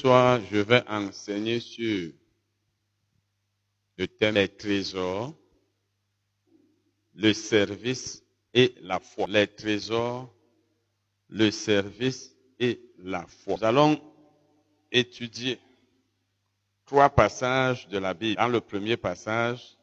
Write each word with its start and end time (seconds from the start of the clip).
soir, 0.00 0.40
je 0.50 0.56
vais 0.56 0.82
enseigner 0.88 1.60
sur 1.60 2.10
le 3.98 4.08
thème 4.08 4.34
des 4.36 4.48
trésors, 4.48 5.34
le 7.14 7.34
service 7.34 8.22
et 8.54 8.74
la 8.80 8.98
foi. 8.98 9.26
Les 9.28 9.46
trésors, 9.46 10.34
le 11.28 11.50
service 11.50 12.34
et 12.58 12.80
la 13.00 13.26
foi. 13.26 13.56
Nous 13.58 13.64
allons 13.64 14.00
étudier 14.90 15.58
trois 16.86 17.10
passages 17.10 17.86
de 17.88 17.98
la 17.98 18.14
Bible. 18.14 18.36
Dans 18.40 18.48
le 18.48 18.62
premier 18.62 18.96
passage, 18.96 19.76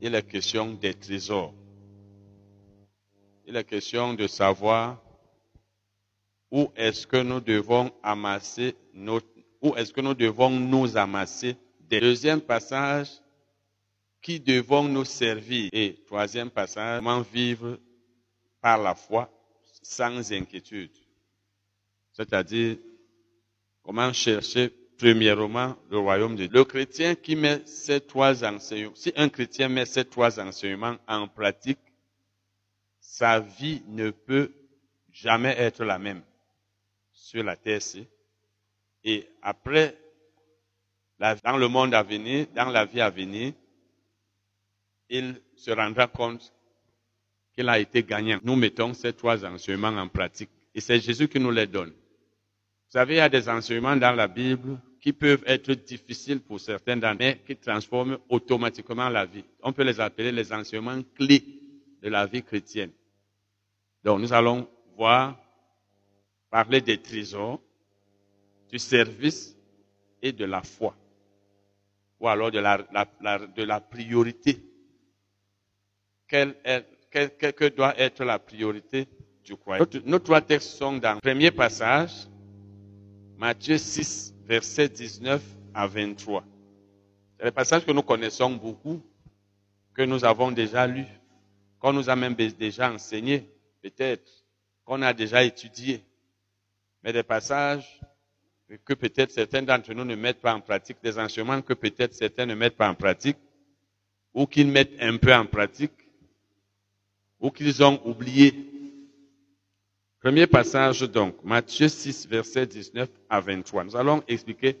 il 0.00 0.12
est 0.12 0.28
question 0.28 0.72
des 0.74 0.94
trésors. 0.94 1.54
Il 3.46 3.54
est 3.54 3.64
question 3.64 4.12
de 4.12 4.26
savoir 4.26 5.03
où 6.54 6.70
est-ce 6.76 7.04
que 7.04 7.16
nous 7.16 7.40
devons 7.40 7.90
amasser 8.00 8.76
notre, 8.94 9.26
où 9.60 9.74
est-ce 9.74 9.92
que 9.92 10.00
nous 10.00 10.14
devons 10.14 10.50
nous 10.50 10.96
amasser 10.96 11.56
des 11.80 11.98
deuxième 11.98 12.40
passage, 12.40 13.08
qui 14.22 14.38
devons 14.38 14.84
nous 14.84 15.04
servir? 15.04 15.68
Et 15.72 15.96
troisième 16.06 16.50
passage, 16.50 17.00
comment 17.00 17.22
vivre 17.22 17.76
par 18.60 18.80
la 18.80 18.94
foi 18.94 19.28
sans 19.82 20.32
inquiétude? 20.32 20.92
C'est-à-dire, 22.12 22.76
comment 23.82 24.12
chercher 24.12 24.70
premièrement 24.96 25.74
le 25.90 25.98
royaume 25.98 26.36
de 26.36 26.46
Dieu? 26.46 26.54
Le 26.54 26.64
chrétien 26.64 27.16
qui 27.16 27.34
met 27.34 27.62
ces 27.66 28.00
trois 28.00 28.44
enseignements, 28.44 28.94
si 28.94 29.12
un 29.16 29.28
chrétien 29.28 29.68
met 29.68 29.86
ces 29.86 30.04
trois 30.04 30.38
enseignements 30.38 30.98
en 31.08 31.26
pratique, 31.26 31.80
sa 33.00 33.40
vie 33.40 33.82
ne 33.88 34.10
peut 34.10 34.52
jamais 35.10 35.56
être 35.58 35.82
la 35.84 35.98
même 35.98 36.22
sur 37.34 37.42
la 37.42 37.56
terre-ci. 37.56 38.06
Et 39.02 39.26
après, 39.42 39.96
dans 41.18 41.56
le 41.56 41.66
monde 41.66 41.92
à 41.92 42.02
venir, 42.02 42.46
dans 42.54 42.70
la 42.70 42.84
vie 42.84 43.00
à 43.00 43.10
venir, 43.10 43.52
il 45.10 45.40
se 45.56 45.72
rendra 45.72 46.06
compte 46.06 46.52
qu'il 47.52 47.68
a 47.68 47.78
été 47.80 48.04
gagnant. 48.04 48.38
Nous 48.44 48.54
mettons 48.54 48.94
ces 48.94 49.12
trois 49.12 49.44
enseignements 49.44 49.88
en 49.88 50.08
pratique. 50.08 50.50
Et 50.74 50.80
c'est 50.80 51.00
Jésus 51.00 51.26
qui 51.26 51.40
nous 51.40 51.50
les 51.50 51.66
donne. 51.66 51.90
Vous 51.90 52.98
savez, 53.00 53.14
il 53.14 53.18
y 53.18 53.20
a 53.20 53.28
des 53.28 53.48
enseignements 53.48 53.96
dans 53.96 54.12
la 54.12 54.28
Bible 54.28 54.78
qui 55.00 55.12
peuvent 55.12 55.42
être 55.44 55.72
difficiles 55.72 56.40
pour 56.40 56.60
certains 56.60 56.96
d'entre 56.96 57.18
mais 57.18 57.40
qui 57.44 57.56
transforment 57.56 58.18
automatiquement 58.28 59.08
la 59.08 59.26
vie. 59.26 59.44
On 59.62 59.72
peut 59.72 59.82
les 59.82 60.00
appeler 60.00 60.30
les 60.30 60.52
enseignements 60.52 61.02
clés 61.16 61.44
de 62.00 62.08
la 62.08 62.26
vie 62.26 62.42
chrétienne. 62.42 62.92
Donc, 64.04 64.20
nous 64.20 64.32
allons 64.32 64.68
voir, 64.96 65.36
parler 66.54 66.80
des 66.80 66.98
trésors, 66.98 67.60
du 68.70 68.78
service 68.78 69.56
et 70.22 70.30
de 70.30 70.44
la 70.44 70.62
foi. 70.62 70.94
Ou 72.20 72.28
alors 72.28 72.52
de 72.52 72.60
la, 72.60 72.78
de 72.78 73.62
la 73.64 73.80
priorité. 73.80 74.64
Quelle 76.28 76.54
est, 76.64 76.86
que 77.10 77.68
doit 77.70 77.98
être 77.98 78.22
la 78.24 78.38
priorité 78.38 79.08
du 79.44 79.56
croyant? 79.56 79.84
Nos 80.04 80.20
trois 80.20 80.40
textes 80.40 80.76
sont 80.78 80.98
dans 80.98 81.14
le 81.14 81.20
premier 81.20 81.50
passage, 81.50 82.28
Matthieu 83.36 83.76
6, 83.76 84.36
versets 84.44 84.88
19 84.88 85.42
à 85.74 85.88
23. 85.88 86.44
C'est 87.36 87.46
le 87.46 87.50
passage 87.50 87.84
que 87.84 87.90
nous 87.90 88.02
connaissons 88.02 88.50
beaucoup, 88.52 89.02
que 89.92 90.02
nous 90.02 90.24
avons 90.24 90.52
déjà 90.52 90.86
lu, 90.86 91.04
qu'on 91.80 91.92
nous 91.92 92.08
a 92.08 92.14
même 92.14 92.34
déjà 92.36 92.92
enseigné, 92.92 93.50
peut-être, 93.82 94.30
qu'on 94.84 95.02
a 95.02 95.12
déjà 95.12 95.42
étudié. 95.42 96.00
Mais 97.04 97.12
des 97.12 97.22
passages 97.22 98.00
que 98.86 98.94
peut-être 98.94 99.30
certains 99.30 99.60
d'entre 99.60 99.92
nous 99.92 100.06
ne 100.06 100.14
mettent 100.14 100.40
pas 100.40 100.54
en 100.54 100.60
pratique, 100.62 100.96
des 101.02 101.18
enseignements 101.18 101.60
que 101.60 101.74
peut-être 101.74 102.14
certains 102.14 102.46
ne 102.46 102.54
mettent 102.54 102.78
pas 102.78 102.88
en 102.88 102.94
pratique, 102.94 103.36
ou 104.32 104.46
qu'ils 104.46 104.68
mettent 104.68 104.96
un 105.00 105.18
peu 105.18 105.32
en 105.34 105.44
pratique, 105.44 105.92
ou 107.38 107.50
qu'ils 107.50 107.84
ont 107.84 108.00
oublié. 108.06 108.54
Premier 110.18 110.46
passage 110.46 111.02
donc, 111.02 111.44
Matthieu 111.44 111.88
6, 111.88 112.26
verset 112.26 112.66
19 112.66 113.10
à 113.28 113.38
23. 113.38 113.84
Nous 113.84 113.96
allons 113.96 114.24
expliquer 114.26 114.78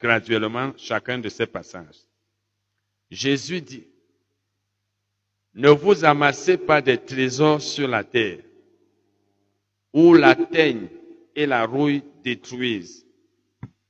graduellement 0.00 0.72
chacun 0.76 1.20
de 1.20 1.28
ces 1.28 1.46
passages. 1.46 2.00
Jésus 3.12 3.60
dit, 3.60 3.86
ne 5.54 5.68
vous 5.68 6.04
amassez 6.04 6.58
pas 6.58 6.82
des 6.82 6.98
trésors 6.98 7.62
sur 7.62 7.86
la 7.86 8.02
terre, 8.02 8.40
où 9.92 10.14
la 10.14 10.34
teigne 10.34 10.88
et 11.34 11.46
la 11.46 11.66
rouille 11.66 12.02
détruisent, 12.22 13.06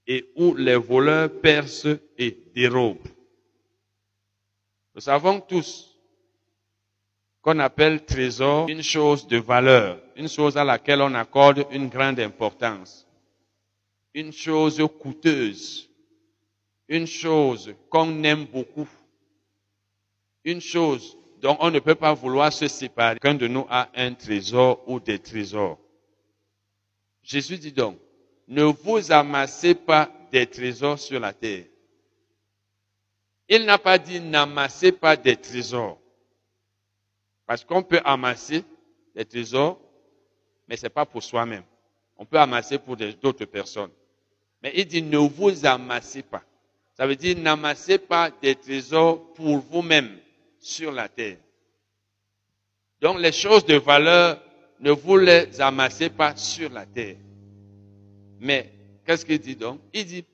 et 0.06 0.30
où 0.36 0.54
les 0.54 0.76
voleurs 0.76 1.30
percent 1.41 1.97
et 2.19 2.36
dérobent. 2.54 3.08
Nous 4.94 5.00
savons 5.00 5.41
tous 5.41 5.97
qu'on 7.41 7.58
appelle 7.58 8.04
trésor 8.04 8.69
une 8.69 8.82
chose 8.82 9.26
de 9.26 9.38
valeur, 9.38 10.00
une 10.16 10.28
chose 10.28 10.56
à 10.56 10.64
laquelle 10.64 11.02
on 11.02 11.14
accorde 11.14 11.66
une 11.70 11.88
grande 11.88 12.20
importance, 12.20 13.06
une 14.14 14.32
chose 14.32 14.82
coûteuse, 15.00 15.88
une 16.88 17.06
chose 17.06 17.75
qu'on 17.88 18.22
aime 18.22 18.44
beaucoup, 18.44 18.88
une 20.44 20.60
chose 20.60 21.16
dont 21.41 21.56
on 21.60 21.70
ne 21.70 21.81
peut 21.81 21.97
pas 21.97 22.14
vouloir 22.14 22.52
se 22.52 22.69
séparer. 22.69 23.19
Qu'un 23.19 23.34
de 23.34 23.48
nous 23.48 23.66
a 23.69 23.88
un 23.94 24.14
trésor 24.14 24.82
ou 24.86 25.00
des 25.00 25.19
trésors. 25.19 25.78
Jésus 27.22 27.58
dit 27.58 27.72
donc, 27.72 27.98
ne 28.48 28.64
vous 28.64 29.12
amassez 29.12 29.74
pas 29.74 30.10
des 30.32 30.46
trésors 30.46 30.98
sur 30.98 31.20
la 31.20 31.32
terre. 31.32 31.64
Il 33.48 33.64
n'a 33.64 33.78
pas 33.78 33.98
dit 33.98 34.20
n'amassez 34.20 34.92
pas 34.92 35.16
des 35.16 35.36
trésors. 35.36 35.98
Parce 37.46 37.64
qu'on 37.64 37.82
peut 37.82 38.00
amasser 38.04 38.64
des 39.14 39.24
trésors, 39.24 39.78
mais 40.68 40.76
ce 40.76 40.84
n'est 40.84 40.90
pas 40.90 41.04
pour 41.04 41.22
soi-même. 41.22 41.64
On 42.16 42.24
peut 42.24 42.38
amasser 42.38 42.78
pour 42.78 42.96
d'autres 42.96 43.44
personnes. 43.44 43.90
Mais 44.62 44.72
il 44.76 44.86
dit 44.86 45.02
ne 45.02 45.18
vous 45.18 45.66
amassez 45.66 46.22
pas. 46.22 46.42
Ça 46.96 47.06
veut 47.06 47.16
dire 47.16 47.36
n'amassez 47.38 47.98
pas 47.98 48.30
des 48.30 48.54
trésors 48.54 49.32
pour 49.34 49.58
vous-même 49.58 50.18
sur 50.58 50.92
la 50.92 51.08
terre. 51.08 51.38
Donc 53.00 53.18
les 53.18 53.32
choses 53.32 53.64
de 53.66 53.76
valeur, 53.76 54.40
ne 54.82 54.91
vous 54.91 55.16
les 55.16 55.60
amassez 55.60 56.10
pas 56.10 56.34
sur 56.37 56.69
la 56.70 56.84
terre. 56.84 57.16
Mais 58.41 58.72
qu'est-ce 59.06 59.25
qu'il 59.25 59.38
dit 59.38 59.54
donc? 59.56 59.81
Il 59.94 60.04
dit, 60.04 60.25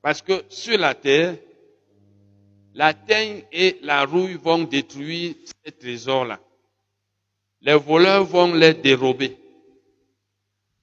parce 0.00 0.22
que 0.22 0.44
sur 0.48 0.78
la 0.78 0.94
terre, 0.94 1.36
la 2.74 2.94
teigne 2.94 3.42
et 3.50 3.78
la 3.82 4.04
rouille 4.04 4.38
vont 4.40 4.62
détruire 4.62 5.34
ces 5.64 5.72
trésors-là. 5.72 6.38
Les 7.62 7.74
voleurs 7.74 8.24
vont 8.24 8.54
les 8.54 8.72
dérober. 8.72 9.36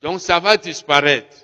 Donc 0.01 0.19
ça 0.19 0.39
va 0.39 0.57
disparaître. 0.57 1.35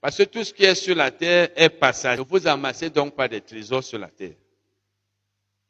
Parce 0.00 0.16
que 0.16 0.22
tout 0.22 0.44
ce 0.44 0.54
qui 0.54 0.64
est 0.64 0.76
sur 0.76 0.94
la 0.94 1.10
terre 1.10 1.50
est 1.56 1.68
passage. 1.68 2.18
Ne 2.18 2.24
vous 2.24 2.46
amassez 2.46 2.88
donc 2.88 3.14
pas 3.14 3.28
des 3.28 3.40
trésors 3.40 3.84
sur 3.84 3.98
la 3.98 4.08
terre. 4.08 4.34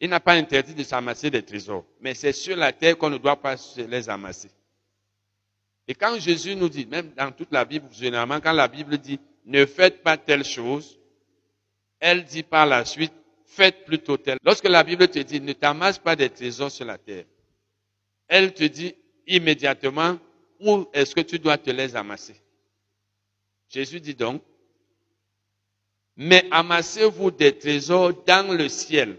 Il 0.01 0.11
n'a 0.11 0.21
pas 0.21 0.35
interdit 0.35 0.75
de 0.75 0.83
s'amasser 0.83 1.31
des 1.31 1.43
trésors. 1.43 1.85
Mais 2.01 2.15
c'est 2.15 2.33
sur 2.33 2.57
la 2.57 2.73
terre 2.73 2.99
qu'on 2.99 3.11
ne 3.11 3.19
doit 3.19 3.41
pas 3.41 3.57
les 3.77 4.09
amasser. 4.11 4.51
Et 5.89 5.95
quand 5.95 6.19
Jésus 6.19 6.55
nous 6.55 6.69
dit, 6.69 6.87
même 6.87 7.13
dans 7.17 7.33
toute 7.33 7.53
la 7.53 7.65
Bible, 7.65 7.89
généralement, 7.93 8.41
quand 8.41 8.53
la 8.53 8.69
Bible 8.69 8.99
dit, 8.99 9.19
ne 9.45 9.67
faites 9.67 10.03
pas 10.03 10.17
telle 10.17 10.45
chose, 10.45 10.99
elle 11.99 12.25
dit 12.25 12.43
par 12.43 12.67
la 12.67 12.85
suite, 12.85 13.13
faites 13.45 13.85
plutôt 13.85 14.17
tel. 14.17 14.39
Lorsque 14.43 14.69
la 14.69 14.83
Bible 14.83 15.09
te 15.09 15.19
dit 15.19 15.41
ne 15.41 15.53
t'amasse 15.53 15.99
pas 15.99 16.17
des 16.17 16.31
trésors 16.31 16.71
sur 16.71 16.85
la 16.85 16.99
terre, 16.99 17.25
elle 18.29 18.55
te 18.55 18.65
dit 18.65 18.95
immédiatement 19.27 20.19
où 20.61 20.87
est-ce 20.93 21.15
que 21.15 21.21
tu 21.21 21.39
dois 21.39 21.59
te 21.59 21.71
les 21.71 21.95
amasser? 21.97 22.37
Jésus 23.69 24.01
dit 24.01 24.15
donc, 24.15 24.43
mais 26.17 26.47
amassez-vous 26.51 27.31
des 27.31 27.57
trésors 27.57 28.13
dans 28.25 28.55
le 28.55 28.69
ciel, 28.69 29.17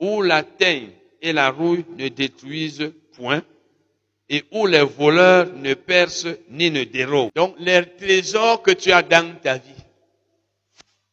où 0.00 0.22
la 0.22 0.42
teigne 0.42 0.90
et 1.20 1.32
la 1.32 1.50
rouille 1.50 1.84
ne 1.96 2.08
détruisent 2.08 2.92
point, 3.12 3.42
et 4.28 4.44
où 4.52 4.66
les 4.66 4.82
voleurs 4.82 5.52
ne 5.54 5.74
percent 5.74 6.28
ni 6.50 6.70
ne 6.70 6.84
dérobent. 6.84 7.30
Donc 7.34 7.54
les 7.58 7.84
trésors 7.84 8.62
que 8.62 8.70
tu 8.70 8.90
as 8.92 9.02
dans 9.02 9.38
ta 9.40 9.58
vie, 9.58 9.84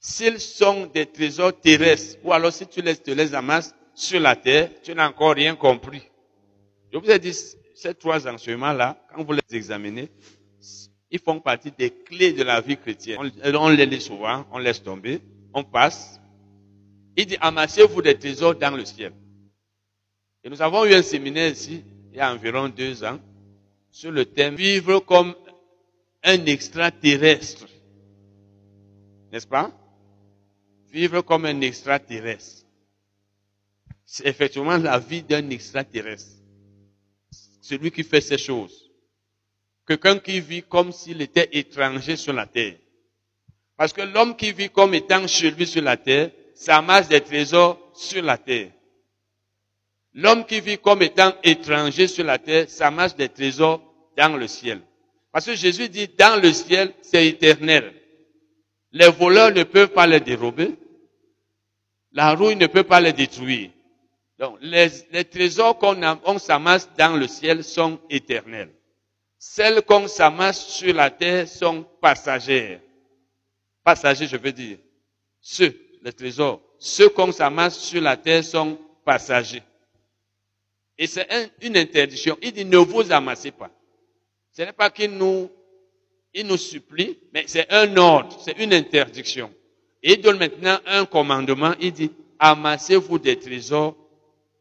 S'ils 0.03 0.39
sont 0.39 0.87
des 0.87 1.05
trésors 1.05 1.53
terrestres, 1.61 2.17
ou 2.23 2.33
alors 2.33 2.51
si 2.51 2.65
tu 2.65 2.81
les, 2.81 2.95
te 2.95 3.11
les 3.11 3.35
amasses 3.35 3.75
sur 3.93 4.19
la 4.19 4.35
terre, 4.35 4.71
tu 4.81 4.95
n'as 4.95 5.07
encore 5.07 5.35
rien 5.35 5.55
compris. 5.55 6.01
Je 6.91 6.97
vous 6.97 7.07
ai 7.11 7.19
dit, 7.19 7.37
ces 7.75 7.93
trois 7.93 8.27
enseignements-là, 8.27 8.97
quand 9.13 9.23
vous 9.23 9.33
les 9.33 9.55
examinez, 9.55 10.09
ils 11.11 11.19
font 11.19 11.39
partie 11.39 11.71
des 11.77 11.91
clés 11.91 12.33
de 12.33 12.41
la 12.41 12.61
vie 12.61 12.77
chrétienne. 12.77 13.31
On, 13.43 13.69
les 13.69 13.85
lit 13.85 14.01
souvent, 14.01 14.47
on 14.51 14.57
laisse 14.57 14.81
tomber, 14.81 15.19
on 15.53 15.63
passe. 15.63 16.19
Il 17.15 17.27
dit, 17.27 17.37
amassez-vous 17.39 18.01
des 18.01 18.17
trésors 18.17 18.55
dans 18.55 18.75
le 18.75 18.85
ciel. 18.85 19.13
Et 20.43 20.49
nous 20.49 20.63
avons 20.63 20.83
eu 20.85 20.95
un 20.95 21.03
séminaire 21.03 21.51
ici, 21.51 21.83
il 22.11 22.17
y 22.17 22.19
a 22.19 22.31
environ 22.31 22.69
deux 22.69 23.03
ans, 23.03 23.19
sur 23.89 24.11
le 24.11 24.25
thème 24.25 24.55
vivre 24.55 24.99
comme 24.99 25.33
un 26.23 26.45
extraterrestre. 26.45 27.67
N'est-ce 29.31 29.47
pas? 29.47 29.71
Vivre 30.91 31.21
comme 31.21 31.45
un 31.45 31.61
extraterrestre. 31.61 32.65
C'est 34.05 34.27
effectivement 34.27 34.77
la 34.77 34.99
vie 34.99 35.23
d'un 35.23 35.49
extraterrestre. 35.49 36.31
Celui 37.61 37.91
qui 37.91 38.03
fait 38.03 38.19
ces 38.19 38.37
choses. 38.37 38.89
Quelqu'un 39.87 40.19
qui 40.19 40.41
vit 40.41 40.63
comme 40.63 40.91
s'il 40.91 41.21
était 41.21 41.49
étranger 41.53 42.17
sur 42.17 42.33
la 42.33 42.45
terre. 42.45 42.75
Parce 43.77 43.93
que 43.93 44.01
l'homme 44.01 44.35
qui 44.35 44.51
vit 44.51 44.69
comme 44.69 44.93
étant 44.93 45.25
chez 45.27 45.51
lui 45.51 45.65
sur 45.65 45.81
la 45.81 45.95
terre, 45.97 46.31
ça 46.55 46.83
des 47.09 47.21
trésors 47.21 47.79
sur 47.95 48.21
la 48.21 48.37
terre. 48.37 48.71
L'homme 50.13 50.45
qui 50.45 50.59
vit 50.59 50.77
comme 50.77 51.01
étant 51.01 51.33
étranger 51.43 52.07
sur 52.07 52.25
la 52.25 52.37
terre, 52.37 52.69
ça 52.69 52.91
marche 52.91 53.15
des 53.15 53.29
trésors 53.29 53.81
dans 54.17 54.35
le 54.35 54.47
ciel. 54.47 54.81
Parce 55.31 55.45
que 55.45 55.55
Jésus 55.55 55.87
dit, 55.87 56.09
dans 56.09 56.41
le 56.41 56.51
ciel, 56.51 56.93
c'est 57.01 57.27
éternel. 57.27 57.93
Les 58.91 59.09
voleurs 59.09 59.53
ne 59.53 59.63
peuvent 59.63 59.93
pas 59.93 60.07
les 60.07 60.19
dérober. 60.19 60.75
La 62.11 62.33
rouille 62.33 62.57
ne 62.57 62.67
peut 62.67 62.83
pas 62.83 62.99
les 62.99 63.13
détruire. 63.13 63.69
Donc, 64.37 64.57
les, 64.61 64.89
trésors 65.23 65.77
qu'on 65.77 66.39
s'amasse 66.39 66.89
dans 66.97 67.15
le 67.15 67.27
ciel 67.27 67.63
sont 67.63 67.99
éternels. 68.09 68.71
Celles 69.37 69.81
qu'on 69.83 70.07
s'amasse 70.07 70.67
sur 70.67 70.93
la 70.93 71.09
terre 71.09 71.47
sont 71.47 71.83
passagères. 72.01 72.81
Passagers, 73.83 74.27
je 74.27 74.37
veux 74.37 74.51
dire. 74.51 74.77
Ceux, 75.39 75.73
les 76.01 76.11
trésors, 76.11 76.61
ceux 76.79 77.09
qu'on 77.09 77.31
s'amasse 77.31 77.79
sur 77.79 78.01
la 78.01 78.17
terre 78.17 78.43
sont 78.43 78.77
passagers. 79.05 79.63
Et 81.01 81.07
c'est 81.07 81.27
une 81.63 81.77
interdiction. 81.77 82.37
Il 82.43 82.51
dit 82.51 82.63
ne 82.63 82.77
vous 82.77 83.11
amassez 83.11 83.49
pas. 83.49 83.71
Ce 84.51 84.61
n'est 84.61 84.71
pas 84.71 84.91
qu'il 84.91 85.09
nous, 85.09 85.49
il 86.31 86.45
nous 86.45 86.57
supplie, 86.57 87.17
mais 87.33 87.45
c'est 87.47 87.71
un 87.71 87.97
ordre, 87.97 88.39
c'est 88.39 88.59
une 88.59 88.71
interdiction. 88.71 89.51
Et 90.03 90.13
il 90.13 90.21
donne 90.21 90.37
maintenant 90.37 90.77
un 90.85 91.05
commandement. 91.05 91.73
Il 91.79 91.91
dit 91.91 92.11
amassez-vous 92.37 93.17
des 93.17 93.39
trésors 93.39 93.95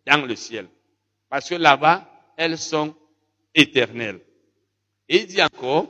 dans 0.07 0.25
le 0.25 0.35
ciel. 0.35 0.67
Parce 1.29 1.47
que 1.47 1.57
là-bas, 1.57 2.11
elles 2.39 2.57
sont 2.57 2.95
éternelles. 3.55 4.21
Et 5.11 5.21
il 5.21 5.27
dit 5.27 5.43
encore, 5.43 5.89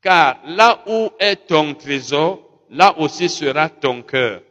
car 0.00 0.42
là 0.46 0.84
où 0.86 1.10
est 1.18 1.48
ton 1.48 1.74
trésor, 1.74 2.62
là 2.70 2.96
aussi 3.00 3.28
sera 3.28 3.68
ton 3.68 4.00
cœur. 4.02 4.42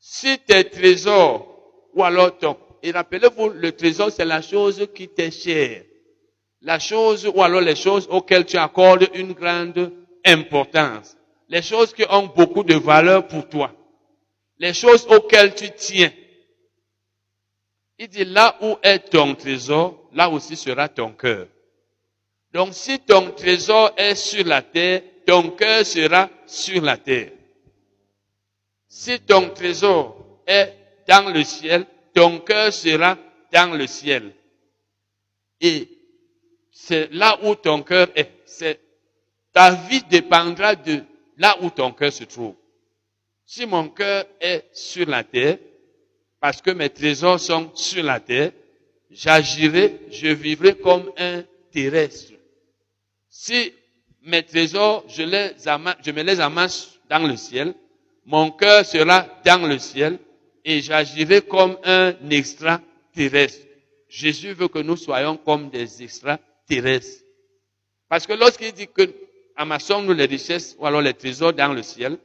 Si 0.00 0.40
tes 0.40 0.68
trésors, 0.68 1.44
ou 1.94 2.02
alors 2.02 2.36
ton, 2.36 2.56
et 2.82 2.90
rappelez-vous, 2.90 3.50
le 3.50 3.72
trésor, 3.72 4.10
c'est 4.10 4.24
la 4.24 4.42
chose 4.42 4.88
qui 4.94 5.08
t'est 5.08 5.30
chère. 5.30 5.82
La 6.62 6.78
chose, 6.78 7.30
ou 7.32 7.42
alors 7.42 7.60
les 7.60 7.76
choses 7.76 8.08
auxquelles 8.10 8.44
tu 8.44 8.56
accordes 8.56 9.08
une 9.14 9.32
grande 9.32 9.92
importance. 10.24 11.16
Les 11.48 11.62
choses 11.62 11.92
qui 11.92 12.04
ont 12.10 12.26
beaucoup 12.26 12.64
de 12.64 12.74
valeur 12.74 13.26
pour 13.26 13.48
toi. 13.48 13.72
Les 14.58 14.74
choses 14.74 15.06
auxquelles 15.08 15.54
tu 15.54 15.70
tiens. 15.70 16.12
Il 17.98 18.08
dit, 18.08 18.24
là 18.24 18.56
où 18.60 18.76
est 18.82 19.10
ton 19.10 19.34
trésor, 19.34 20.08
là 20.12 20.28
aussi 20.28 20.56
sera 20.56 20.88
ton 20.88 21.12
cœur. 21.12 21.46
Donc 22.52 22.72
si 22.72 22.98
ton 22.98 23.30
trésor 23.32 23.92
est 23.96 24.14
sur 24.14 24.44
la 24.44 24.62
terre, 24.62 25.02
ton 25.26 25.50
cœur 25.50 25.84
sera 25.84 26.30
sur 26.46 26.82
la 26.82 26.96
terre. 26.96 27.32
Si 28.88 29.20
ton 29.20 29.50
trésor 29.50 30.42
est 30.46 30.74
dans 31.06 31.30
le 31.30 31.44
ciel, 31.44 31.86
ton 32.14 32.40
cœur 32.40 32.72
sera 32.72 33.18
dans 33.52 33.76
le 33.76 33.86
ciel. 33.86 34.32
Et 35.60 35.88
c'est 36.70 37.12
là 37.12 37.38
où 37.42 37.54
ton 37.54 37.82
cœur 37.82 38.08
est. 38.14 38.30
Ta 39.52 39.72
vie 39.72 40.02
dépendra 40.10 40.74
de 40.74 41.02
là 41.36 41.56
où 41.62 41.70
ton 41.70 41.92
cœur 41.92 42.12
se 42.12 42.24
trouve. 42.24 42.54
Si 43.44 43.66
mon 43.66 43.88
cœur 43.88 44.24
est 44.40 44.66
sur 44.72 45.08
la 45.08 45.24
terre, 45.24 45.58
parce 46.40 46.60
que 46.60 46.70
mes 46.70 46.90
trésors 46.90 47.40
sont 47.40 47.70
sur 47.74 48.02
la 48.04 48.20
terre, 48.20 48.52
j'agirai, 49.10 50.00
je 50.10 50.28
vivrai 50.28 50.76
comme 50.76 51.10
un 51.16 51.42
terrestre. 51.72 52.34
Si 53.28 53.72
mes 54.22 54.42
trésors, 54.42 55.04
je, 55.08 55.22
les 55.22 55.52
je 56.04 56.10
me 56.10 56.22
les 56.22 56.40
amasse 56.40 56.98
dans 57.08 57.26
le 57.26 57.36
ciel, 57.36 57.74
mon 58.26 58.50
cœur 58.50 58.84
sera 58.84 59.26
dans 59.44 59.66
le 59.66 59.78
ciel, 59.78 60.18
et 60.68 60.82
j'agirai 60.82 61.40
comme 61.40 61.78
un 61.82 62.12
extraterrestre. 62.28 63.66
Jésus 64.06 64.52
veut 64.52 64.68
que 64.68 64.78
nous 64.80 64.98
soyons 64.98 65.38
comme 65.38 65.70
des 65.70 66.02
extraterrestres. 66.02 67.24
Parce 68.10 68.26
que 68.26 68.34
lorsqu'il 68.34 68.72
dit 68.72 68.86
que 68.86 69.10
amassons-nous 69.56 70.12
les 70.12 70.26
richesses 70.26 70.76
ou 70.78 70.84
alors 70.86 71.00
les 71.00 71.14
trésors 71.14 71.54
dans 71.54 71.72
le 71.72 71.82
ciel, 71.82 72.18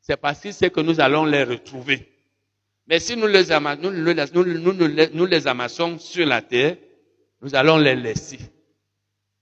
c'est 0.00 0.16
parce 0.16 0.40
qu'il 0.40 0.52
sait 0.52 0.70
que 0.70 0.80
nous 0.80 1.00
allons 1.00 1.24
les 1.26 1.44
retrouver. 1.44 2.08
Mais 2.88 2.98
si 2.98 3.16
nous 3.16 3.28
les, 3.28 3.52
amassons, 3.52 3.92
nous, 3.92 5.26
les 5.26 5.46
amassons 5.46 5.98
sur 6.00 6.26
la 6.26 6.42
terre, 6.42 6.76
nous 7.40 7.54
allons 7.54 7.78
les 7.78 7.94
laisser. 7.94 8.40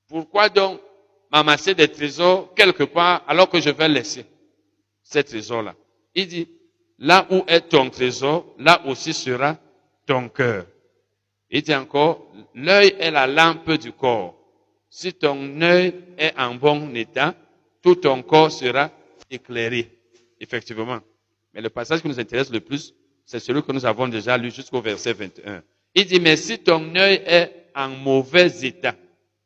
Pourquoi 0.07 0.51
donc 0.51 0.83
m'amasser 1.33 1.75
des 1.75 1.89
trésors 1.89 2.53
quelque 2.55 2.85
part 2.85 3.25
alors 3.27 3.49
que 3.49 3.59
je 3.59 3.71
vais 3.71 3.89
laisser 3.89 4.27
ces 5.03 5.25
trésors-là? 5.25 5.75
Il 6.15 6.27
dit, 6.27 6.49
Là 6.99 7.27
où 7.31 7.43
est 7.47 7.69
ton 7.69 7.91
trésor, 7.91 8.55
là 8.59 8.83
aussi 8.87 9.13
sera 9.13 9.57
ton 10.07 10.29
cœur. 10.29 10.67
Il 11.51 11.63
dit 11.63 11.75
encore, 11.75 12.33
l'œil 12.55 12.95
est 12.99 13.11
la 13.11 13.27
lampe 13.27 13.73
du 13.73 13.93
corps. 13.93 14.35
Si 14.91 15.13
ton 15.13 15.61
œil 15.61 15.95
est 16.17 16.39
en 16.39 16.55
bon 16.55 16.95
état, 16.95 17.35
tout 17.83 17.97
ton 17.97 18.23
corps 18.23 18.53
sera 18.53 18.91
éclairé. 19.31 19.91
Effectivement. 20.41 21.01
Mais 21.53 21.61
le 21.61 21.71
passage 21.71 22.01
qui 22.01 22.09
nous 22.09 22.19
intéresse 22.19 22.51
le 22.51 22.61
plus, 22.61 22.95
c'est 23.25 23.41
celui 23.41 23.63
que 23.63 23.73
nous 23.73 23.87
avons 23.87 24.09
déjà 24.09 24.37
lu 24.37 24.51
jusqu'au 24.51 24.81
verset 24.81 25.13
21. 25.13 25.63
Il 25.95 26.07
dit, 26.07 26.21
mais 26.21 26.37
si 26.37 26.59
ton 26.59 26.95
œil 26.97 27.23
est 27.27 27.67
en 27.75 27.89
mauvais 27.89 28.51
état, 28.63 28.95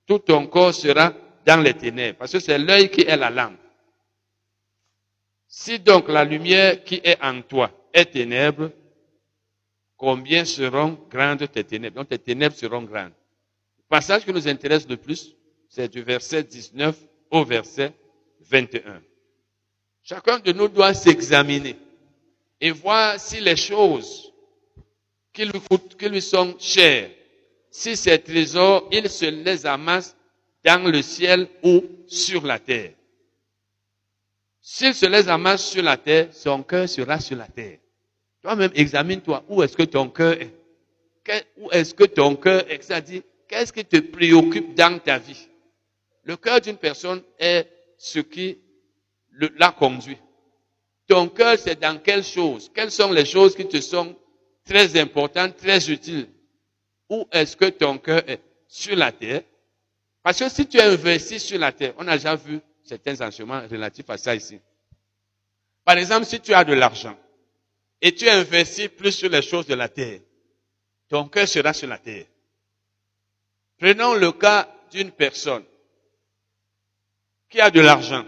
tout 0.07 0.19
ton 0.19 0.47
corps 0.47 0.75
sera 0.75 1.13
dans 1.45 1.61
les 1.61 1.75
ténèbres. 1.75 2.19
Parce 2.19 2.33
que 2.33 2.41
c'est 2.41 2.59
l'œil 2.59 2.91
qui 2.91 3.03
est 3.03 3.17
la 3.17 3.31
lampe. 3.31 3.59
Si 5.49 5.79
donc 5.79 6.09
la 6.09 6.25
lumière 6.25 6.85
qui 6.85 7.01
est 7.03 7.21
en 7.23 7.41
toi 7.41 7.71
est 7.95 8.05
ténèbre, 8.13 8.71
combien 9.97 10.45
seront 10.45 10.99
grandes 11.11 11.51
tes 11.51 11.65
ténèbres? 11.65 11.97
Donc 11.97 12.11
tes 12.11 12.19
ténèbres 12.19 12.55
seront 12.55 12.83
grandes. 12.83 13.13
Le 13.79 13.85
passage 13.89 14.27
qui 14.27 14.33
nous 14.33 14.47
intéresse 14.47 14.87
le 14.87 14.99
plus, 14.99 15.35
c'est 15.71 15.89
du 15.91 16.03
verset 16.03 16.43
19 16.43 16.95
au 17.31 17.45
verset 17.45 17.95
21. 18.43 19.01
Chacun 20.03 20.39
de 20.39 20.53
nous 20.53 20.69
doit 20.69 20.93
s'examiner 20.93 21.77
et 22.61 22.71
voir 22.71 23.19
si 23.19 23.41
les 23.41 23.57
choses 23.57 24.33
qui 25.33 25.47
lui, 25.47 25.61
coûtent, 25.61 25.97
qui 25.97 26.09
lui 26.11 26.21
sont 26.21 26.57
chères, 26.59 27.11
si 27.71 27.97
ces 27.97 28.19
trésors, 28.19 28.87
il 28.93 29.09
se 29.09 29.27
les 29.27 29.65
amasse 29.65 30.15
dans 30.63 30.91
le 30.91 31.01
ciel 31.01 31.49
ou 31.63 31.83
sur 32.07 32.45
la 32.45 32.59
terre. 32.59 32.93
S'il 34.71 34.95
se 34.95 35.07
les 35.07 35.27
amasse 35.31 35.71
sur 35.71 35.83
la 35.83 35.97
terre, 35.97 36.29
son 36.31 36.63
cœur 36.63 36.87
sera 36.87 37.19
sur 37.19 37.39
la 37.39 37.47
terre. 37.47 37.79
Toi-même, 38.43 38.71
examine-toi. 38.75 39.43
Où 39.49 39.63
est-ce 39.63 39.75
que 39.75 39.85
ton 39.85 40.11
cœur 40.11 40.35
est? 40.35 40.53
Où 41.57 41.71
est-ce 41.71 41.95
que 41.95 42.05
ton 42.05 42.37
cœur 42.37 42.71
est? 42.71 42.83
C'est-à-dire, 42.83 43.23
qu'est-ce 43.49 43.73
qui 43.73 43.83
te 43.83 43.97
préoccupe 43.97 44.75
dans 44.75 44.99
ta 44.99 45.17
vie? 45.17 45.49
Le 46.25 46.37
cœur 46.37 46.61
d'une 46.61 46.77
personne 46.77 47.23
est 47.39 47.67
ce 47.97 48.19
qui 48.19 48.59
l'a 49.57 49.71
conduit. 49.71 50.19
Ton 51.07 51.31
cœur, 51.31 51.59
c'est 51.59 51.81
dans 51.81 51.99
quelles 51.99 52.23
choses? 52.23 52.71
Quelles 52.75 52.91
sont 52.91 53.11
les 53.11 53.25
choses 53.25 53.57
qui 53.57 53.67
te 53.67 53.81
sont 53.81 54.15
très 54.67 55.01
importantes, 55.01 55.57
très 55.57 55.91
utiles? 55.91 56.29
Où 57.09 57.27
est-ce 57.33 57.57
que 57.57 57.71
ton 57.71 57.97
cœur 57.97 58.23
est? 58.29 58.43
Sur 58.69 58.97
la 58.97 59.13
terre. 59.13 59.41
Parce 60.23 60.39
que 60.41 60.51
si 60.51 60.67
tu 60.67 60.77
es 60.77 60.83
investi 60.83 61.41
sur 61.41 61.59
la 61.59 61.73
terre, 61.73 61.95
on 61.97 62.07
a 62.07 62.19
déjà 62.19 62.37
vu 62.37 62.61
certains 62.89 63.21
enseignements 63.21 63.63
relatifs 63.69 64.09
à 64.09 64.17
ça 64.17 64.35
ici. 64.35 64.59
Par 65.85 65.99
exemple, 65.99 66.27
si 66.27 66.41
tu 66.41 66.55
as 66.55 66.65
de 66.65 66.73
l'argent 66.73 67.17
et 68.01 68.15
tu 68.15 68.29
investis 68.29 68.89
plus 68.89 69.13
sur 69.13 69.29
les 69.29 69.43
choses 69.43 69.67
de 69.67 69.75
la 69.75 69.89
terre, 69.89 70.21
ton 71.09 71.29
cœur 71.29 71.47
sera 71.47 71.73
sur 71.73 71.89
la 71.89 71.99
terre. 71.99 72.27
Prenons 73.79 74.15
le 74.15 74.33
cas 74.33 74.69
d'une 74.91 75.11
personne 75.11 75.65
qui 77.49 77.61
a 77.61 77.71
de 77.71 77.81
l'argent 77.81 78.25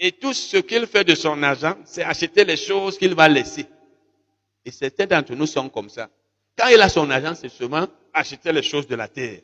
et 0.00 0.12
tout 0.12 0.32
ce 0.34 0.56
qu'il 0.58 0.86
fait 0.86 1.04
de 1.04 1.14
son 1.14 1.42
argent, 1.42 1.76
c'est 1.84 2.02
acheter 2.02 2.44
les 2.44 2.56
choses 2.56 2.98
qu'il 2.98 3.14
va 3.14 3.28
laisser. 3.28 3.66
Et 4.64 4.70
certains 4.70 5.06
d'entre 5.06 5.34
nous 5.34 5.46
sont 5.46 5.68
comme 5.68 5.88
ça. 5.88 6.10
Quand 6.56 6.68
il 6.68 6.80
a 6.80 6.88
son 6.88 7.08
argent, 7.10 7.34
c'est 7.34 7.48
seulement 7.48 7.86
acheter 8.12 8.52
les 8.52 8.62
choses 8.62 8.86
de 8.86 8.94
la 8.94 9.08
terre 9.08 9.40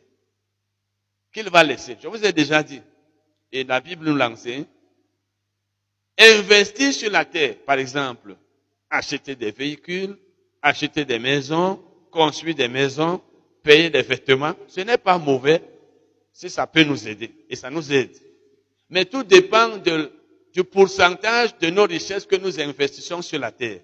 qu'il 1.32 1.48
va 1.48 1.62
laisser. 1.62 1.96
Je 2.02 2.08
vous 2.08 2.24
ai 2.24 2.32
déjà 2.32 2.62
dit, 2.62 2.82
et 3.52 3.64
la 3.64 3.80
Bible 3.80 4.06
nous 4.08 4.16
l'enseigne, 4.16 4.64
investir 6.18 6.92
sur 6.92 7.10
la 7.10 7.24
terre, 7.24 7.56
par 7.66 7.78
exemple, 7.78 8.36
acheter 8.90 9.34
des 9.34 9.50
véhicules, 9.50 10.16
acheter 10.62 11.04
des 11.04 11.18
maisons, 11.18 11.80
construire 12.10 12.54
des 12.54 12.68
maisons, 12.68 13.20
payer 13.62 13.90
des 13.90 14.02
vêtements, 14.02 14.54
ce 14.68 14.80
n'est 14.80 14.98
pas 14.98 15.18
mauvais 15.18 15.62
si 16.32 16.48
ça 16.50 16.66
peut 16.66 16.84
nous 16.84 17.08
aider. 17.08 17.30
Et 17.48 17.56
ça 17.56 17.70
nous 17.70 17.92
aide. 17.92 18.16
Mais 18.88 19.04
tout 19.04 19.22
dépend 19.22 19.78
du 19.78 20.64
pourcentage 20.64 21.56
de 21.58 21.70
nos 21.70 21.84
richesses 21.84 22.26
que 22.26 22.36
nous 22.36 22.60
investissons 22.60 23.22
sur 23.22 23.38
la 23.38 23.52
terre. 23.52 23.80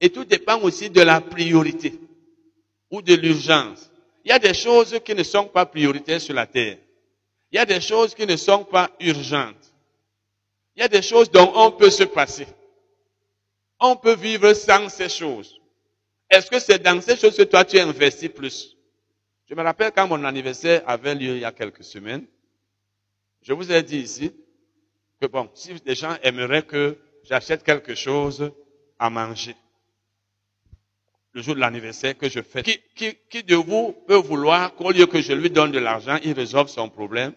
Et 0.00 0.10
tout 0.10 0.24
dépend 0.24 0.60
aussi 0.62 0.90
de 0.90 1.00
la 1.00 1.20
priorité 1.20 1.94
ou 2.90 3.02
de 3.02 3.14
l'urgence. 3.14 3.90
Il 4.24 4.28
y 4.28 4.32
a 4.32 4.38
des 4.38 4.54
choses 4.54 4.98
qui 5.04 5.14
ne 5.14 5.22
sont 5.22 5.46
pas 5.46 5.66
prioritaires 5.66 6.20
sur 6.20 6.34
la 6.34 6.46
terre. 6.46 6.78
Il 7.50 7.56
y 7.56 7.58
a 7.58 7.66
des 7.66 7.80
choses 7.80 8.14
qui 8.14 8.26
ne 8.26 8.36
sont 8.36 8.64
pas 8.64 8.90
urgentes. 9.00 9.72
Il 10.76 10.80
y 10.80 10.84
a 10.84 10.88
des 10.88 11.02
choses 11.02 11.30
dont 11.30 11.50
on 11.54 11.72
peut 11.72 11.90
se 11.90 12.04
passer. 12.04 12.46
On 13.80 13.96
peut 13.96 14.14
vivre 14.14 14.52
sans 14.52 14.88
ces 14.88 15.08
choses. 15.08 15.60
Est-ce 16.30 16.50
que 16.50 16.58
c'est 16.58 16.78
dans 16.78 17.00
ces 17.00 17.16
choses 17.16 17.36
que 17.36 17.42
toi 17.42 17.64
tu 17.64 17.78
investis 17.78 18.28
plus? 18.28 18.76
Je 19.48 19.54
me 19.54 19.62
rappelle 19.62 19.92
quand 19.92 20.06
mon 20.06 20.24
anniversaire 20.24 20.82
avait 20.86 21.14
lieu 21.14 21.36
il 21.36 21.40
y 21.40 21.44
a 21.44 21.52
quelques 21.52 21.84
semaines, 21.84 22.26
je 23.40 23.52
vous 23.54 23.72
ai 23.72 23.82
dit 23.82 23.98
ici 24.00 24.32
que 25.20 25.26
bon, 25.26 25.48
si 25.54 25.72
des 25.74 25.94
gens 25.94 26.16
aimeraient 26.22 26.64
que 26.64 26.98
j'achète 27.24 27.62
quelque 27.62 27.94
chose 27.94 28.52
à 28.98 29.08
manger, 29.08 29.56
le 31.38 31.44
jour 31.44 31.54
de 31.54 31.60
l'anniversaire 31.60 32.18
que 32.18 32.28
je 32.28 32.40
fais. 32.40 32.64
Qui, 32.64 33.42
de 33.44 33.54
vous 33.54 33.92
peut 34.08 34.16
vouloir 34.16 34.74
qu'au 34.74 34.90
lieu 34.90 35.06
que 35.06 35.20
je 35.20 35.32
lui 35.32 35.50
donne 35.50 35.70
de 35.70 35.78
l'argent, 35.78 36.18
il 36.24 36.32
résolve 36.32 36.68
son 36.68 36.88
problème? 36.88 37.32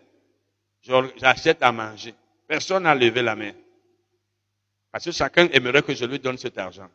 J'achète 1.18 1.62
à 1.62 1.72
manger. 1.72 2.16
Personne 2.48 2.84
n'a 2.84 2.96
levé 2.96 3.22
la 3.22 3.36
main. 3.36 3.52
Parce 4.92 5.06
que 5.06 5.12
chacun 5.12 5.48
aimerait 5.54 5.84
que 5.84 5.94
je 5.94 6.06
lui 6.06 6.18
donne 6.18 6.40
cet 6.40 6.58
argent. 6.58 6.90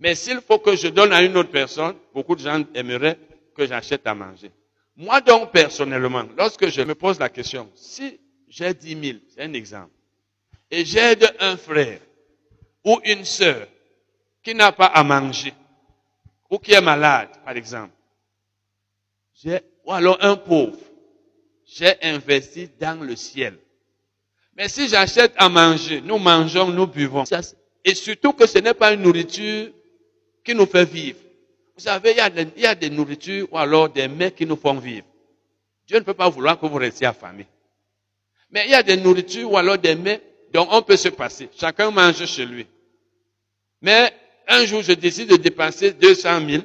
Mais 0.00 0.14
s'il 0.14 0.42
faut 0.42 0.58
que 0.58 0.76
je 0.76 0.88
donne 0.88 1.14
à 1.14 1.22
une 1.22 1.34
autre 1.38 1.48
personne, 1.50 1.96
beaucoup 2.12 2.36
de 2.36 2.42
gens 2.42 2.62
aimeraient 2.74 3.18
que 3.56 3.66
j'achète 3.66 4.06
à 4.06 4.14
manger. 4.14 4.50
Moi 4.96 5.22
donc, 5.22 5.52
personnellement, 5.52 6.24
lorsque 6.36 6.68
je 6.68 6.82
me 6.82 6.94
pose 6.94 7.18
la 7.18 7.30
question, 7.30 7.70
si 7.74 8.20
j'ai 8.48 8.74
10 8.74 9.02
000, 9.02 9.18
c'est 9.34 9.44
un 9.44 9.52
exemple, 9.54 9.92
et 10.70 10.84
j'aide 10.84 11.34
un 11.40 11.56
frère 11.56 12.00
ou 12.84 13.00
une 13.04 13.24
sœur 13.24 13.66
qui 14.42 14.54
n'a 14.54 14.72
pas 14.72 14.86
à 14.86 15.02
manger, 15.02 15.54
ou 16.50 16.58
qui 16.58 16.72
est 16.72 16.80
malade, 16.80 17.30
par 17.44 17.56
exemple, 17.56 17.92
ou 19.84 19.92
alors 19.92 20.18
un 20.20 20.36
pauvre, 20.36 20.78
j'ai 21.64 21.94
investi 22.02 22.68
dans 22.78 23.02
le 23.02 23.16
ciel. 23.16 23.56
Mais 24.56 24.68
si 24.68 24.88
j'achète 24.88 25.32
à 25.36 25.48
manger, 25.48 26.00
nous 26.00 26.18
mangeons, 26.18 26.68
nous 26.68 26.86
buvons. 26.86 27.24
Et 27.84 27.94
surtout 27.94 28.32
que 28.32 28.46
ce 28.46 28.58
n'est 28.58 28.74
pas 28.74 28.92
une 28.92 29.02
nourriture 29.02 29.70
qui 30.44 30.54
nous 30.54 30.66
fait 30.66 30.84
vivre. 30.84 31.18
Vous 31.76 31.84
savez, 31.84 32.10
il 32.10 32.60
y, 32.60 32.66
a 32.66 32.74
des, 32.74 32.90
nourritures 32.90 33.48
ou 33.50 33.56
alors 33.56 33.88
des 33.88 34.06
mets 34.06 34.32
qui 34.32 34.44
nous 34.44 34.56
font 34.56 34.74
vivre. 34.74 35.06
Dieu 35.86 35.98
ne 35.98 36.04
peut 36.04 36.12
pas 36.14 36.28
vouloir 36.28 36.60
que 36.60 36.66
vous 36.66 36.76
restiez 36.76 37.06
affamés. 37.06 37.46
Mais 38.50 38.66
il 38.66 38.70
y 38.72 38.74
a 38.74 38.82
des 38.82 38.98
nourritures 38.98 39.50
ou 39.50 39.56
alors 39.56 39.78
des 39.78 39.94
mets 39.94 40.20
dont 40.52 40.68
on 40.70 40.82
peut 40.82 40.96
se 40.96 41.08
passer. 41.08 41.48
Chacun 41.56 41.90
mange 41.90 42.26
chez 42.26 42.44
lui. 42.44 42.66
Mais 43.80 44.12
un 44.50 44.66
jour, 44.66 44.82
je 44.82 44.92
décide 44.92 45.30
de 45.30 45.36
dépenser 45.36 45.92
200 45.92 46.48
000, 46.48 46.62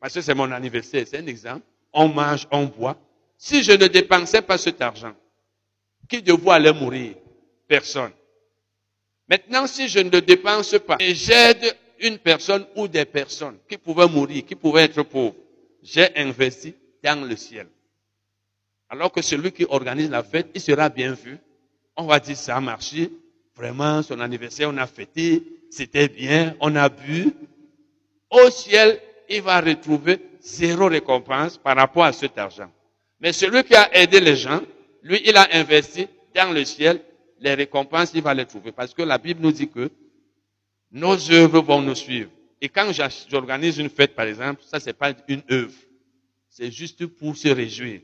parce 0.00 0.14
que 0.14 0.20
c'est 0.20 0.34
mon 0.34 0.50
anniversaire, 0.52 1.06
c'est 1.08 1.18
un 1.18 1.26
exemple. 1.26 1.62
On 1.92 2.08
mange, 2.08 2.46
on 2.50 2.64
boit. 2.66 2.96
Si 3.38 3.62
je 3.62 3.72
ne 3.72 3.86
dépensais 3.86 4.42
pas 4.42 4.58
cet 4.58 4.80
argent, 4.82 5.14
qui 6.08 6.22
de 6.22 6.32
vous 6.32 6.74
mourir? 6.78 7.14
Personne. 7.66 8.12
Maintenant, 9.28 9.66
si 9.66 9.88
je 9.88 10.00
ne 10.00 10.20
dépense 10.20 10.76
pas 10.86 10.96
et 11.00 11.14
j'aide 11.14 11.74
une 12.00 12.18
personne 12.18 12.66
ou 12.76 12.86
des 12.86 13.06
personnes 13.06 13.56
qui 13.68 13.78
pouvaient 13.78 14.06
mourir, 14.06 14.44
qui 14.44 14.54
pouvaient 14.54 14.84
être 14.84 15.02
pauvres, 15.02 15.34
j'ai 15.82 16.14
investi 16.16 16.74
dans 17.02 17.26
le 17.26 17.34
ciel. 17.36 17.66
Alors 18.90 19.10
que 19.10 19.22
celui 19.22 19.50
qui 19.50 19.64
organise 19.68 20.10
la 20.10 20.22
fête, 20.22 20.48
il 20.54 20.60
sera 20.60 20.90
bien 20.90 21.12
vu. 21.12 21.38
On 21.96 22.04
va 22.04 22.20
dire, 22.20 22.36
ça 22.36 22.56
a 22.56 22.60
marché. 22.60 23.10
Vraiment, 23.56 24.02
son 24.02 24.20
anniversaire, 24.20 24.68
on 24.68 24.76
a 24.76 24.86
fêté 24.86 25.42
c'était 25.74 26.08
bien, 26.08 26.54
on 26.60 26.76
a 26.76 26.88
bu. 26.88 27.32
Au 28.30 28.48
ciel, 28.50 29.00
il 29.28 29.42
va 29.42 29.60
retrouver 29.60 30.20
zéro 30.40 30.86
récompense 30.86 31.58
par 31.58 31.76
rapport 31.76 32.04
à 32.04 32.12
cet 32.12 32.38
argent. 32.38 32.70
Mais 33.20 33.32
celui 33.32 33.64
qui 33.64 33.74
a 33.74 33.94
aidé 33.96 34.20
les 34.20 34.36
gens, 34.36 34.60
lui, 35.02 35.20
il 35.24 35.36
a 35.36 35.48
investi 35.52 36.06
dans 36.34 36.52
le 36.52 36.64
ciel, 36.64 37.00
les 37.40 37.54
récompenses, 37.54 38.12
il 38.14 38.22
va 38.22 38.34
les 38.34 38.46
trouver. 38.46 38.72
Parce 38.72 38.94
que 38.94 39.02
la 39.02 39.18
Bible 39.18 39.40
nous 39.42 39.52
dit 39.52 39.68
que 39.68 39.90
nos 40.92 41.30
œuvres 41.30 41.60
vont 41.60 41.82
nous 41.82 41.94
suivre. 41.94 42.30
Et 42.60 42.68
quand 42.68 42.90
j'organise 43.28 43.78
une 43.78 43.90
fête, 43.90 44.14
par 44.14 44.26
exemple, 44.26 44.62
ça, 44.64 44.78
c'est 44.80 44.92
pas 44.92 45.12
une 45.28 45.42
œuvre. 45.50 45.74
C'est 46.48 46.70
juste 46.70 47.04
pour 47.06 47.36
se 47.36 47.48
réjouir. 47.48 48.00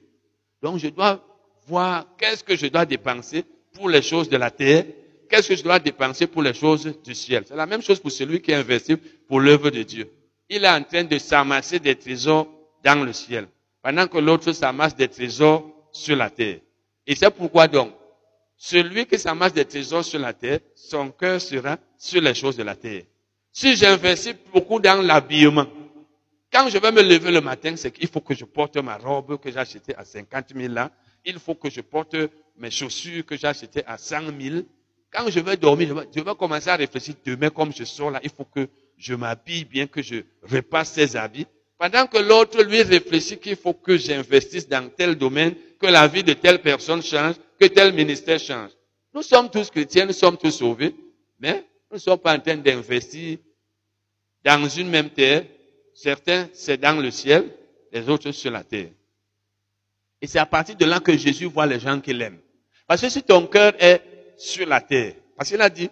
Donc, 0.61 0.79
je 0.79 0.89
dois 0.89 1.25
voir 1.67 2.07
qu'est-ce 2.19 2.43
que 2.43 2.57
je 2.57 2.67
dois 2.67 2.85
dépenser 2.85 3.45
pour 3.73 3.89
les 3.89 4.03
choses 4.03 4.29
de 4.29 4.37
la 4.37 4.51
terre 4.51 4.85
qu'est-ce 5.31 5.49
que 5.49 5.57
je 5.57 5.63
dois 5.63 5.79
dépenser 5.79 6.27
pour 6.27 6.43
les 6.43 6.53
choses 6.53 6.93
du 7.05 7.15
ciel? 7.15 7.45
C'est 7.47 7.57
la 7.57 7.67
même 7.67 7.81
chose 7.81 8.01
pour 8.01 8.11
celui 8.11 8.43
qui 8.43 8.53
investit 8.53 8.97
pour 9.29 9.41
l'œuvre 9.41 9.71
de 9.71 9.83
Dieu. 9.83 10.11
Il 10.49 10.65
est 10.65 10.69
en 10.69 10.83
train 10.83 11.05
de 11.05 11.17
s'amasser 11.19 11.79
des 11.79 11.95
trésors 11.95 12.49
dans 12.83 13.05
le 13.05 13.13
ciel, 13.13 13.47
pendant 13.83 14.07
que 14.09 14.19
l'autre 14.19 14.53
s'amasse 14.53 14.97
des 14.97 15.09
trésors 15.09 15.65
sur 15.93 16.17
la 16.17 16.29
terre. 16.29 16.59
Et 17.07 17.15
c'est 17.15 17.31
pourquoi 17.31 17.69
donc, 17.69 17.93
celui 18.57 19.07
qui 19.07 19.19
s'amasse 19.19 19.55
des 19.55 19.65
trésors 19.65 20.05
sur 20.05 20.19
la 20.19 20.33
terre, 20.35 20.59
son 20.75 21.11
cœur 21.11 21.41
sera 21.41 21.79
sur 21.97 22.21
les 22.21 22.35
choses 22.35 22.57
de 22.57 22.63
la 22.63 22.75
terre. 22.75 23.05
Si 23.53 23.77
j'investis 23.77 24.35
beaucoup 24.53 24.81
dans 24.81 25.01
l'habillement, 25.01 25.67
quand 26.53 26.69
je 26.69 26.79
vais 26.79 26.91
me 26.91 27.03
lever 27.03 27.31
le 27.31 27.41
matin, 27.41 27.77
c'est 27.77 27.93
qu'il 27.93 28.09
faut 28.09 28.21
que 28.21 28.35
je 28.35 28.45
porte 28.45 28.77
ma 28.77 28.97
robe 28.97 29.39
que 29.39 29.51
j'ai 29.51 29.59
achetée 29.59 29.95
à 29.95 30.05
50 30.05 30.53
000 30.55 30.73
là. 30.73 30.91
Il 31.25 31.39
faut 31.39 31.55
que 31.55 31.71
je 31.71 31.81
porte 31.81 32.17
mes 32.59 32.71
chaussures 32.71 33.25
que 33.25 33.37
j'ai 33.37 33.47
achetées 33.47 33.85
à 33.87 33.97
100 33.97 34.23
000. 34.41 34.63
Quand 35.13 35.29
je 35.29 35.41
vais 35.41 35.57
dormir, 35.57 36.05
je 36.15 36.21
vais, 36.21 36.35
commencer 36.35 36.69
à 36.69 36.77
réfléchir 36.77 37.15
demain 37.25 37.51
comme 37.51 37.73
je 37.73 37.85
sors 37.85 38.11
là, 38.11 38.21
il 38.23 38.31
faut 38.31 38.45
que 38.45 38.69
je 38.97 39.15
m'habille 39.15 39.65
bien, 39.65 39.87
que 39.87 40.03
je 40.03 40.17
repasse 40.43 40.93
ces 40.93 41.17
habits. 41.17 41.47
Pendant 41.79 42.07
que 42.07 42.19
l'autre, 42.19 42.63
lui, 42.63 42.83
réfléchit 42.83 43.39
qu'il 43.39 43.57
faut 43.57 43.73
que 43.73 43.97
j'investisse 43.97 44.69
dans 44.69 44.89
tel 44.91 45.17
domaine, 45.17 45.55
que 45.81 45.87
la 45.87 46.07
vie 46.07 46.23
de 46.23 46.35
telle 46.35 46.61
personne 46.61 47.03
change, 47.03 47.37
que 47.59 47.67
tel 47.67 47.93
ministère 47.93 48.39
change. 48.39 48.71
Nous 49.15 49.23
sommes 49.23 49.51
tous 49.51 49.71
chrétiens, 49.71 50.07
nous 50.07 50.13
sommes 50.13 50.37
tous 50.37 50.51
sauvés, 50.51 50.95
mais 51.41 51.65
nous 51.91 51.97
ne 51.97 51.99
sommes 51.99 52.19
pas 52.19 52.37
en 52.37 52.41
train 52.41 52.57
d'investir 52.57 53.39
dans 54.45 54.69
une 54.69 54.89
même 54.89 55.11
terre. 55.11 55.45
Certains, 55.95 56.49
c'est 56.53 56.79
dans 56.79 57.01
le 57.01 57.11
ciel, 57.11 57.51
les 57.93 58.09
autres 58.09 58.31
sur 58.31 58.51
la 58.51 58.63
terre. 58.63 58.91
Et 60.23 60.27
c'est 60.27 60.39
à 60.39 60.47
partir 60.47 60.77
de 60.77 60.85
là 60.85 61.01
que 61.01 61.17
Jésus 61.17 61.47
voit 61.47 61.67
les 61.67 61.81
gens 61.81 61.99
qu'il 62.01 62.21
aime. 62.23 62.39
Parce 62.87 63.01
que 63.01 63.09
si 63.09 63.23
ton 63.23 63.47
cœur 63.47 63.73
est 63.79 64.03
sur 64.41 64.67
la 64.67 64.81
terre. 64.81 65.15
Parce 65.37 65.51
qu'il 65.51 65.61
a 65.61 65.69
dit, 65.69 65.91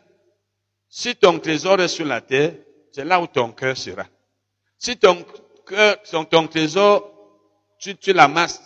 si 0.88 1.14
ton 1.14 1.38
trésor 1.38 1.80
est 1.80 1.88
sur 1.88 2.06
la 2.06 2.20
terre, 2.20 2.54
c'est 2.92 3.04
là 3.04 3.20
où 3.20 3.26
ton 3.26 3.52
cœur 3.52 3.76
sera. 3.76 4.06
Si 4.78 4.96
ton 4.96 5.24
cœur, 5.66 5.96
ton 6.30 6.46
trésor, 6.46 7.12
tu, 7.78 7.94
tu 7.96 8.12
l'amasses 8.12 8.62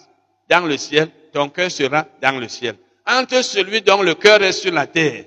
dans 0.49 0.65
le 0.67 0.77
ciel, 0.77 1.09
ton 1.33 1.49
cœur 1.49 1.71
sera 1.71 2.07
dans 2.21 2.39
le 2.39 2.49
ciel. 2.49 2.77
Entre 3.07 3.43
celui 3.43 3.83
dont 3.83 4.03
le 4.03 4.15
cœur 4.15 4.43
est 4.43 4.53
sur 4.53 4.73
la 4.73 4.87
terre, 4.87 5.25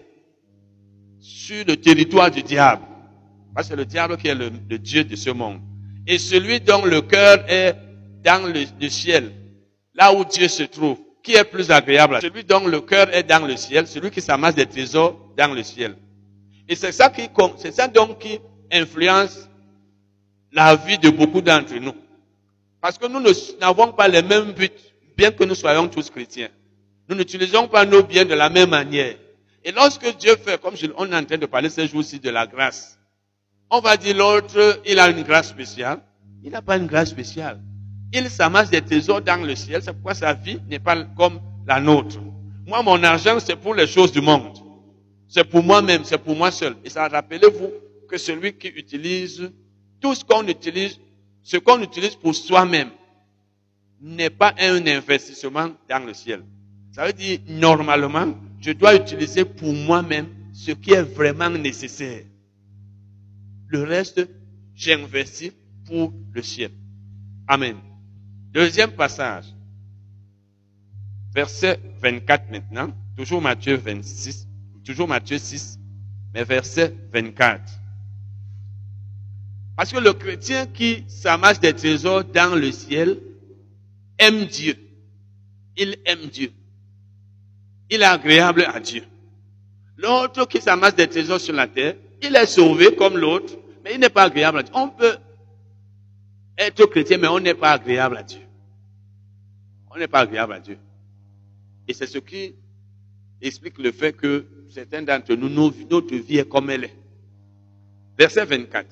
sur 1.20 1.66
le 1.66 1.76
territoire 1.76 2.32
du 2.32 2.42
diable, 2.42 2.84
parce 3.54 3.68
que 3.68 3.74
c'est 3.74 3.78
le 3.78 3.86
diable 3.86 4.18
qui 4.18 4.30
est 4.30 4.36
le, 4.36 4.50
Dieu 4.78 5.04
de 5.04 5.16
ce 5.16 5.32
monde, 5.32 5.60
et 6.08 6.18
celui 6.18 6.62
dont 6.62 6.86
le 6.86 7.02
cœur 7.02 7.44
est 7.50 7.76
dans 8.24 8.52
le 8.52 8.90
ciel, 8.90 9.32
là 9.94 10.14
où 10.14 10.24
Dieu 10.24 10.48
se 10.48 10.64
trouve, 10.64 10.98
qui 11.26 11.34
est 11.34 11.44
plus 11.44 11.72
agréable 11.72 12.20
Celui 12.22 12.44
dont 12.44 12.66
le 12.68 12.80
cœur 12.82 13.14
est 13.14 13.24
dans 13.24 13.46
le 13.46 13.58
ciel, 13.58 13.88
celui 13.88 14.12
qui 14.12 14.22
s'amasse 14.22 14.56
des 14.56 14.68
trésors 14.68 15.20
dans 15.36 15.54
le 15.54 15.64
ciel. 15.64 15.98
Et 16.70 16.76
c'est 16.76 16.92
ça 16.92 17.10
qui, 17.10 17.28
c'est 17.58 17.72
ça 17.74 17.88
donc 17.88 18.20
qui 18.20 18.40
influence 18.72 19.50
la 20.54 20.76
vie 20.76 20.98
de 21.00 21.10
beaucoup 21.10 21.42
d'entre 21.42 21.74
nous. 21.76 21.94
Parce 22.80 22.98
que 22.98 23.08
nous 23.08 23.20
n'avons 23.60 23.92
pas 23.92 24.08
les 24.08 24.22
mêmes 24.22 24.52
buts, 24.54 24.70
bien 25.18 25.32
que 25.32 25.44
nous 25.44 25.56
soyons 25.56 25.88
tous 25.88 26.10
chrétiens. 26.12 26.50
Nous 27.10 27.16
n'utilisons 27.16 27.68
pas 27.68 27.86
nos 27.86 28.04
biens 28.04 28.26
de 28.26 28.36
la 28.36 28.50
même 28.50 28.70
manière. 28.70 29.16
Et 29.64 29.72
lorsque 29.72 30.16
Dieu 30.18 30.36
fait, 30.36 30.62
comme 30.62 30.76
on 30.98 31.12
est 31.12 31.16
en 31.16 31.26
train 31.26 31.38
de 31.38 31.46
parler 31.48 31.70
ces 31.70 31.88
jours-ci 31.88 32.20
de 32.20 32.30
la 32.30 32.46
grâce, 32.46 33.00
on 33.72 33.80
va 33.80 33.98
dire 33.98 34.16
l'autre, 34.16 34.80
il 34.86 35.00
a 35.00 35.10
une 35.10 35.24
grâce 35.24 35.50
spéciale. 35.50 36.00
Il 36.44 36.52
n'a 36.52 36.62
pas 36.62 36.78
une 36.78 36.86
grâce 36.86 37.10
spéciale 37.10 37.60
il 38.14 38.30
s'amasse 38.30 38.70
des 38.70 38.82
trésors 38.82 39.22
dans 39.22 39.46
le 39.46 39.56
ciel. 39.56 39.82
C'est 39.82 39.94
pourquoi 39.94 40.14
sa 40.14 40.34
vie 40.34 40.60
n'est 40.70 40.80
pas 40.80 41.04
comme 41.18 41.40
la 41.68 41.80
nôtre. 41.80 42.20
Moi, 42.66 42.82
mon 42.82 43.02
argent, 43.04 43.40
c'est 43.40 43.56
pour 43.56 43.76
les 43.76 43.88
choses 43.88 44.12
du 44.12 44.22
monde. 44.22 44.58
C'est 45.28 45.44
pour 45.44 45.64
moi-même, 45.64 46.04
c'est 46.04 46.18
pour 46.18 46.36
moi 46.36 46.52
seul. 46.52 46.76
Et 46.84 46.90
ça, 46.90 47.08
rappelez-vous 47.08 47.72
que 48.10 48.18
celui 48.18 48.54
qui 48.54 48.68
utilise 48.68 49.52
tout 50.00 50.16
ce 50.16 50.24
qu'on 50.24 50.48
utilise, 50.48 51.00
ce 51.44 51.58
qu'on 51.58 51.82
utilise 51.82 52.16
pour 52.16 52.34
soi-même, 52.36 52.90
n'est 54.02 54.30
pas 54.30 54.54
un 54.60 54.86
investissement 54.88 55.70
dans 55.90 56.06
le 56.06 56.14
ciel. 56.14 56.44
Ça 56.92 57.06
veut 57.06 57.14
dire, 57.14 57.40
normalement, 57.48 58.36
je 58.62 58.72
dois 58.72 58.96
utiliser 58.96 59.46
pour 59.46 59.74
moi-même 59.74 60.28
ce 60.54 60.72
qui 60.72 60.92
est 60.94 61.02
vraiment 61.02 61.50
nécessaire. 61.50 62.24
Le 63.68 63.84
reste, 63.84 64.28
j'investis 64.76 65.52
pour 65.86 66.14
le 66.34 66.42
ciel. 66.42 66.72
Amen. 67.48 67.76
Deuxième 68.56 68.92
passage. 68.92 69.44
Verset 71.34 71.78
24 72.02 72.50
maintenant. 72.50 72.88
Toujours 73.18 73.42
Matthieu 73.42 73.76
26, 73.76 74.48
toujours 74.86 75.10
Matthieu 75.10 75.38
6, 75.38 75.78
mais 76.34 76.46
verset 76.46 76.94
24. 77.12 77.62
Parce 79.76 79.92
que 79.92 80.00
le 80.00 80.14
chrétien 80.14 80.68
qui 80.68 81.04
s'amasse 81.10 81.60
des 81.60 81.74
trésors 81.74 82.24
dans 82.24 82.56
le 82.58 82.72
ciel 82.72 83.20
aime 84.18 84.46
Dieu. 84.46 84.78
Il 85.76 85.98
aime 86.06 86.28
Dieu. 86.28 86.54
Il 87.90 88.02
est 88.02 88.06
agréable 88.06 88.66
à 88.74 88.80
Dieu. 88.80 89.04
L'autre 89.98 90.46
qui 90.46 90.62
s'amasse 90.62 90.96
des 90.96 91.08
trésors 91.08 91.42
sur 91.42 91.54
la 91.54 91.68
terre, 91.68 91.96
il 92.22 92.34
est 92.34 92.46
sauvé 92.46 92.96
comme 92.96 93.18
l'autre, 93.18 93.54
mais 93.84 93.96
il 93.96 94.00
n'est 94.00 94.10
pas 94.10 94.24
agréable 94.24 94.60
à 94.60 94.64
Dieu. 94.64 94.74
On 94.76 94.88
peut 94.88 95.18
être 96.58 96.86
chrétien, 96.86 97.18
mais 97.18 97.28
on 97.28 97.42
n'est 97.42 97.54
pas 97.54 97.74
agréable 97.74 98.16
à 98.16 98.24
Dieu. 98.24 98.45
On 99.96 100.00
n'est 100.00 100.08
pas 100.10 100.20
agréable 100.20 100.52
à 100.52 100.60
Dieu. 100.60 100.78
Et 101.88 101.94
c'est 101.94 102.06
ce 102.06 102.18
qui 102.18 102.54
explique 103.42 103.78
le 103.78 103.94
fait 103.94 104.12
que 104.12 104.46
certains 104.70 105.02
d'entre 105.02 105.36
nous, 105.36 105.48
notre 105.50 106.16
vie 106.16 106.40
est 106.40 106.50
comme 106.50 106.70
elle 106.70 106.86
est. 106.86 106.96
Verset 108.18 108.44
24. 108.44 108.88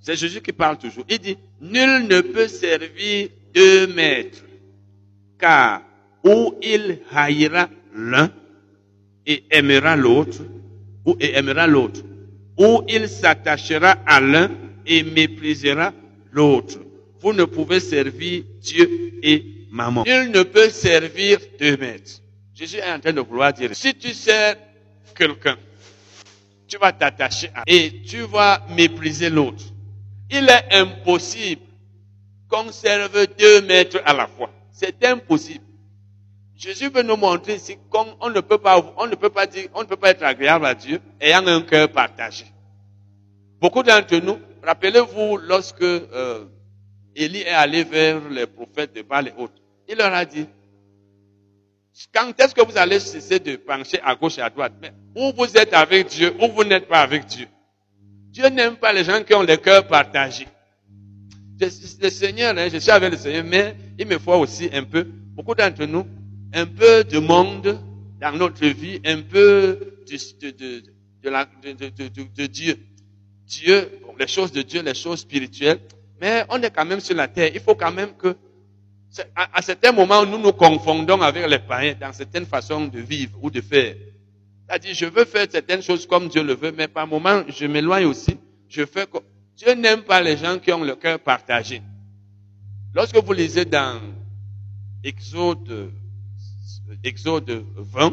C'est 0.00 0.14
Jésus 0.14 0.40
qui 0.40 0.52
parle 0.52 0.78
toujours. 0.78 1.04
Il 1.08 1.18
dit, 1.18 1.36
nul 1.60 2.06
ne 2.06 2.20
peut 2.20 2.46
servir 2.46 3.30
deux 3.52 3.88
maîtres, 3.88 4.44
car 5.40 5.82
ou 6.24 6.54
il 6.62 7.00
haïra 7.10 7.68
l'un 7.96 8.30
et 9.26 9.42
aimera 9.50 9.96
l'autre, 9.96 10.38
ou 11.04 11.16
et 11.18 11.36
aimera 11.36 11.66
l'autre, 11.66 12.02
ou 12.56 12.82
il 12.88 13.08
s'attachera 13.08 13.90
à 14.06 14.20
l'un 14.20 14.50
et 14.86 15.02
méprisera 15.02 15.92
l'autre. 16.30 16.78
Vous 17.20 17.32
ne 17.32 17.44
pouvez 17.44 17.80
servir 17.80 18.44
Dieu 18.60 19.18
et 19.22 19.57
maman. 19.70 20.04
Nul 20.04 20.30
ne 20.30 20.42
peut 20.42 20.70
servir 20.70 21.38
deux 21.58 21.76
maîtres. 21.76 22.20
Jésus 22.54 22.78
est 22.78 22.92
en 22.92 22.98
train 22.98 23.12
de 23.12 23.20
vouloir 23.20 23.52
dire, 23.52 23.70
si 23.74 23.94
tu 23.94 24.12
sers 24.12 24.56
quelqu'un, 25.14 25.56
tu 26.66 26.76
vas 26.78 26.92
t'attacher 26.92 27.50
à 27.54 27.62
et 27.66 28.02
tu 28.02 28.22
vas 28.22 28.66
mépriser 28.76 29.30
l'autre. 29.30 29.64
Il 30.30 30.48
est 30.48 30.74
impossible 30.74 31.62
qu'on 32.48 32.70
serve 32.72 33.26
deux 33.38 33.62
maîtres 33.62 34.00
à 34.04 34.12
la 34.12 34.26
fois. 34.26 34.50
C'est 34.72 35.04
impossible. 35.04 35.64
Jésus 36.56 36.90
veut 36.90 37.02
nous 37.02 37.16
montrer 37.16 37.54
ici 37.54 37.78
qu'on 37.88 38.30
ne 38.30 38.40
peut 38.40 38.58
pas, 38.58 38.94
on 38.96 39.06
ne 39.06 39.14
peut 39.14 39.30
pas 39.30 39.46
dire, 39.46 39.68
on 39.74 39.82
ne 39.82 39.86
peut 39.86 39.96
pas 39.96 40.10
être 40.10 40.24
agréable 40.24 40.66
à 40.66 40.74
Dieu 40.74 41.00
ayant 41.20 41.46
un 41.46 41.62
cœur 41.62 41.88
partagé. 41.88 42.46
Beaucoup 43.60 43.82
d'entre 43.84 44.16
nous, 44.16 44.38
rappelez-vous 44.64 45.36
lorsque 45.36 45.82
euh, 45.82 46.46
Élie 47.18 47.40
est 47.42 47.48
allé 47.48 47.82
vers 47.84 48.28
les 48.30 48.46
prophètes 48.46 48.94
de 48.94 49.02
Baal 49.02 49.28
et 49.28 49.32
autres, 49.36 49.60
il 49.88 49.96
leur 49.96 50.14
a 50.14 50.24
dit, 50.24 50.46
quand 52.14 52.32
est-ce 52.40 52.54
que 52.54 52.60
vous 52.64 52.76
allez 52.78 53.00
cesser 53.00 53.40
de 53.40 53.56
pencher 53.56 53.98
à 54.02 54.14
gauche 54.14 54.38
et 54.38 54.42
à 54.42 54.48
droite? 54.50 54.74
Mais 54.80 54.92
Ou 55.16 55.32
vous 55.36 55.56
êtes 55.56 55.74
avec 55.74 56.06
Dieu, 56.08 56.32
ou 56.40 56.48
vous 56.52 56.62
n'êtes 56.62 56.86
pas 56.86 57.00
avec 57.00 57.26
Dieu? 57.26 57.48
Dieu 58.30 58.48
n'aime 58.50 58.76
pas 58.76 58.92
les 58.92 59.02
gens 59.02 59.22
qui 59.24 59.34
ont 59.34 59.42
le 59.42 59.56
cœur 59.56 59.86
partagé. 59.88 60.46
le 61.60 62.10
Seigneur, 62.10 62.56
hein, 62.56 62.68
je 62.72 62.78
suis 62.78 62.90
avec 62.92 63.10
le 63.10 63.16
Seigneur, 63.16 63.44
mais 63.44 63.74
il 63.98 64.06
me 64.06 64.18
faut 64.18 64.34
aussi 64.34 64.70
un 64.72 64.84
peu, 64.84 65.02
beaucoup 65.34 65.56
d'entre 65.56 65.84
nous, 65.86 66.06
un 66.54 66.66
peu 66.66 67.02
de 67.02 67.18
monde 67.18 67.80
dans 68.20 68.32
notre 68.32 68.64
vie, 68.66 69.00
un 69.04 69.22
peu 69.22 69.96
de, 70.08 70.50
de, 70.50 70.82
de, 71.22 72.24
de 72.36 72.46
Dieu. 72.46 72.78
Dieu, 73.44 73.90
les 74.20 74.26
choses 74.28 74.52
de 74.52 74.62
Dieu, 74.62 74.82
les 74.82 74.94
choses 74.94 75.20
spirituelles, 75.20 75.80
mais 76.20 76.44
on 76.48 76.60
est 76.62 76.70
quand 76.70 76.84
même 76.84 77.00
sur 77.00 77.14
la 77.16 77.28
terre. 77.28 77.50
Il 77.54 77.60
faut 77.60 77.74
quand 77.74 77.92
même 77.92 78.14
que, 78.16 78.36
à, 79.36 79.58
à 79.58 79.62
certains 79.62 79.92
moments, 79.92 80.24
nous 80.26 80.38
nous 80.38 80.52
confondons 80.52 81.20
avec 81.22 81.46
les 81.46 81.58
païens 81.58 81.94
dans 82.00 82.12
certaines 82.12 82.46
façons 82.46 82.86
de 82.86 83.00
vivre 83.00 83.38
ou 83.42 83.50
de 83.50 83.60
faire. 83.60 83.94
C'est-à-dire, 84.66 84.94
je 84.94 85.06
veux 85.06 85.24
faire 85.24 85.46
certaines 85.50 85.82
choses 85.82 86.06
comme 86.06 86.28
Dieu 86.28 86.42
le 86.42 86.54
veut, 86.54 86.72
mais 86.72 86.88
par 86.88 87.06
moments, 87.06 87.42
je 87.48 87.66
m'éloigne 87.66 88.04
aussi. 88.04 88.38
Je 88.68 88.84
fais 88.84 89.06
comme... 89.06 89.22
Dieu 89.56 89.72
n'aime 89.74 90.02
pas 90.02 90.20
les 90.20 90.36
gens 90.36 90.58
qui 90.58 90.70
ont 90.72 90.84
le 90.84 90.94
cœur 90.94 91.18
partagé. 91.18 91.82
Lorsque 92.94 93.16
vous 93.16 93.32
lisez 93.32 93.64
dans 93.64 94.00
Exode, 95.02 95.90
Exode 97.02 97.64
20, 97.76 98.12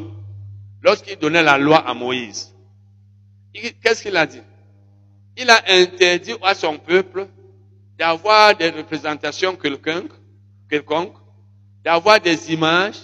lorsqu'il 0.82 1.18
donnait 1.18 1.44
la 1.44 1.58
loi 1.58 1.78
à 1.88 1.94
Moïse, 1.94 2.54
qu'est-ce 3.54 4.02
qu'il 4.02 4.16
a 4.18 4.26
dit? 4.26 4.42
Il 5.38 5.50
a 5.50 5.62
interdit 5.68 6.34
à 6.42 6.56
son 6.56 6.78
peuple 6.78 7.28
d'avoir 7.98 8.56
des 8.56 8.70
représentations 8.70 9.56
quelconques, 9.56 10.12
quelconque, 10.70 11.16
d'avoir 11.84 12.20
des 12.20 12.52
images, 12.52 13.00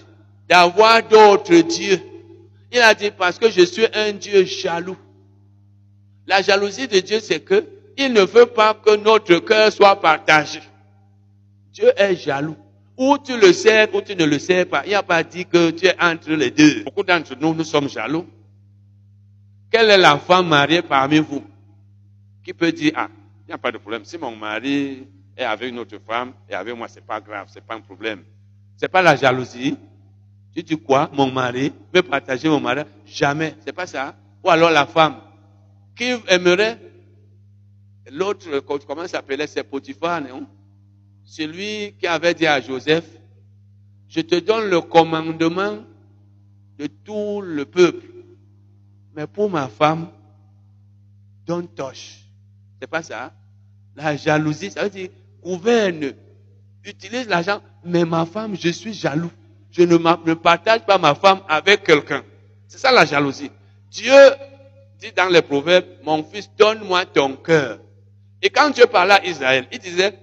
d'avoir 0.50 1.02
d'autres 1.04 1.62
dieux. 1.62 2.00
Il 2.72 2.80
a 2.80 2.94
dit 2.94 3.12
parce 3.12 3.38
que 3.38 3.50
je 3.50 3.62
suis 3.62 3.86
un 3.94 4.14
Dieu 4.14 4.44
jaloux. 4.46 4.98
La 6.28 6.42
jalousie 6.42 6.88
de 6.88 7.00
Dieu, 7.00 7.20
c'est 7.20 7.42
que 7.42 7.66
il 7.98 8.14
ne 8.14 8.22
veut 8.22 8.46
pas 8.46 8.74
que 8.74 8.96
notre 8.96 9.38
cœur 9.40 9.72
soit 9.72 10.00
partagé. 10.00 10.62
Dieu 11.72 11.92
est 11.96 12.16
jaloux. 12.16 12.56
Ou 12.98 13.18
tu 13.18 13.38
le 13.38 13.52
sais, 13.54 13.90
ou 13.94 14.02
tu 14.02 14.16
ne 14.16 14.26
le 14.26 14.40
sais 14.40 14.66
pas. 14.66 14.84
Il 14.86 14.92
n'a 14.92 15.04
pas 15.04 15.24
dit 15.24 15.46
que 15.46 15.72
tu 15.72 15.88
es 15.88 15.96
entre 16.02 16.32
les 16.32 16.52
deux. 16.52 16.84
Beaucoup 16.84 17.04
d'entre 17.04 17.36
nous, 17.40 17.54
nous 17.54 17.64
sommes 17.64 17.90
jaloux. 17.90 18.28
Quelle 19.72 19.90
est 19.90 19.98
la 19.98 20.18
femme 20.18 20.48
mariée 20.48 20.82
parmi 20.82 21.20
vous 21.20 21.44
qui 22.44 22.54
peut 22.54 22.72
dire, 22.72 22.94
ah, 22.96 23.10
n'y 23.52 23.56
a 23.56 23.58
pas 23.58 23.72
de 23.72 23.78
problème. 23.78 24.06
Si 24.06 24.18
mon 24.18 24.36
mari 24.36 25.08
est 25.36 25.44
avec 25.44 25.70
une 25.70 25.80
autre 25.80 25.98
femme 26.00 26.34
et 26.50 26.54
avec 26.54 26.76
moi, 26.76 26.88
c'est 26.88 27.06
pas 27.06 27.20
grave, 27.20 27.48
c'est 27.52 27.66
pas 27.66 27.76
un 27.76 27.82
problème. 27.82 28.24
C'est 28.78 28.88
pas 28.88 29.02
la 29.02 29.16
jalousie. 29.16 29.78
Tu 30.56 30.64
dis 30.64 30.78
quoi? 30.78 31.10
Mon 31.14 31.32
mari 31.32 31.72
veut 31.94 32.02
partager 32.02 32.50
mon 32.50 32.60
mari? 32.60 32.84
Jamais. 33.06 33.56
C'est 33.66 33.74
pas 33.74 33.88
ça. 33.88 34.16
Ou 34.44 34.50
alors 34.50 34.72
la 34.72 34.86
femme 34.86 35.18
qui 35.96 36.14
aimerait 36.28 36.80
l'autre, 38.12 38.60
comment 38.60 39.08
s'appelait? 39.08 39.48
C'est 39.48 39.64
Potiphar, 39.64 40.22
non? 40.22 40.48
Celui 41.24 41.94
qui 41.94 42.08
avait 42.08 42.34
dit 42.34 42.48
à 42.48 42.60
Joseph, 42.60 43.06
je 44.10 44.22
te 44.22 44.40
donne 44.40 44.70
le 44.70 44.82
commandement 44.82 45.78
de 46.78 46.88
tout 46.88 47.42
le 47.42 47.66
peuple. 47.66 48.06
Mais 49.16 49.28
pour 49.28 49.50
ma 49.50 49.68
femme, 49.68 50.10
don't 51.46 51.68
touch. 51.76 52.26
C'est 52.80 52.88
pas 52.88 53.04
ça. 53.04 53.34
La 54.04 54.18
jalousie, 54.18 54.72
ça 54.72 54.84
veut 54.84 54.90
dire, 54.90 55.10
gouverne, 55.44 56.14
utilise 56.84 57.28
l'argent, 57.28 57.62
mais 57.84 58.04
ma 58.04 58.26
femme, 58.26 58.56
je 58.60 58.70
suis 58.70 58.94
jaloux. 58.94 59.32
Je 59.72 59.84
ne, 59.84 60.34
partage 60.34 60.82
pas 60.86 60.98
ma 60.98 61.14
femme 61.16 61.42
avec 61.48 61.84
quelqu'un. 61.84 62.24
C'est 62.68 62.80
ça 62.80 62.92
la 62.92 63.06
jalousie. 63.06 63.52
Dieu 63.92 64.14
dit 65.00 65.12
dans 65.16 65.30
les 65.30 65.42
proverbes, 65.42 65.86
mon 66.04 66.24
fils, 66.24 66.50
donne-moi 66.58 67.06
ton 67.06 67.36
cœur. 67.36 67.80
Et 68.42 68.50
quand 68.50 68.72
Dieu 68.72 68.88
parlait 68.88 69.14
à 69.14 69.26
Israël, 69.26 69.68
il 69.72 69.80
disait, 69.80 70.18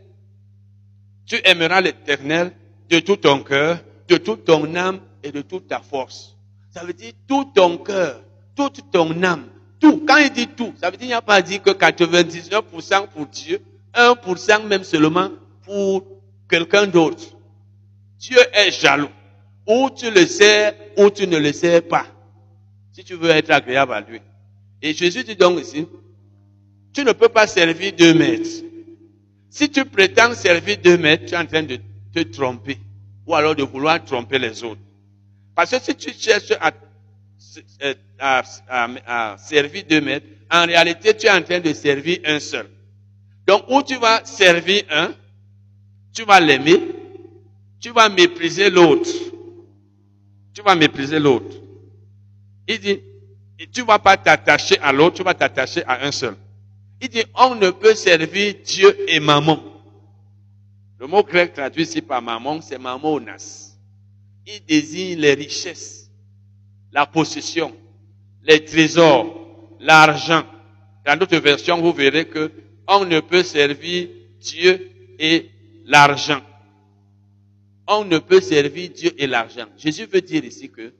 tu 1.24 1.36
aimeras 1.44 1.80
l'éternel 1.80 2.52
de 2.90 2.98
tout 2.98 3.16
ton 3.16 3.42
cœur, 3.42 3.78
de 4.08 4.16
toute 4.16 4.44
ton 4.44 4.74
âme 4.74 5.00
et 5.22 5.30
de 5.30 5.42
toute 5.42 5.68
ta 5.68 5.80
force. 5.80 6.36
Ça 6.70 6.84
veut 6.84 6.92
dire 6.92 7.12
tout 7.28 7.50
ton 7.54 7.78
cœur, 7.78 8.22
toute 8.56 8.90
ton 8.90 9.22
âme, 9.22 9.46
tout. 9.80 10.04
Quand 10.06 10.18
il 10.18 10.30
dit 10.30 10.48
tout, 10.48 10.72
ça 10.80 10.90
veut 10.90 10.96
dire 10.96 11.00
qu'il 11.00 11.08
n'y 11.08 11.14
a 11.14 11.22
pas 11.22 11.42
dit 11.42 11.60
que 11.60 11.70
99% 11.70 13.08
pour 13.08 13.26
Dieu, 13.26 13.60
1% 13.94 14.66
même 14.66 14.84
seulement 14.84 15.30
pour 15.64 16.04
quelqu'un 16.48 16.86
d'autre. 16.86 17.24
Dieu 18.18 18.38
est 18.52 18.70
jaloux. 18.70 19.10
Ou 19.66 19.90
tu 19.90 20.10
le 20.10 20.24
sais, 20.26 20.76
ou 20.96 21.10
tu 21.10 21.26
ne 21.26 21.36
le 21.36 21.52
sais 21.52 21.80
pas. 21.82 22.06
Si 22.92 23.04
tu 23.04 23.14
veux 23.14 23.30
être 23.30 23.50
agréable 23.50 23.92
à 23.92 24.00
lui. 24.00 24.20
Et 24.80 24.94
Jésus 24.94 25.24
dit 25.24 25.36
donc 25.36 25.60
ici, 25.60 25.86
tu 26.92 27.04
ne 27.04 27.12
peux 27.12 27.28
pas 27.28 27.46
servir 27.46 27.92
deux 27.92 28.14
maîtres. 28.14 28.64
Si 29.50 29.70
tu 29.70 29.84
prétends 29.84 30.34
servir 30.34 30.78
deux 30.82 30.96
maîtres, 30.96 31.26
tu 31.26 31.34
es 31.34 31.36
en 31.36 31.46
train 31.46 31.62
de 31.62 31.78
te 32.14 32.20
tromper. 32.20 32.78
Ou 33.26 33.34
alors 33.34 33.54
de 33.54 33.62
vouloir 33.62 34.02
tromper 34.04 34.38
les 34.38 34.64
autres. 34.64 34.80
Parce 35.54 35.70
que 35.70 35.82
si 35.82 35.94
tu 35.94 36.12
cherches 36.12 36.52
à 36.60 36.72
à, 38.18 38.42
à, 38.68 39.36
servir 39.38 39.84
deux 39.88 40.00
maîtres, 40.00 40.26
en 40.50 40.66
réalité, 40.66 41.16
tu 41.16 41.26
es 41.26 41.30
en 41.30 41.42
train 41.42 41.60
de 41.60 41.72
servir 41.72 42.20
un 42.24 42.40
seul. 42.40 42.68
Donc, 43.46 43.64
où 43.68 43.82
tu 43.82 43.96
vas 43.96 44.24
servir 44.24 44.84
un, 44.90 45.12
tu 46.12 46.24
vas 46.24 46.40
l'aimer, 46.40 46.80
tu 47.80 47.90
vas 47.90 48.08
mépriser 48.08 48.70
l'autre. 48.70 49.10
Tu 50.54 50.62
vas 50.62 50.74
mépriser 50.74 51.18
l'autre. 51.18 51.56
Il 52.66 52.80
dit, 52.80 53.00
tu 53.72 53.82
vas 53.82 53.98
pas 53.98 54.16
t'attacher 54.16 54.78
à 54.80 54.92
l'autre, 54.92 55.16
tu 55.16 55.22
vas 55.22 55.34
t'attacher 55.34 55.84
à 55.86 56.06
un 56.06 56.12
seul. 56.12 56.36
Il 57.00 57.08
dit, 57.08 57.24
on 57.34 57.54
ne 57.54 57.70
peut 57.70 57.94
servir 57.94 58.54
Dieu 58.64 58.96
et 59.08 59.20
maman. 59.20 59.62
Le 60.98 61.06
mot 61.06 61.22
grec 61.22 61.54
traduit 61.54 61.84
ici 61.84 62.02
par 62.02 62.20
maman, 62.20 62.60
c'est 62.60 62.78
mamonas. 62.78 63.76
Il 64.46 64.64
désigne 64.64 65.20
les 65.20 65.34
richesses 65.34 65.97
la 66.92 67.06
possession, 67.06 67.74
les 68.44 68.64
trésors, 68.64 69.76
l'argent. 69.80 70.44
Dans 71.06 71.16
d'autres 71.18 71.38
versions, 71.38 71.80
vous 71.80 71.92
verrez 71.92 72.26
que 72.26 72.50
on 72.86 73.04
ne 73.04 73.20
peut 73.20 73.42
servir 73.42 74.08
Dieu 74.40 74.90
et 75.18 75.50
l'argent. 75.84 76.40
On 77.86 78.04
ne 78.04 78.18
peut 78.18 78.40
servir 78.40 78.90
Dieu 78.90 79.12
et 79.18 79.26
l'argent. 79.26 79.66
Jésus 79.76 80.06
veut 80.06 80.20
dire 80.20 80.44
ici 80.44 80.70
que 80.70 80.92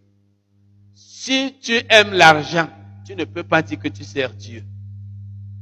si 0.94 1.54
tu 1.60 1.80
aimes 1.90 2.12
l'argent, 2.12 2.68
tu 3.06 3.14
ne 3.14 3.24
peux 3.24 3.42
pas 3.42 3.62
dire 3.62 3.78
que 3.78 3.88
tu 3.88 4.04
sers 4.04 4.32
Dieu. 4.34 4.64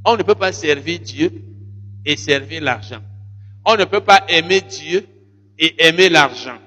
On 0.05 0.17
ne 0.17 0.23
peut 0.23 0.35
pas 0.35 0.53
servir 0.53 1.01
Dieu 1.01 1.33
et 2.05 2.17
servir 2.17 2.62
l'argent. 2.62 3.03
On 3.65 3.77
ne 3.77 3.85
peut 3.85 4.01
pas 4.01 4.25
aimer 4.29 4.61
Dieu 4.61 5.07
et 5.59 5.87
aimer 5.87 6.09
l'argent. 6.09 6.59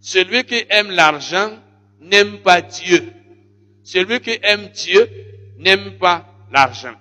Celui 0.00 0.42
qui 0.44 0.64
aime 0.68 0.90
l'argent 0.90 1.50
n'aime 2.02 2.38
pas 2.38 2.60
Dieu. 2.60 3.12
Celui 3.82 4.20
qui 4.20 4.38
aime 4.42 4.68
Dieu 4.68 5.08
n'aime 5.58 5.98
pas 5.98 6.26
l'argent. 6.50 6.94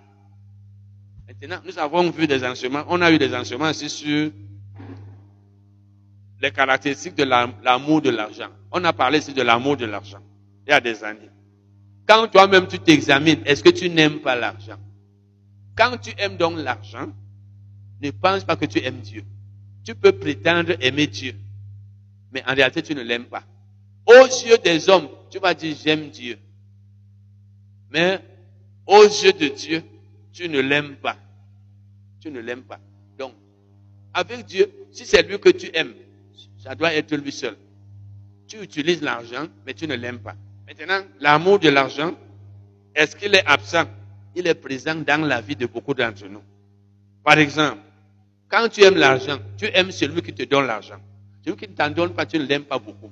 Maintenant, 1.27 1.61
nous 1.65 1.77
avons 1.79 2.09
vu 2.09 2.27
des 2.27 2.43
enseignements, 2.43 2.85
on 2.87 3.01
a 3.01 3.11
eu 3.11 3.17
des 3.17 3.33
enseignements 3.35 3.69
aussi 3.69 3.89
sur 3.89 4.31
les 6.41 6.51
caractéristiques 6.51 7.15
de 7.15 7.23
l'amour 7.23 8.01
de 8.01 8.09
l'argent. 8.09 8.49
On 8.71 8.83
a 8.83 8.93
parlé 8.93 9.19
ici 9.19 9.33
de 9.33 9.41
l'amour 9.41 9.77
de 9.77 9.85
l'argent 9.85 10.21
il 10.65 10.71
y 10.71 10.73
a 10.73 10.79
des 10.79 11.03
années. 11.03 11.29
Quand 12.07 12.27
toi-même 12.27 12.67
tu 12.67 12.79
t'examines, 12.79 13.41
est-ce 13.45 13.63
que 13.63 13.69
tu 13.69 13.89
n'aimes 13.89 14.19
pas 14.19 14.35
l'argent? 14.35 14.77
Quand 15.75 15.97
tu 15.97 16.11
aimes 16.17 16.37
donc 16.37 16.57
l'argent, 16.57 17.11
ne 18.01 18.11
pense 18.11 18.43
pas 18.43 18.55
que 18.55 18.65
tu 18.65 18.83
aimes 18.83 19.01
Dieu. 19.01 19.23
Tu 19.83 19.95
peux 19.95 20.11
prétendre 20.11 20.73
aimer 20.79 21.07
Dieu, 21.07 21.35
mais 22.31 22.43
en 22.47 22.53
réalité 22.53 22.81
tu 22.81 22.95
ne 22.95 23.01
l'aimes 23.01 23.25
pas. 23.25 23.43
Aux 24.05 24.25
yeux 24.25 24.57
des 24.57 24.89
hommes, 24.89 25.09
tu 25.29 25.39
vas 25.39 25.53
dire 25.53 25.75
j'aime 25.83 26.09
Dieu. 26.09 26.37
Mais 27.91 28.19
aux 28.85 29.03
yeux 29.03 29.33
de 29.33 29.47
Dieu, 29.47 29.83
tu 30.33 30.49
ne 30.49 30.59
l'aimes 30.59 30.95
pas. 30.95 31.17
Tu 32.19 32.31
ne 32.31 32.39
l'aimes 32.39 32.63
pas. 32.63 32.79
Donc, 33.17 33.33
avec 34.13 34.45
Dieu, 34.45 34.71
si 34.91 35.05
c'est 35.05 35.23
lui 35.23 35.39
que 35.39 35.49
tu 35.49 35.69
aimes, 35.73 35.93
ça 36.63 36.75
doit 36.75 36.93
être 36.93 37.15
lui 37.15 37.31
seul. 37.31 37.55
Tu 38.47 38.61
utilises 38.61 39.01
l'argent, 39.01 39.47
mais 39.65 39.73
tu 39.73 39.87
ne 39.87 39.95
l'aimes 39.95 40.19
pas. 40.19 40.35
Maintenant, 40.67 41.01
l'amour 41.19 41.59
de 41.59 41.69
l'argent, 41.69 42.13
est-ce 42.93 43.15
qu'il 43.15 43.33
est 43.35 43.45
absent? 43.45 43.85
Il 44.35 44.47
est 44.47 44.55
présent 44.55 44.95
dans 44.95 45.25
la 45.25 45.41
vie 45.41 45.55
de 45.55 45.65
beaucoup 45.65 45.93
d'entre 45.93 46.25
nous. 46.27 46.43
Par 47.23 47.37
exemple, 47.37 47.79
quand 48.49 48.67
tu 48.69 48.83
aimes 48.83 48.97
l'argent, 48.97 49.37
tu 49.57 49.65
aimes 49.73 49.91
celui 49.91 50.21
qui 50.21 50.33
te 50.33 50.43
donne 50.43 50.67
l'argent. 50.67 50.99
Celui 51.43 51.57
qui 51.57 51.67
ne 51.67 51.73
t'en 51.73 51.89
donne 51.89 52.13
pas, 52.13 52.25
tu 52.25 52.37
ne 52.37 52.45
l'aimes 52.45 52.65
pas 52.65 52.79
beaucoup. 52.79 53.11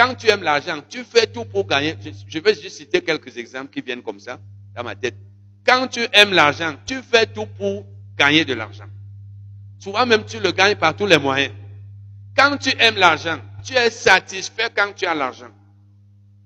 Quand 0.00 0.14
tu 0.14 0.30
aimes 0.30 0.42
l'argent, 0.42 0.80
tu 0.88 1.04
fais 1.04 1.26
tout 1.26 1.44
pour 1.44 1.66
gagner. 1.66 1.94
Je 2.26 2.38
vais 2.38 2.54
juste 2.54 2.78
citer 2.78 3.02
quelques 3.02 3.36
exemples 3.36 3.68
qui 3.68 3.82
viennent 3.82 4.02
comme 4.02 4.18
ça 4.18 4.38
dans 4.74 4.82
ma 4.82 4.94
tête. 4.94 5.14
Quand 5.66 5.88
tu 5.88 6.00
aimes 6.14 6.32
l'argent, 6.32 6.76
tu 6.86 7.02
fais 7.02 7.26
tout 7.26 7.44
pour 7.44 7.84
gagner 8.16 8.46
de 8.46 8.54
l'argent. 8.54 8.86
Souvent 9.78 10.06
même, 10.06 10.24
tu 10.24 10.40
le 10.40 10.52
gagnes 10.52 10.76
par 10.76 10.96
tous 10.96 11.04
les 11.04 11.18
moyens. 11.18 11.52
Quand 12.34 12.56
tu 12.56 12.70
aimes 12.78 12.96
l'argent, 12.96 13.40
tu 13.62 13.74
es 13.74 13.90
satisfait 13.90 14.70
quand 14.74 14.94
tu 14.96 15.04
as 15.04 15.14
l'argent. 15.14 15.50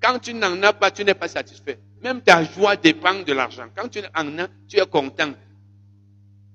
Quand 0.03 0.19
tu 0.19 0.35
n'en 0.35 0.61
as 0.65 0.73
pas, 0.73 0.91
tu 0.91 1.05
n'es 1.05 1.15
pas 1.15 1.29
satisfait. 1.29 1.79
Même 2.03 2.23
ta 2.23 2.43
joie 2.43 2.75
dépend 2.75 3.15
de 3.23 3.33
l'argent. 3.33 3.67
Quand 3.77 3.87
tu 3.87 4.01
en 4.17 4.37
as, 4.41 4.49
tu 4.69 4.81
es 4.81 4.87
content. 4.87 5.31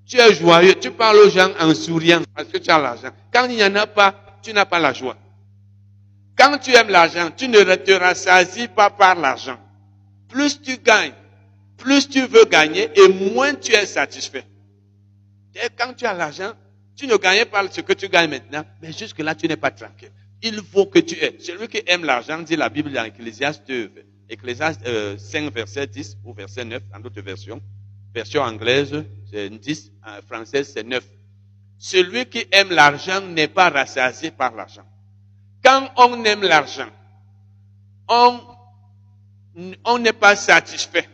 Tu 0.04 0.18
es 0.18 0.34
joyeux. 0.34 0.74
Tu 0.74 0.90
parles 0.90 1.16
aux 1.16 1.30
gens 1.30 1.48
en 1.58 1.74
souriant 1.74 2.20
parce 2.36 2.48
que 2.48 2.58
tu 2.58 2.68
as 2.68 2.78
l'argent. 2.78 3.08
Quand 3.32 3.46
il 3.46 3.56
n'y 3.56 3.64
en 3.64 3.74
a 3.76 3.86
pas, 3.86 4.38
tu 4.42 4.52
n'as 4.52 4.66
pas 4.66 4.78
la 4.78 4.92
joie. 4.92 5.16
Quand 6.40 6.56
tu 6.56 6.72
aimes 6.74 6.88
l'argent, 6.88 7.30
tu 7.36 7.48
ne 7.48 7.62
te 7.74 7.92
rassasies 7.92 8.68
pas 8.68 8.88
par 8.88 9.14
l'argent. 9.14 9.58
Plus 10.26 10.62
tu 10.62 10.78
gagnes, 10.78 11.12
plus 11.76 12.08
tu 12.08 12.26
veux 12.26 12.46
gagner 12.46 12.88
et 12.98 13.08
moins 13.08 13.54
tu 13.54 13.72
es 13.72 13.84
satisfait. 13.84 14.44
Quand 15.76 15.92
tu 15.92 16.06
as 16.06 16.14
l'argent, 16.14 16.52
tu 16.96 17.06
ne 17.06 17.16
gagnes 17.16 17.44
pas 17.44 17.68
ce 17.70 17.82
que 17.82 17.92
tu 17.92 18.08
gagnes 18.08 18.30
maintenant, 18.30 18.64
mais 18.80 18.90
jusque-là, 18.90 19.34
tu 19.34 19.48
n'es 19.48 19.58
pas 19.58 19.70
tranquille. 19.70 20.12
Il 20.42 20.62
faut 20.62 20.86
que 20.86 21.00
tu 21.00 21.14
aies. 21.16 21.36
Celui 21.40 21.68
qui 21.68 21.82
aime 21.86 22.04
l'argent, 22.04 22.38
dit 22.38 22.56
la 22.56 22.70
Bible 22.70 22.90
dans 22.90 23.04
Ecclésiaste, 23.04 23.70
Ecclésiaste 24.30 24.80
5, 24.82 24.88
euh, 24.88 25.50
verset 25.54 25.88
10 25.88 26.16
ou 26.24 26.32
verset 26.32 26.64
9, 26.64 26.82
en 26.94 27.00
d'autres 27.00 27.20
versions. 27.20 27.60
Version 28.14 28.40
anglaise, 28.40 29.04
c'est 29.30 29.50
10, 29.50 29.92
en 30.06 30.22
français, 30.22 30.64
c'est 30.64 30.84
9. 30.84 31.04
Celui 31.76 32.24
qui 32.26 32.46
aime 32.50 32.70
l'argent 32.70 33.20
n'est 33.20 33.48
pas 33.48 33.68
rassasié 33.68 34.30
par 34.30 34.54
l'argent. 34.54 34.86
Quand 35.70 35.88
on 35.98 36.24
aime 36.24 36.42
l'argent, 36.42 36.88
on 38.08 39.98
n'est 40.00 40.12
pas 40.12 40.34
satisfait. 40.34 41.08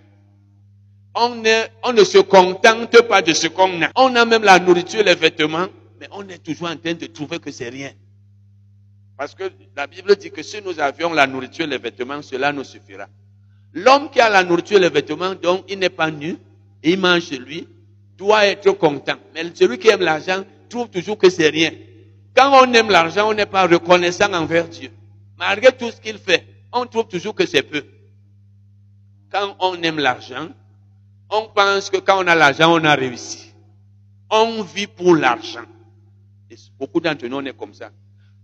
On, 1.15 1.43
on 1.83 1.93
ne 1.93 2.05
se 2.05 2.17
contente 2.19 3.03
pas 3.03 3.21
de 3.21 3.35
ce 3.35 3.49
qu'on 3.49 3.83
a. 3.83 3.91
On 3.97 4.17
a 4.17 4.25
même 4.25 4.45
la 4.45 4.59
nourriture, 4.59 5.03
les 5.05 5.15
vêtements, 5.15 5.67
mais 6.01 6.09
on 6.11 6.27
est 6.29 6.39
toujours 6.43 6.69
en 6.71 6.77
train 6.77 6.95
de 6.95 7.05
trouver 7.07 7.39
que 7.39 7.51
c'est 7.51 7.69
rien. 7.69 7.91
Parce 9.19 9.35
que 9.35 9.45
la 9.77 9.87
Bible 9.87 10.17
dit 10.17 10.31
que 10.31 10.43
si 10.43 10.63
nous 10.63 10.81
avions 10.81 11.13
la 11.13 11.27
nourriture, 11.27 11.67
les 11.67 11.77
vêtements, 11.79 12.23
cela 12.23 12.51
nous 12.51 12.65
suffira. 12.65 13.09
L'homme 13.75 14.09
qui 14.11 14.21
a 14.21 14.31
la 14.31 14.43
nourriture, 14.43 14.79
les 14.79 14.89
vêtements, 14.89 15.35
donc 15.35 15.65
il 15.69 15.79
n'est 15.79 15.91
pas 15.91 16.11
nu, 16.11 16.39
il 16.83 16.99
mange 16.99 17.31
lui, 17.33 17.69
doit 18.17 18.47
être 18.47 18.73
content. 18.73 19.17
Mais 19.35 19.45
celui 19.55 19.79
qui 19.79 19.89
aime 19.89 20.01
l'argent 20.01 20.45
trouve 20.71 20.89
toujours 20.89 21.19
que 21.19 21.29
c'est 21.29 21.49
rien. 21.51 21.73
Quand 22.37 22.53
on 22.53 22.73
aime 22.75 22.91
l'argent, 22.91 23.31
on 23.31 23.35
n'est 23.35 23.47
pas 23.47 23.67
reconnaissant 23.67 24.33
envers 24.35 24.69
Dieu. 24.69 24.91
Malgré 25.39 25.73
tout 25.73 25.91
ce 25.91 26.01
qu'il 26.01 26.19
fait, 26.19 26.47
on 26.73 26.85
trouve 26.87 27.09
toujours 27.09 27.35
que 27.35 27.47
c'est 27.47 27.63
peu. 27.63 27.85
Quand 29.31 29.57
on 29.59 29.75
aime 29.83 29.99
l'argent, 29.99 30.49
on 31.31 31.47
pense 31.55 31.89
que 31.89 31.97
quand 31.97 32.23
on 32.23 32.27
a 32.27 32.35
l'argent, 32.35 32.73
on 32.73 32.85
a 32.85 32.95
réussi. 32.95 33.53
On 34.31 34.63
vit 34.63 34.87
pour 34.87 35.17
l'argent. 35.17 35.65
beaucoup 36.79 37.01
d'entre 37.01 37.27
nous, 37.27 37.37
on 37.39 37.45
est 37.45 37.57
comme 37.57 37.73
ça. 37.73 37.91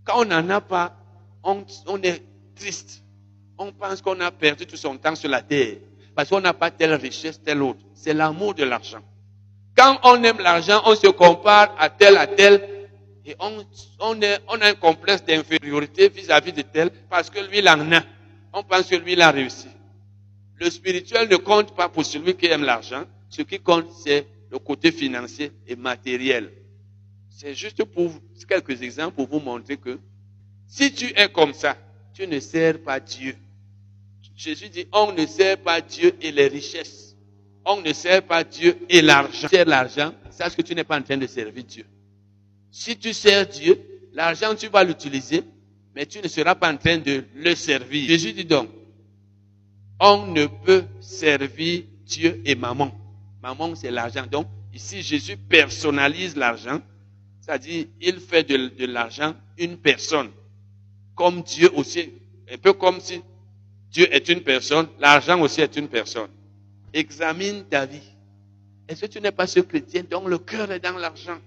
Quand 0.05 0.23
on 0.23 0.25
n'en 0.25 0.49
a 0.49 0.61
pas, 0.61 0.97
on, 1.45 1.65
on, 1.87 2.01
est 2.03 2.23
triste. 2.57 3.03
On 3.59 3.73
pense 3.73 4.01
qu'on 4.01 4.19
a 4.21 4.31
perdu 4.31 4.67
tout 4.67 4.77
son 4.77 4.97
temps 4.97 5.15
sur 5.15 5.29
la 5.29 5.43
terre. 5.43 5.77
Parce 6.15 6.31
qu'on 6.31 6.41
n'a 6.41 6.55
pas 6.55 6.71
telle 6.71 6.95
richesse, 6.95 7.43
telle 7.43 7.63
autre. 7.63 7.81
C'est 7.95 8.15
l'amour 8.15 8.55
de 8.55 8.65
l'argent. 8.65 9.01
Quand 9.77 9.99
on 10.05 10.23
aime 10.25 10.39
l'argent, 10.39 10.83
on 10.87 10.95
se 10.95 11.09
compare 11.09 11.75
à 11.79 11.91
tel, 11.91 12.17
à 12.17 12.27
tel. 12.27 12.69
Et 13.25 13.37
on, 13.39 13.65
on, 14.01 14.21
est, 14.21 14.41
on 14.49 14.61
a 14.61 14.69
un 14.71 14.75
complexe 14.75 15.25
d'infériorité 15.25 16.09
vis-à-vis 16.09 16.53
de 16.53 16.63
tel 16.63 16.91
parce 17.09 17.31
que 17.31 17.39
lui, 17.49 17.59
il 17.59 17.69
en 17.69 17.93
a. 17.93 18.03
On 18.53 18.63
pense 18.63 18.89
que 18.89 18.97
lui, 18.97 19.13
il 19.13 19.21
a 19.21 19.31
réussi. 19.31 19.69
Le 20.57 20.69
spirituel 20.71 21.29
ne 21.29 21.37
compte 21.37 21.75
pas 21.75 21.89
pour 21.89 22.05
celui 22.05 22.35
qui 22.35 22.47
aime 22.47 22.65
l'argent. 22.65 23.05
Ce 23.29 23.43
qui 23.43 23.59
compte, 23.61 23.87
c'est 24.05 24.27
le 24.51 24.59
côté 24.59 24.93
financier 24.93 25.53
et 25.67 25.77
matériel. 25.77 26.53
C'est 27.31 27.55
juste 27.55 27.83
pour 27.85 28.13
quelques 28.49 28.83
exemples 28.83 29.17
pour 29.17 29.29
vous 29.29 29.41
montrer 29.41 29.77
que 29.77 29.99
si 30.67 30.93
tu 30.93 31.07
es 31.17 31.29
comme 31.29 31.55
ça, 31.55 31.77
tu 32.15 32.27
ne 32.27 32.39
sers 32.41 32.83
pas 32.83 33.01
Dieu. 33.01 33.35
Jésus 34.37 34.69
dit, 34.69 34.87
on 34.93 35.13
ne 35.13 35.25
sert 35.27 35.59
pas 35.59 35.81
Dieu 35.81 36.15
et 36.21 36.33
les 36.33 36.49
richesses. 36.49 37.17
On 37.65 37.81
ne 37.81 37.93
sert 37.93 38.23
pas 38.23 38.43
Dieu 38.45 38.77
et 38.89 39.01
l'argent. 39.03 39.49
Sers 39.49 39.65
l'argent, 39.67 40.13
sache 40.31 40.57
que 40.57 40.63
tu 40.63 40.75
n'es 40.75 40.85
pas 40.85 40.99
en 40.99 41.03
train 41.03 41.17
de 41.17 41.27
servir 41.27 41.65
Dieu. 41.65 41.85
Si 42.73 42.97
tu 42.97 43.13
sers 43.13 43.47
Dieu, 43.47 43.79
l'argent, 44.15 44.55
tu 44.55 44.69
vas 44.69 44.83
l'utiliser, 44.83 45.45
mais 45.95 46.07
tu 46.07 46.21
ne 46.21 46.27
seras 46.29 46.55
pas 46.55 46.73
en 46.73 46.79
train 46.79 46.97
de 46.97 47.23
le 47.37 47.55
servir. 47.55 48.09
Jésus 48.09 48.33
dit 48.33 48.47
donc, 48.47 48.71
on 50.01 50.27
ne 50.27 50.47
peut 50.47 50.85
servir 51.01 51.83
Dieu 52.07 52.41
et 52.47 52.55
maman. 52.55 52.91
Maman, 53.43 53.75
c'est 53.75 53.91
l'argent. 53.91 54.27
Donc, 54.27 54.47
ici, 54.73 55.03
Jésus 55.03 55.37
personnalise 55.37 56.35
l'argent. 56.35 56.81
C'est-à-dire, 57.43 57.87
il 58.01 58.19
fait 58.21 58.43
de, 58.45 58.87
l'argent 58.87 59.35
une 59.59 59.77
personne. 59.77 60.31
Comme 61.15 61.43
Dieu 61.43 61.71
aussi. 61.75 62.11
Un 62.51 62.57
peu 62.57 62.73
comme 62.73 63.01
si 63.01 63.21
Dieu 63.91 64.13
est 64.13 64.29
une 64.31 64.41
personne, 64.41 64.89
l'argent 64.99 65.39
aussi 65.43 65.61
est 65.61 65.77
une 65.77 65.89
personne. 65.89 66.31
Examine 66.95 67.65
ta 67.69 67.85
vie. 67.85 68.01
Est-ce 68.89 69.03
que 69.03 69.07
tu 69.07 69.21
n'es 69.21 69.31
pas 69.31 69.47
ce 69.47 69.61
chrétien 69.61 70.05
dont 70.11 70.27
le 70.27 70.39
cœur 70.39 70.71
est 70.73 70.81
dans 70.81 70.97
l'argent, 70.97 71.39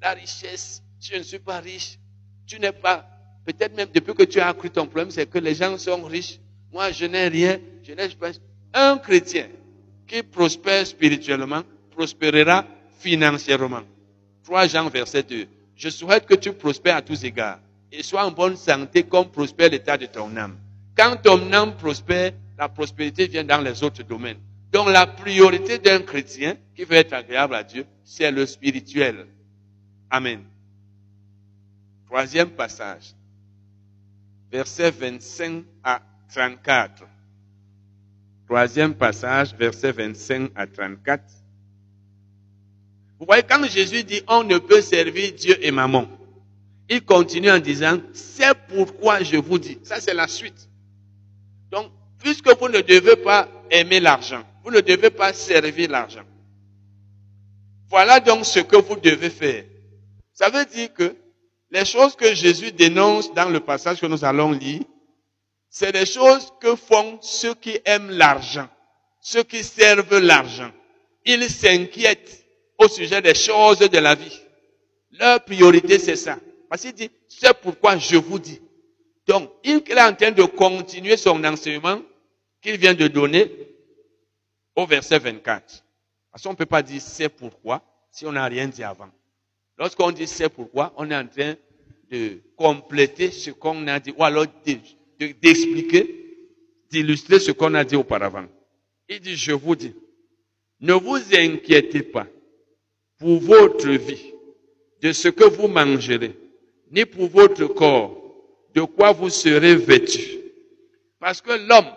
la 0.00 0.12
richesse 0.12 0.82
Je 1.00 1.16
ne 1.16 1.22
suis 1.22 1.38
pas 1.38 1.60
riche. 1.60 1.98
Tu 2.46 2.58
n'es 2.58 2.72
pas. 2.72 3.08
Peut-être 3.44 3.76
même 3.76 3.88
depuis 3.92 4.14
que 4.14 4.24
tu 4.24 4.40
as 4.40 4.48
accru 4.48 4.70
ton 4.70 4.86
problème, 4.86 5.10
c'est 5.10 5.26
que 5.26 5.38
les 5.38 5.54
gens 5.54 5.76
sont 5.78 6.02
riches. 6.04 6.38
Moi, 6.72 6.90
je 6.92 7.06
n'ai 7.06 7.28
rien. 7.28 7.58
Je 7.82 7.92
n'ai 7.92 8.08
pas. 8.10 8.30
Un 8.74 8.98
chrétien 8.98 9.48
qui 10.06 10.22
prospère 10.22 10.86
spirituellement 10.86 11.62
prospérera 11.90 12.64
financièrement. 12.98 13.82
3 14.44 14.66
Jean 14.66 14.88
verset 14.88 15.22
2. 15.22 15.46
Je 15.76 15.88
souhaite 15.88 16.26
que 16.26 16.34
tu 16.34 16.52
prospères 16.52 16.96
à 16.96 17.02
tous 17.02 17.22
égards 17.24 17.60
et 17.92 18.02
sois 18.02 18.24
en 18.24 18.30
bonne 18.30 18.56
santé 18.56 19.04
comme 19.04 19.30
prospère 19.30 19.70
l'état 19.70 19.96
de 19.96 20.06
ton 20.06 20.36
âme. 20.36 20.56
Quand 20.96 21.16
ton 21.22 21.52
âme 21.52 21.76
prospère, 21.76 22.32
la 22.58 22.68
prospérité 22.68 23.26
vient 23.26 23.44
dans 23.44 23.60
les 23.60 23.82
autres 23.82 24.02
domaines. 24.02 24.38
Donc 24.72 24.88
la 24.90 25.06
priorité 25.06 25.78
d'un 25.78 26.00
chrétien 26.00 26.56
qui 26.74 26.84
veut 26.84 26.96
être 26.96 27.12
agréable 27.12 27.54
à 27.54 27.62
Dieu, 27.62 27.86
c'est 28.04 28.30
le 28.30 28.44
spirituel. 28.46 29.26
Amen. 30.10 30.42
Troisième 32.06 32.50
passage. 32.50 33.14
Verset 34.50 34.90
25 34.90 35.64
à 35.84 36.00
34. 36.32 37.04
Troisième 38.46 38.94
passage, 38.94 39.54
verset 39.54 39.92
25 39.92 40.52
à 40.54 40.66
34. 40.66 41.22
Vous 43.18 43.26
voyez, 43.26 43.42
quand 43.42 43.62
Jésus 43.66 44.04
dit 44.04 44.22
on 44.26 44.42
ne 44.44 44.56
peut 44.58 44.80
servir 44.80 45.32
Dieu 45.32 45.56
et 45.60 45.70
maman, 45.70 46.06
il 46.88 47.04
continue 47.04 47.50
en 47.50 47.58
disant, 47.58 47.98
c'est 48.14 48.54
pourquoi 48.68 49.22
je 49.22 49.36
vous 49.36 49.58
dis. 49.58 49.78
Ça, 49.82 50.00
c'est 50.00 50.14
la 50.14 50.28
suite. 50.28 50.68
Donc, 51.70 51.90
puisque 52.18 52.48
vous 52.58 52.68
ne 52.68 52.80
devez 52.80 53.16
pas 53.16 53.48
aimer 53.70 54.00
l'argent, 54.00 54.42
vous 54.64 54.70
ne 54.70 54.80
devez 54.80 55.10
pas 55.10 55.34
servir 55.34 55.90
l'argent. 55.90 56.24
Voilà 57.90 58.20
donc 58.20 58.46
ce 58.46 58.60
que 58.60 58.76
vous 58.76 58.96
devez 58.96 59.30
faire. 59.30 59.64
Ça 60.38 60.50
veut 60.50 60.66
dire 60.66 60.94
que 60.94 61.16
les 61.72 61.84
choses 61.84 62.14
que 62.14 62.32
Jésus 62.32 62.70
dénonce 62.70 63.34
dans 63.34 63.48
le 63.48 63.58
passage 63.58 64.00
que 64.00 64.06
nous 64.06 64.24
allons 64.24 64.52
lire, 64.52 64.82
c'est 65.68 65.90
des 65.90 66.06
choses 66.06 66.52
que 66.60 66.76
font 66.76 67.18
ceux 67.20 67.54
qui 67.56 67.80
aiment 67.84 68.10
l'argent, 68.10 68.68
ceux 69.20 69.42
qui 69.42 69.64
servent 69.64 70.16
l'argent. 70.18 70.70
Ils 71.24 71.50
s'inquiètent 71.50 72.46
au 72.78 72.86
sujet 72.86 73.20
des 73.20 73.34
choses 73.34 73.80
de 73.80 73.98
la 73.98 74.14
vie. 74.14 74.40
Leur 75.10 75.44
priorité, 75.44 75.98
c'est 75.98 76.14
ça. 76.14 76.38
Parce 76.70 76.82
qu'il 76.82 76.92
dit, 76.92 77.10
c'est 77.26 77.60
pourquoi 77.60 77.96
je 77.96 78.14
vous 78.14 78.38
dis. 78.38 78.60
Donc, 79.26 79.50
il 79.64 79.82
est 79.88 80.00
en 80.00 80.14
train 80.14 80.30
de 80.30 80.44
continuer 80.44 81.16
son 81.16 81.42
enseignement 81.42 82.00
qu'il 82.62 82.76
vient 82.76 82.94
de 82.94 83.08
donner 83.08 83.50
au 84.76 84.86
verset 84.86 85.18
24. 85.18 85.84
Parce 86.30 86.44
qu'on 86.44 86.50
ne 86.52 86.56
peut 86.56 86.64
pas 86.64 86.82
dire 86.82 87.02
c'est 87.02 87.28
pourquoi 87.28 87.82
si 88.12 88.24
on 88.24 88.30
n'a 88.30 88.44
rien 88.44 88.68
dit 88.68 88.84
avant. 88.84 89.10
Lorsqu'on 89.78 90.10
dit 90.10 90.26
c'est 90.26 90.48
pourquoi, 90.48 90.92
on 90.96 91.10
est 91.10 91.16
en 91.16 91.26
train 91.26 91.54
de 92.10 92.40
compléter 92.56 93.30
ce 93.30 93.50
qu'on 93.50 93.86
a 93.86 94.00
dit, 94.00 94.12
ou 94.16 94.24
alors 94.24 94.46
d'expliquer, 95.18 96.14
d'illustrer 96.90 97.38
ce 97.38 97.52
qu'on 97.52 97.74
a 97.74 97.84
dit 97.84 97.96
auparavant. 97.96 98.46
Il 99.08 99.20
dit, 99.20 99.36
je 99.36 99.52
vous 99.52 99.76
dis, 99.76 99.94
ne 100.80 100.94
vous 100.94 101.18
inquiétez 101.34 102.02
pas 102.02 102.26
pour 103.18 103.38
votre 103.40 103.88
vie 103.90 104.32
de 105.00 105.12
ce 105.12 105.28
que 105.28 105.44
vous 105.44 105.68
mangerez, 105.68 106.36
ni 106.90 107.04
pour 107.04 107.28
votre 107.28 107.66
corps 107.66 108.16
de 108.74 108.82
quoi 108.82 109.12
vous 109.12 109.30
serez 109.30 109.76
vêtu. 109.76 110.38
Parce 111.20 111.40
que 111.40 111.52
l'homme 111.52 111.92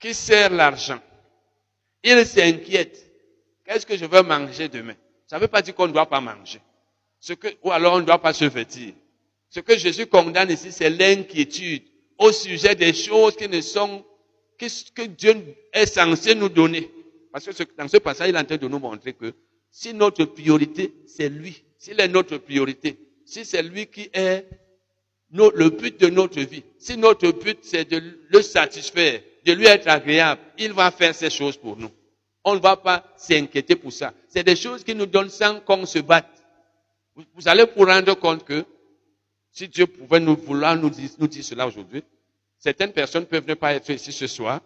qui 0.00 0.14
sert 0.14 0.50
l'argent, 0.50 1.00
il 2.02 2.24
s'inquiète. 2.24 3.02
Qu'est-ce 3.64 3.86
que 3.86 3.96
je 3.96 4.04
veux 4.04 4.22
manger 4.22 4.68
demain? 4.68 4.94
Ça 5.26 5.36
ne 5.36 5.40
veut 5.40 5.48
pas 5.48 5.62
dire 5.62 5.74
qu'on 5.74 5.88
ne 5.88 5.92
doit 5.92 6.06
pas 6.06 6.20
manger. 6.20 6.60
Ce 7.20 7.32
que, 7.32 7.48
ou 7.62 7.72
alors 7.72 7.94
on 7.94 8.00
ne 8.00 8.04
doit 8.04 8.20
pas 8.20 8.32
se 8.32 8.44
vêtir. 8.44 8.94
Ce 9.50 9.60
que 9.60 9.76
Jésus 9.76 10.06
condamne 10.06 10.50
ici, 10.50 10.70
c'est 10.70 10.90
l'inquiétude 10.90 11.82
au 12.18 12.32
sujet 12.32 12.74
des 12.74 12.92
choses 12.92 13.36
qui 13.36 13.48
ne 13.48 13.60
sont, 13.60 14.04
que 14.58 15.02
Dieu 15.06 15.34
est 15.72 15.86
censé 15.86 16.34
nous 16.34 16.48
donner. 16.48 16.90
Parce 17.32 17.44
que 17.44 17.64
dans 17.76 17.88
ce 17.88 17.98
passage, 17.98 18.30
il 18.30 18.36
est 18.36 18.38
en 18.38 18.44
train 18.44 18.56
de 18.56 18.68
nous 18.68 18.78
montrer 18.78 19.12
que 19.12 19.34
si 19.70 19.92
notre 19.92 20.24
priorité, 20.24 20.94
c'est 21.06 21.28
lui, 21.28 21.62
s'il 21.78 22.00
est 22.00 22.08
notre 22.08 22.38
priorité, 22.38 22.98
si 23.24 23.44
c'est 23.44 23.62
lui 23.62 23.86
qui 23.86 24.08
est 24.12 24.46
le 25.32 25.68
but 25.68 26.00
de 26.00 26.08
notre 26.08 26.40
vie, 26.40 26.62
si 26.78 26.96
notre 26.96 27.30
but 27.32 27.58
c'est 27.62 27.84
de 27.84 28.20
le 28.28 28.42
satisfaire, 28.42 29.20
de 29.44 29.52
lui 29.52 29.66
être 29.66 29.88
agréable, 29.88 30.40
il 30.58 30.72
va 30.72 30.90
faire 30.90 31.14
ces 31.14 31.30
choses 31.30 31.56
pour 31.56 31.76
nous. 31.76 31.90
On 32.48 32.54
ne 32.54 32.60
va 32.60 32.76
pas 32.76 33.04
s'inquiéter 33.16 33.74
pour 33.74 33.92
ça. 33.92 34.14
C'est 34.28 34.44
des 34.44 34.54
choses 34.54 34.84
qui 34.84 34.94
nous 34.94 35.06
donnent 35.06 35.28
sans 35.28 35.58
qu'on 35.60 35.84
se 35.84 35.98
batte. 35.98 36.30
Vous, 37.34 37.48
allez 37.48 37.64
vous 37.76 37.84
rendre 37.84 38.14
compte 38.14 38.44
que 38.44 38.64
si 39.50 39.66
Dieu 39.66 39.88
pouvait 39.88 40.20
nous 40.20 40.36
vouloir 40.36 40.76
nous 40.76 40.88
dire, 40.88 41.10
nous 41.18 41.28
cela 41.32 41.66
aujourd'hui, 41.66 42.04
certaines 42.56 42.92
personnes 42.92 43.26
peuvent 43.26 43.48
ne 43.48 43.54
pas 43.54 43.74
être 43.74 43.90
ici 43.90 44.12
ce 44.12 44.28
soir, 44.28 44.60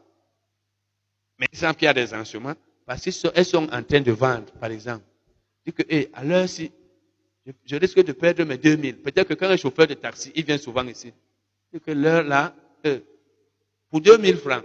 mais 1.39 1.47
y 1.81 1.87
a 1.87 1.95
des 1.95 2.13
enseignements, 2.13 2.55
parce 2.85 3.03
qu'elles 3.03 3.45
sont 3.47 3.67
en 3.73 3.83
train 3.83 4.01
de 4.03 4.13
vendre, 4.13 4.53
par 4.61 4.71
exemple. 4.71 5.05
Dit 5.65 5.73
que, 5.73 5.83
hé, 5.89 6.11
à 6.13 6.23
l'heure 6.23 6.51
si 6.51 6.71
je, 7.65 7.77
risque 7.77 8.05
de 8.05 8.13
perdre 8.13 8.45
mes 8.45 8.59
2000. 8.59 8.99
Peut-être 8.99 9.29
que 9.29 9.35
quand 9.35 9.49
un 9.49 9.57
chauffeur 9.57 9.87
de 9.87 9.95
taxi, 9.95 10.33
il 10.35 10.45
vient 10.45 10.59
souvent 10.59 10.87
ici. 10.87 11.15
Dit 11.73 11.81
que 11.81 11.93
l'heure 11.93 12.25
là, 12.25 12.55
euh, 12.85 13.01
pour 13.89 14.03
2000 14.03 14.37
francs, 14.37 14.65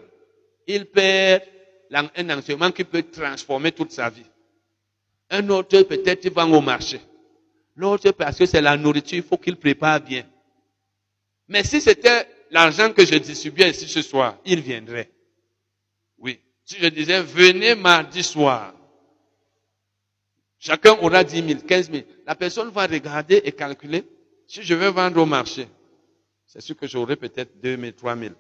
il 0.68 0.86
perd 0.88 1.44
un 1.92 2.30
enseignement 2.38 2.72
qui 2.72 2.84
peut 2.84 3.04
transformer 3.04 3.72
toute 3.72 3.92
sa 3.92 4.10
vie. 4.10 4.26
Un 5.30 5.48
autre, 5.50 5.82
peut-être, 5.84 6.26
il 6.26 6.40
au 6.40 6.62
marché. 6.62 7.00
L'autre, 7.76 8.12
parce 8.12 8.38
que 8.38 8.46
c'est 8.46 8.62
la 8.62 8.78
nourriture, 8.78 9.18
il 9.18 9.24
faut 9.24 9.38
qu'il 9.38 9.58
prépare 9.58 10.00
bien. 10.00 10.26
Mais 11.48 11.64
si 11.64 11.82
c'était 11.82 12.28
l'argent 12.52 12.92
que 12.94 13.06
je 13.06 13.16
distribuais 13.16 13.72
ici 13.72 13.88
ce 13.88 14.02
soir, 14.02 14.38
il 14.46 14.62
viendrait. 14.62 15.12
Oui. 16.18 16.40
Si 16.64 16.78
je 16.80 16.88
disais, 16.88 17.22
venez 17.22 17.76
mardi 17.76 18.24
soir, 18.24 18.74
chacun 20.58 20.94
aura 21.02 21.24
10 21.24 21.48
000, 21.48 21.60
15 21.68 21.92
000. 21.92 22.04
La 22.26 22.36
personne 22.36 22.70
va 22.70 22.88
regarder 22.88 23.42
et 23.44 23.52
calculer, 23.52 24.04
si 24.48 24.64
je 24.64 24.74
veux 24.74 24.90
vendre 24.90 25.22
au 25.22 25.26
marché, 25.26 25.68
c'est 26.46 26.62
sûr 26.62 26.78
que 26.78 26.88
j'aurai 26.88 27.16
peut-être 27.16 27.60
2 27.60 27.78
000, 27.78 27.92
3 27.92 28.16
000. 28.16 28.34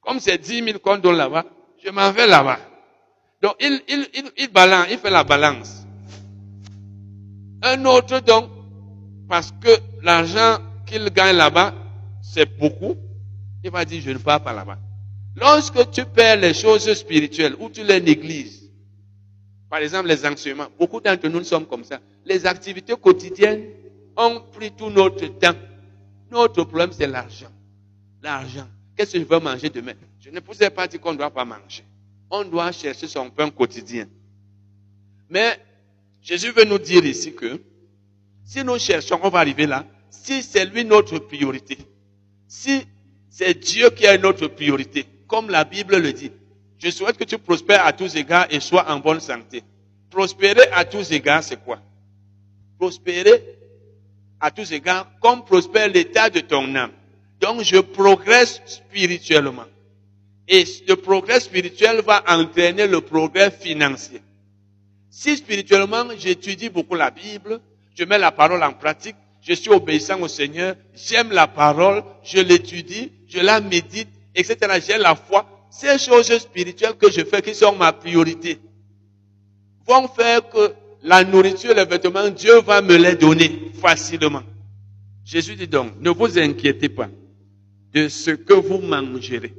Comme 0.00 0.20
c'est 0.20 0.36
10 0.36 0.62
000 0.62 0.78
qu'on 0.80 0.98
donne 0.98 1.16
là-bas, 1.16 1.46
je 1.82 1.90
m'en 1.90 2.12
vais 2.12 2.26
là-bas. 2.26 2.60
Donc, 3.44 3.56
il, 3.60 3.78
il, 3.88 4.08
il, 4.14 4.24
il 4.38 4.48
balance, 4.50 4.86
il 4.90 4.96
fait 4.96 5.10
la 5.10 5.22
balance. 5.22 5.86
Un 7.60 7.84
autre, 7.84 8.20
donc, 8.20 8.48
parce 9.28 9.52
que 9.60 9.68
l'argent 10.02 10.56
qu'il 10.86 11.04
gagne 11.10 11.36
là-bas, 11.36 11.74
c'est 12.22 12.46
beaucoup, 12.58 12.96
il 13.62 13.70
va 13.70 13.84
dire, 13.84 14.00
je 14.00 14.12
ne 14.12 14.16
pars 14.16 14.42
pas 14.42 14.54
là-bas. 14.54 14.78
Lorsque 15.36 15.90
tu 15.90 16.06
perds 16.06 16.38
les 16.38 16.54
choses 16.54 16.90
spirituelles 16.94 17.54
ou 17.60 17.68
tu 17.68 17.84
les 17.84 18.00
négliges, 18.00 18.62
par 19.68 19.80
exemple 19.80 20.08
les 20.08 20.24
enseignements, 20.24 20.68
beaucoup 20.78 21.02
d'entre 21.02 21.28
nous 21.28 21.44
sommes 21.44 21.66
comme 21.66 21.84
ça. 21.84 22.00
Les 22.24 22.46
activités 22.46 22.94
quotidiennes 22.96 23.66
ont 24.16 24.40
pris 24.54 24.70
tout 24.70 24.88
notre 24.88 25.26
temps. 25.38 25.58
Notre 26.30 26.64
problème, 26.64 26.92
c'est 26.92 27.06
l'argent. 27.06 27.52
L'argent. 28.22 28.68
Qu'est-ce 28.96 29.12
que 29.12 29.18
je 29.18 29.24
veux 29.24 29.38
manger 29.38 29.68
demain? 29.68 29.92
Je 30.18 30.30
ne 30.30 30.40
pouvais 30.40 30.70
pas 30.70 30.86
dire 30.88 30.98
qu'on 30.98 31.12
ne 31.12 31.18
doit 31.18 31.30
pas 31.30 31.44
manger. 31.44 31.84
On 32.36 32.42
doit 32.42 32.72
chercher 32.72 33.06
son 33.06 33.30
pain 33.30 33.48
quotidien. 33.48 34.08
Mais 35.30 35.56
Jésus 36.20 36.50
veut 36.50 36.64
nous 36.64 36.80
dire 36.80 37.04
ici 37.04 37.32
que 37.32 37.62
si 38.44 38.64
nous 38.64 38.76
cherchons, 38.76 39.20
on 39.22 39.28
va 39.28 39.38
arriver 39.38 39.68
là, 39.68 39.86
si 40.10 40.42
c'est 40.42 40.64
lui 40.64 40.84
notre 40.84 41.20
priorité, 41.20 41.78
si 42.48 42.84
c'est 43.30 43.54
Dieu 43.54 43.88
qui 43.90 44.04
est 44.04 44.18
notre 44.18 44.48
priorité, 44.48 45.06
comme 45.28 45.48
la 45.48 45.62
Bible 45.62 45.96
le 45.96 46.12
dit. 46.12 46.32
Je 46.78 46.90
souhaite 46.90 47.16
que 47.16 47.22
tu 47.22 47.38
prospères 47.38 47.86
à 47.86 47.92
tous 47.92 48.16
égards 48.16 48.48
et 48.50 48.58
sois 48.58 48.90
en 48.90 48.98
bonne 48.98 49.20
santé. 49.20 49.62
Prospérer 50.10 50.68
à 50.72 50.84
tous 50.84 51.12
égards, 51.12 51.44
c'est 51.44 51.62
quoi? 51.62 51.78
Prospérer 52.80 53.44
à 54.40 54.50
tous 54.50 54.72
égards 54.72 55.08
comme 55.20 55.44
prospère 55.44 55.88
l'état 55.88 56.30
de 56.30 56.40
ton 56.40 56.74
âme. 56.74 56.92
Donc 57.40 57.62
je 57.62 57.78
progresse 57.78 58.60
spirituellement. 58.66 59.66
Et 60.46 60.64
le 60.86 60.96
progrès 60.96 61.40
spirituel 61.40 62.02
va 62.02 62.22
entraîner 62.28 62.86
le 62.86 63.00
progrès 63.00 63.50
financier. 63.50 64.20
Si 65.10 65.36
spirituellement 65.36 66.04
j'étudie 66.18 66.68
beaucoup 66.68 66.94
la 66.96 67.10
Bible, 67.10 67.60
je 67.96 68.04
mets 68.04 68.18
la 68.18 68.32
parole 68.32 68.62
en 68.62 68.72
pratique, 68.72 69.16
je 69.40 69.54
suis 69.54 69.70
obéissant 69.70 70.20
au 70.20 70.28
Seigneur, 70.28 70.74
j'aime 70.94 71.30
la 71.30 71.46
parole, 71.46 72.02
je 72.22 72.40
l'étudie, 72.40 73.12
je 73.28 73.38
la 73.40 73.60
médite, 73.60 74.08
etc. 74.34 74.80
J'ai 74.86 74.98
la 74.98 75.14
foi. 75.14 75.46
Ces 75.70 75.98
choses 75.98 76.36
spirituelles 76.38 76.96
que 76.96 77.10
je 77.10 77.24
fais, 77.24 77.42
qui 77.42 77.54
sont 77.54 77.74
ma 77.74 77.92
priorité, 77.92 78.58
vont 79.86 80.08
faire 80.08 80.48
que 80.48 80.72
la 81.02 81.24
nourriture, 81.24 81.74
les 81.74 81.84
vêtements, 81.84 82.28
Dieu 82.30 82.60
va 82.60 82.80
me 82.80 82.96
les 82.96 83.16
donner 83.16 83.72
facilement. 83.80 84.42
Jésus 85.24 85.56
dit 85.56 85.68
donc, 85.68 85.92
ne 86.00 86.10
vous 86.10 86.38
inquiétez 86.38 86.88
pas 86.88 87.08
de 87.92 88.08
ce 88.08 88.30
que 88.30 88.54
vous 88.54 88.78
mangerez, 88.78 89.54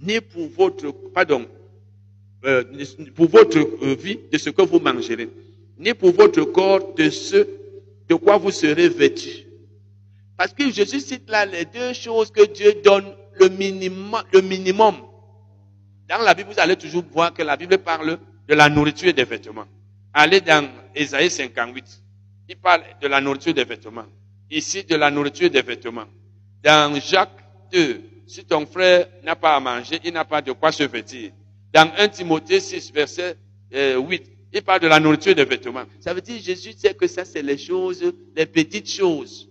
ni 0.00 0.20
pour 0.20 0.48
votre, 0.48 0.90
pardon, 1.12 1.46
euh, 2.44 2.64
pour 3.14 3.28
votre 3.28 3.58
euh, 3.58 3.94
vie 3.94 4.18
de 4.30 4.38
ce 4.38 4.50
que 4.50 4.62
vous 4.62 4.80
mangerez, 4.80 5.28
ni 5.78 5.94
pour 5.94 6.12
votre 6.12 6.42
corps 6.44 6.94
de 6.94 7.10
ce 7.10 7.46
de 8.08 8.14
quoi 8.14 8.36
vous 8.36 8.50
serez 8.50 8.88
vêtus. 8.88 9.46
Parce 10.36 10.52
que 10.52 10.70
Jésus 10.70 11.00
cite 11.00 11.28
là 11.30 11.46
les 11.46 11.64
deux 11.64 11.92
choses 11.92 12.30
que 12.30 12.44
Dieu 12.46 12.74
donne 12.84 13.14
le 13.40 13.48
minimum, 13.48 14.22
le 14.32 14.40
minimum. 14.42 14.96
Dans 16.08 16.18
la 16.18 16.34
Bible, 16.34 16.50
vous 16.52 16.60
allez 16.60 16.76
toujours 16.76 17.04
voir 17.10 17.32
que 17.32 17.42
la 17.42 17.56
Bible 17.56 17.78
parle 17.78 18.18
de 18.46 18.54
la 18.54 18.68
nourriture 18.68 19.08
et 19.08 19.12
des 19.12 19.24
vêtements. 19.24 19.66
Allez 20.12 20.40
dans 20.40 20.68
Ésaïe 20.94 21.30
58. 21.30 22.02
Il 22.48 22.56
parle 22.56 22.82
de 23.00 23.08
la 23.08 23.20
nourriture 23.20 23.54
des 23.54 23.64
vêtements. 23.64 24.04
Ici, 24.50 24.84
de 24.84 24.96
la 24.96 25.10
nourriture 25.10 25.48
des 25.50 25.62
vêtements. 25.62 26.04
Dans 26.62 26.94
Jacques 27.00 27.42
2, 27.72 28.00
si 28.26 28.44
ton 28.44 28.66
frère 28.66 29.08
n'a 29.22 29.36
pas 29.36 29.56
à 29.56 29.60
manger, 29.60 30.00
il 30.04 30.12
n'a 30.12 30.24
pas 30.24 30.40
de 30.40 30.52
quoi 30.52 30.72
se 30.72 30.82
vêtir. 30.82 31.32
Dans 31.72 31.90
1 31.96 32.08
Timothée 32.08 32.60
6, 32.60 32.92
verset 32.92 33.36
8, 33.70 33.74
euh, 33.74 34.18
il 34.52 34.62
parle 34.62 34.80
de 34.80 34.86
la 34.86 35.00
nourriture 35.00 35.34
des 35.34 35.44
vêtements. 35.44 35.84
Ça 36.00 36.14
veut 36.14 36.20
dire 36.20 36.40
Jésus 36.40 36.72
sait 36.76 36.94
que 36.94 37.06
ça, 37.06 37.24
c'est 37.24 37.42
les 37.42 37.58
choses, 37.58 38.04
les 38.36 38.46
petites 38.46 38.88
choses. 38.88 39.48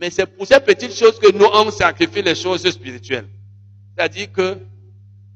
Mais 0.00 0.10
c'est 0.10 0.26
pour 0.26 0.46
ces 0.46 0.60
petites 0.60 0.94
choses 0.94 1.18
que 1.18 1.32
nous, 1.32 1.46
on 1.52 1.70
sacrifie 1.70 2.22
les 2.22 2.34
choses 2.34 2.68
spirituelles. 2.68 3.28
C'est-à-dire 3.96 4.30
que 4.32 4.58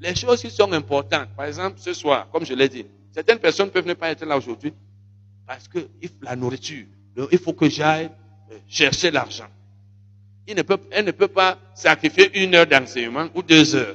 les 0.00 0.14
choses 0.14 0.42
qui 0.42 0.50
sont 0.50 0.70
importantes, 0.72 1.28
par 1.36 1.46
exemple, 1.46 1.78
ce 1.80 1.94
soir, 1.94 2.28
comme 2.30 2.44
je 2.44 2.54
l'ai 2.54 2.68
dit, 2.68 2.84
certaines 3.12 3.38
personnes 3.38 3.70
peuvent 3.70 3.86
ne 3.86 3.94
pas 3.94 4.10
être 4.10 4.24
là 4.26 4.36
aujourd'hui 4.36 4.72
parce 5.46 5.66
que 5.68 5.88
la 6.22 6.36
nourriture, 6.36 6.86
il 7.32 7.38
faut 7.38 7.54
que 7.54 7.68
j'aille 7.70 8.10
euh, 8.52 8.58
chercher 8.68 9.10
l'argent. 9.10 9.48
Elle 10.48 11.04
ne 11.04 11.11
peut 11.11 11.28
pas 11.28 11.58
sacrifier 11.74 12.42
une 12.42 12.54
heure 12.54 12.66
d'enseignement 12.66 13.28
ou 13.34 13.42
deux 13.42 13.76
heures 13.76 13.94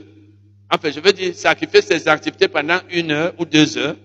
Enfin, 0.74 0.90
je 0.90 1.00
veux 1.00 1.14
dire, 1.14 1.36
sacrifier 1.36 1.82
ses 1.84 2.08
activités 2.08 2.48
pendant 2.48 2.80
une 2.90 3.12
heure 3.12 3.34
ou 3.38 3.46
deux 3.46 3.78
heures 3.78 3.96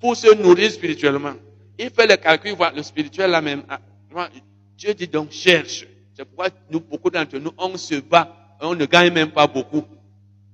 pour 0.00 0.16
se 0.16 0.34
nourrir 0.34 0.70
spirituellement. 0.70 1.34
Il 1.78 1.90
fait 1.90 2.06
le 2.06 2.16
calcul, 2.16 2.54
le 2.74 2.82
spirituel 2.82 3.30
là 3.30 3.42
même. 3.42 3.62
Ah, 3.68 3.78
Dieu 4.76 4.94
dit 4.94 5.08
donc, 5.08 5.32
cherche. 5.32 5.86
C'est 6.14 6.24
pourquoi 6.24 6.48
nous, 6.70 6.80
beaucoup 6.80 7.10
d'entre 7.10 7.36
nous, 7.38 7.52
on 7.58 7.76
se 7.76 7.96
bat, 7.96 8.56
on 8.60 8.74
ne 8.74 8.86
gagne 8.86 9.12
même 9.12 9.32
pas 9.32 9.46
beaucoup. 9.46 9.84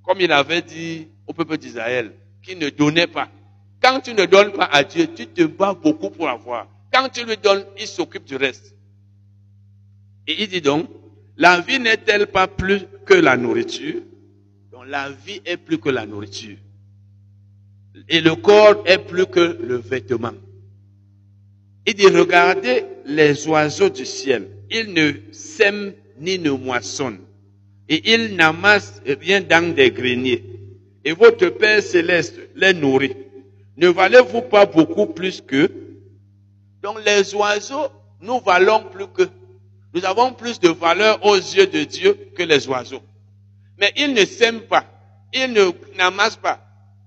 Comme 0.05 0.21
il 0.21 0.33
avait 0.33 0.63
dit 0.63 1.07
au 1.27 1.33
peuple 1.33 1.57
d'Israël, 1.57 2.15
qui 2.43 2.57
ne 2.57 2.69
donnait 2.71 3.07
pas. 3.07 3.29
Quand 3.81 4.01
tu 4.01 4.13
ne 4.13 4.25
donnes 4.25 4.53
pas 4.53 4.65
à 4.65 4.83
Dieu, 4.83 5.09
tu 5.15 5.27
te 5.27 5.43
bats 5.43 5.75
beaucoup 5.75 6.11
pour 6.11 6.29
avoir. 6.29 6.67
Quand 6.93 7.09
tu 7.11 7.25
lui 7.25 7.37
donnes, 7.37 7.65
il 7.79 7.87
s'occupe 7.87 8.25
du 8.25 8.35
reste. 8.35 8.75
Et 10.27 10.43
il 10.43 10.49
dit 10.49 10.61
donc, 10.61 10.89
la 11.41 11.59
vie 11.63 11.81
n'est-elle 11.81 12.27
pas 12.27 12.47
plus 12.47 12.83
que 13.07 13.15
la 13.15 13.39
nourriture? 13.39 14.03
Donc 14.71 14.83
la 14.87 15.09
vie 15.09 15.41
est 15.47 15.57
plus 15.57 15.79
que 15.79 15.89
la 15.89 16.05
nourriture. 16.05 16.59
Et 18.11 18.21
le 18.21 18.35
corps 18.35 18.83
est 18.85 18.99
plus 18.99 19.25
que 19.25 19.59
le 19.63 19.77
vêtement. 19.77 20.35
Il 21.87 21.95
dit, 21.95 22.09
regardez 22.09 22.85
les 23.07 23.49
oiseaux 23.49 23.89
du 23.89 24.05
ciel. 24.05 24.49
Ils 24.71 24.93
ne 24.93 25.13
sèment 25.33 25.95
ni 26.19 26.39
ne 26.39 26.51
moissonnent. 26.51 27.21
Et 27.89 28.13
ils 28.13 28.37
n'amassent 28.37 29.01
rien 29.07 29.41
dans 29.41 29.75
des 29.75 29.91
greniers. 29.91 30.45
Et 31.07 31.13
votre 31.13 31.49
Père 31.49 31.83
céleste 31.83 32.39
les 32.55 32.75
nourrit. 32.75 33.17
Ne 33.79 33.89
valez-vous 33.89 34.43
pas 34.43 34.67
beaucoup 34.67 35.07
plus 35.07 35.41
qu'eux? 35.41 35.71
Donc 36.83 36.99
les 37.07 37.35
oiseaux, 37.35 37.89
nous 38.21 38.41
valons 38.41 38.85
plus 38.93 39.07
qu'eux. 39.07 39.31
Nous 39.93 40.05
avons 40.05 40.33
plus 40.33 40.61
de 40.61 40.69
valeur 40.69 41.25
aux 41.25 41.37
yeux 41.37 41.67
de 41.67 41.85
Dieu 41.85 42.31
que 42.37 42.43
les 42.43 42.69
oiseaux. 42.69 43.03
Mais 43.79 43.93
ils 43.97 44.13
ne 44.13 44.25
s'aiment 44.25 44.63
pas. 44.63 44.85
Ils 45.33 45.53
n'amassent 45.97 46.37
pas. 46.37 46.61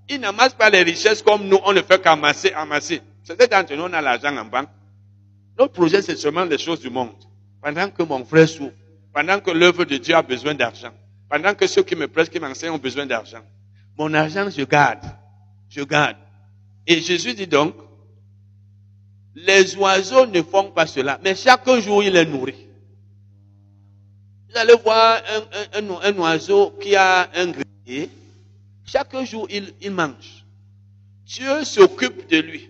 Ils 0.10 0.20
n'amassent 0.20 0.54
pas 0.54 0.70
les 0.70 0.84
richesses 0.84 1.22
comme 1.22 1.48
nous, 1.48 1.60
on 1.64 1.74
ne 1.74 1.82
fait 1.82 2.02
qu'amasser, 2.02 2.52
amasser. 2.52 3.02
C'était 3.24 3.48
d'entre 3.48 3.74
nous, 3.76 3.84
on 3.84 3.94
a 3.94 4.02
l'argent 4.02 4.36
en 4.36 4.46
banque. 4.46 4.68
Notre 5.58 5.74
projet, 5.74 6.02
c'est 6.02 6.18
seulement 6.18 6.44
les 6.44 6.58
choses 6.58 6.82
du 6.82 6.90
monde. 6.90 7.14
Pendant 7.62 7.90
que 7.90 8.04
mon 8.04 8.26
frère 8.26 8.50
souffre, 8.50 8.74
pendant 9.14 9.40
que 9.40 9.52
l'œuvre 9.52 9.86
de 9.86 9.98
Dieu 9.98 10.16
a 10.16 10.22
besoin 10.22 10.54
d'argent, 10.54 10.92
pendant 11.30 11.54
que 11.54 11.68
ceux 11.68 11.84
qui 11.84 11.96
me 11.96 12.08
prêtent, 12.08 12.30
qui 12.30 12.40
m'enseignent 12.40 12.72
ont 12.72 12.78
besoin 12.78 13.06
d'argent. 13.06 13.42
Mon 13.98 14.14
argent, 14.14 14.50
je 14.50 14.64
garde. 14.64 15.06
Je 15.70 15.84
garde. 15.84 16.18
Et 16.86 17.00
Jésus 17.00 17.34
dit 17.34 17.48
donc, 17.48 17.76
les 19.36 19.76
oiseaux 19.78 20.26
ne 20.26 20.42
font 20.42 20.72
pas 20.72 20.86
cela, 20.86 21.20
mais 21.24 21.36
chaque 21.36 21.68
jour, 21.80 22.04
il 22.04 22.14
les 22.14 22.26
nourrit. 22.26 22.68
Vous 24.54 24.60
allez 24.60 24.76
voir 24.76 25.20
un, 25.74 26.18
oiseau 26.20 26.78
qui 26.80 26.96
a 26.96 27.28
un 27.34 27.48
grenier. 27.48 28.10
Chaque 28.86 29.16
jour, 29.26 29.48
il, 29.50 29.74
il 29.82 29.90
mange. 29.90 30.46
Dieu 31.26 31.64
s'occupe 31.64 32.30
de 32.30 32.38
lui. 32.38 32.70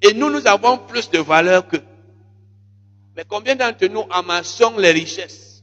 Et 0.00 0.14
nous, 0.14 0.30
nous 0.30 0.44
avons 0.48 0.78
plus 0.78 1.08
de 1.10 1.18
valeur 1.18 1.68
que. 1.68 1.76
Mais 3.16 3.24
combien 3.28 3.54
d'entre 3.54 3.86
nous 3.86 4.04
amassons 4.10 4.76
les 4.78 4.90
richesses 4.90 5.62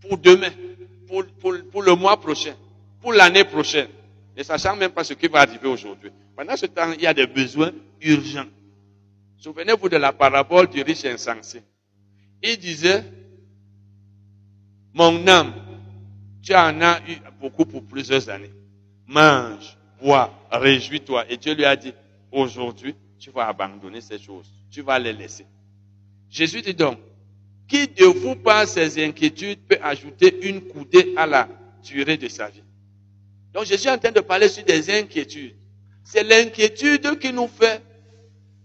pour 0.00 0.18
demain, 0.18 0.50
pour, 1.06 1.24
pour, 1.40 1.54
pour 1.70 1.82
le 1.82 1.94
mois 1.94 2.20
prochain, 2.20 2.54
pour 3.00 3.12
l'année 3.12 3.44
prochaine, 3.44 3.88
ne 4.36 4.42
sachant 4.42 4.74
même 4.74 4.90
pas 4.90 5.04
ce 5.04 5.14
qui 5.14 5.28
va 5.28 5.42
arriver 5.42 5.68
aujourd'hui. 5.68 6.10
Pendant 6.36 6.56
ce 6.56 6.66
temps, 6.66 6.90
il 6.90 7.00
y 7.00 7.06
a 7.06 7.14
des 7.14 7.28
besoins 7.28 7.70
urgents. 8.00 8.48
Souvenez-vous 9.38 9.88
de 9.88 9.98
la 9.98 10.12
parabole 10.12 10.66
du 10.66 10.82
riche 10.82 11.04
insensé. 11.04 11.62
Il 12.42 12.58
disait, 12.58 13.04
mon 14.94 15.26
âme, 15.26 15.52
tu 16.42 16.54
en 16.54 16.80
as 16.80 17.00
eu 17.08 17.16
beaucoup 17.40 17.66
pour 17.66 17.84
plusieurs 17.84 18.28
années. 18.28 18.52
Mange, 19.06 19.76
bois, 20.00 20.32
réjouis-toi. 20.50 21.24
Et 21.28 21.36
Dieu 21.36 21.54
lui 21.54 21.64
a 21.64 21.74
dit, 21.76 21.92
aujourd'hui, 22.30 22.94
tu 23.18 23.30
vas 23.30 23.48
abandonner 23.48 24.00
ces 24.00 24.18
choses. 24.18 24.50
Tu 24.70 24.82
vas 24.82 24.98
les 24.98 25.12
laisser. 25.12 25.46
Jésus 26.30 26.62
dit 26.62 26.74
donc, 26.74 26.98
qui 27.68 27.88
de 27.88 28.04
vous 28.04 28.36
par 28.36 28.66
ses 28.68 29.04
inquiétudes 29.04 29.60
peut 29.68 29.78
ajouter 29.82 30.48
une 30.48 30.60
coudée 30.62 31.14
à 31.16 31.26
la 31.26 31.48
durée 31.82 32.16
de 32.16 32.28
sa 32.28 32.48
vie? 32.48 32.62
Donc 33.52 33.64
je 33.64 33.74
suis 33.74 33.88
en 33.88 33.98
train 33.98 34.12
de 34.12 34.20
parler 34.20 34.48
sur 34.48 34.64
des 34.64 34.90
inquiétudes. 34.90 35.54
C'est 36.04 36.22
l'inquiétude 36.22 37.18
qui 37.18 37.32
nous 37.32 37.48
fait 37.48 37.82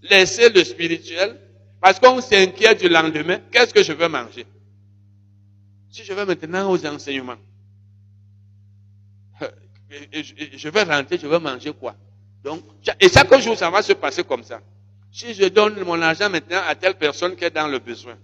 laisser 0.03 0.49
le 0.49 0.63
spirituel 0.63 1.39
parce 1.81 1.99
qu'on 1.99 2.19
s'inquiète 2.21 2.81
du 2.81 2.89
lendemain. 2.89 3.39
Qu'est-ce 3.51 3.73
que 3.73 3.83
je 3.83 3.93
veux 3.93 4.09
manger? 4.09 4.45
Si 5.89 6.04
je 6.04 6.13
vais 6.13 6.25
maintenant 6.25 6.71
aux 6.71 6.86
enseignements, 6.86 7.38
euh, 9.41 9.47
je 9.91 10.69
vais 10.69 10.84
rentrer, 10.84 11.17
je 11.17 11.28
vais 11.28 11.39
manger 11.39 11.73
quoi? 11.73 11.95
Donc, 12.43 12.62
et 12.99 13.10
chaque 13.10 13.36
jour, 13.39 13.58
ça 13.58 13.69
va 13.69 13.82
se 13.82 13.93
passer 13.93 14.23
comme 14.23 14.43
ça. 14.43 14.62
Si 15.12 15.34
je 15.34 15.45
donne 15.45 15.84
mon 15.84 16.02
argent 16.02 16.30
maintenant 16.30 16.62
à 16.67 16.75
telle 16.75 16.95
personne 16.95 17.36
qui 17.36 17.43
est 17.43 17.49
dans 17.49 17.67
le 17.67 17.80
besoin, 17.80 18.15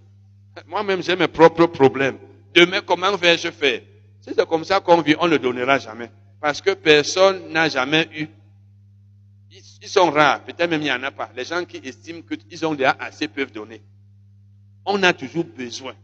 moi-même 0.66 1.02
j'ai 1.02 1.16
mes 1.16 1.28
propres 1.28 1.66
problèmes. 1.66 2.18
Demain, 2.54 2.80
comment 2.80 3.14
vais-je 3.16 3.50
faire? 3.50 3.82
Si 4.20 4.30
c'est 4.34 4.48
comme 4.48 4.64
ça 4.64 4.80
qu'on 4.80 5.00
vit, 5.02 5.16
on 5.18 5.28
ne 5.28 5.36
donnera 5.36 5.78
jamais. 5.78 6.10
Parce 6.40 6.60
que 6.60 6.70
personne 6.74 7.52
n'a 7.52 7.68
jamais 7.68 8.08
eu. 8.16 8.28
Ils 9.82 9.88
sont 9.88 10.10
rares, 10.10 10.42
peut-être 10.44 10.70
même 10.70 10.80
il 10.80 10.84
n'y 10.84 10.92
en 10.92 11.02
a 11.02 11.10
pas. 11.10 11.30
Les 11.36 11.44
gens 11.44 11.64
qui 11.64 11.78
estiment 11.78 12.22
qu'ils 12.22 12.64
ont 12.64 12.74
déjà 12.74 12.96
assez 12.98 13.28
peuvent 13.28 13.52
donner. 13.52 13.82
On 14.84 15.02
a 15.02 15.12
toujours 15.12 15.44
besoin. 15.44 15.94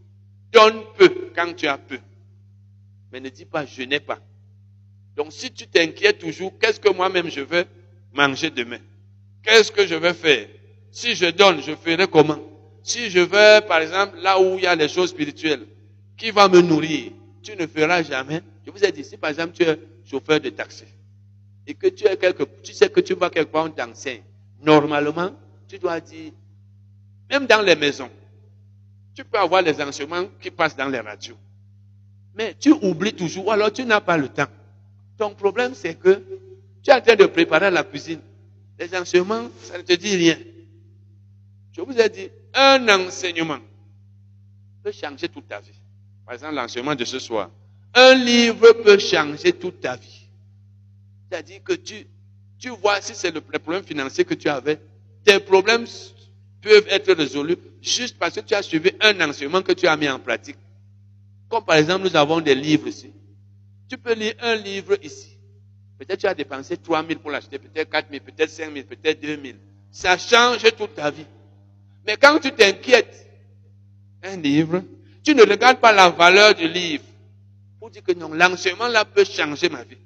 Donne 0.52 0.82
peu 0.96 1.30
quand 1.34 1.54
tu 1.54 1.66
as 1.66 1.78
peu. 1.78 1.98
Mais 3.10 3.20
ne 3.20 3.28
dis 3.28 3.44
pas 3.44 3.66
je 3.66 3.82
n'ai 3.82 4.00
pas. 4.00 4.18
Donc 5.16 5.32
si 5.32 5.50
tu 5.50 5.66
t'inquiètes 5.66 6.18
toujours, 6.18 6.58
qu'est-ce 6.58 6.80
que 6.80 6.90
moi-même 6.90 7.30
je 7.30 7.40
veux 7.40 7.64
manger 8.12 8.50
demain? 8.50 8.78
Qu'est-ce 9.42 9.72
que 9.72 9.86
je 9.86 9.94
vais 9.94 10.14
faire? 10.14 10.48
Si 10.90 11.14
je 11.14 11.26
donne, 11.26 11.62
je 11.62 11.74
ferai 11.74 12.06
comment? 12.06 12.38
Si 12.82 13.10
je 13.10 13.20
vais, 13.20 13.60
par 13.66 13.80
exemple, 13.80 14.18
là 14.20 14.40
où 14.40 14.56
il 14.56 14.64
y 14.64 14.66
a 14.66 14.74
les 14.74 14.88
choses 14.88 15.10
spirituelles, 15.10 15.66
qui 16.16 16.30
va 16.30 16.48
me 16.48 16.60
nourrir? 16.60 17.12
Tu 17.42 17.56
ne 17.56 17.66
feras 17.66 18.02
jamais. 18.02 18.42
Je 18.64 18.70
vous 18.70 18.84
ai 18.84 18.92
dit, 18.92 19.04
si 19.04 19.16
par 19.16 19.30
exemple 19.30 19.52
tu 19.54 19.64
es 19.64 19.78
chauffeur 20.04 20.40
de 20.40 20.50
taxi 20.50 20.84
et 21.66 21.74
que 21.74 21.88
tu, 21.88 22.06
es 22.06 22.16
quelque, 22.16 22.44
tu 22.62 22.72
sais 22.72 22.88
que 22.88 23.00
tu 23.00 23.14
vas 23.14 23.30
quelque 23.30 23.50
part, 23.50 23.64
on 23.64 23.70
t'enseigne, 23.70 24.22
normalement, 24.60 25.30
tu 25.68 25.78
dois 25.78 26.00
dire, 26.00 26.32
même 27.30 27.46
dans 27.46 27.62
les 27.62 27.76
maisons, 27.76 28.10
tu 29.14 29.25
peux 29.25 29.38
avoir 29.38 29.62
les 29.62 29.81
enseignements 29.81 30.27
qui 30.40 30.51
passent 30.51 30.77
dans 30.77 30.88
les 30.88 31.01
radios. 31.01 31.37
Mais 32.35 32.55
tu 32.59 32.70
oublies 32.70 33.12
toujours, 33.12 33.46
ou 33.46 33.51
alors 33.51 33.72
tu 33.72 33.85
n'as 33.85 34.01
pas 34.01 34.16
le 34.16 34.29
temps. 34.29 34.46
Ton 35.18 35.35
problème, 35.35 35.75
c'est 35.75 35.94
que 35.94 36.22
tu 36.83 36.90
es 36.90 36.94
en 36.94 37.01
train 37.01 37.16
de 37.16 37.27
préparer 37.27 37.70
la 37.70 37.85
cuisine. 37.85 38.20
Les 38.79 38.94
enseignements, 38.96 39.48
ça 39.61 39.77
ne 39.79 39.83
te 39.83 39.92
dit 39.92 40.16
rien. 40.16 40.38
Je 41.72 41.81
vous 41.81 41.98
ai 41.98 42.09
dit, 42.09 42.29
un 42.55 42.88
enseignement 42.88 43.61
peut 44.83 44.92
changer 44.92 45.29
toute 45.29 45.48
ta 45.48 45.61
vie. 45.61 45.79
Par 46.25 46.35
exemple, 46.35 46.55
l'enseignement 46.55 46.94
de 46.94 47.05
ce 47.05 47.18
soir. 47.18 47.51
Un 47.94 48.14
livre 48.14 48.72
peut 48.72 48.98
changer 48.98 49.53
toute 49.53 49.81
ta 49.81 49.96
vie. 49.96 50.29
C'est-à-dire 51.31 51.62
que 51.62 51.75
tu, 51.75 52.07
tu 52.59 52.70
vois, 52.70 53.01
si 53.01 53.14
c'est 53.14 53.31
le, 53.31 53.40
problème 53.40 53.85
financier 53.85 54.25
que 54.25 54.35
tu 54.35 54.48
avais, 54.48 54.81
tes 55.25 55.38
problèmes 55.40 55.87
peuvent 56.61 56.87
être 56.88 57.12
résolus 57.12 57.59
juste 57.83 58.18
parce 58.18 58.35
que 58.35 58.40
tu 58.40 58.55
as 58.55 58.62
suivi 58.62 58.92
un 59.01 59.21
enseignement 59.29 59.62
que 59.62 59.73
tu 59.73 59.87
as 59.87 59.97
mis 59.97 60.09
en 60.09 60.18
pratique. 60.18 60.57
Comme 61.49 61.64
par 61.64 61.77
exemple, 61.77 62.05
nous 62.05 62.16
avons 62.16 62.40
des 62.40 62.55
livres 62.55 62.88
ici. 62.88 63.12
Tu 63.88 63.99
peux 63.99 64.14
lire 64.14 64.35
un 64.40 64.55
livre 64.55 64.97
ici. 65.03 65.37
Peut-être 65.99 66.21
tu 66.21 66.27
as 66.27 66.35
dépensé 66.35 66.77
3 66.77 67.07
000 67.07 67.21
pour 67.21 67.31
l'acheter, 67.31 67.59
peut-être 67.59 67.90
4 67.90 68.11
000, 68.11 68.25
peut-être 68.25 68.51
5 68.51 68.73
000, 68.73 68.87
peut-être 68.87 69.21
2 69.21 69.29
000. 69.29 69.59
Ça 69.90 70.16
change 70.16 70.62
toute 70.77 70.95
ta 70.95 71.11
vie. 71.11 71.27
Mais 72.07 72.16
quand 72.16 72.38
tu 72.40 72.51
t'inquiètes, 72.53 73.29
un 74.23 74.37
livre, 74.37 74.83
tu 75.23 75.35
ne 75.35 75.42
regardes 75.42 75.79
pas 75.79 75.92
la 75.92 76.09
valeur 76.11 76.55
du 76.55 76.66
livre. 76.68 77.05
Pour 77.78 77.91
dire 77.91 78.03
que 78.03 78.12
non, 78.12 78.33
l'enseignement 78.33 78.89
là 78.89 79.05
peut 79.05 79.24
changer 79.24 79.68
ma 79.68 79.83
vie. 79.85 79.99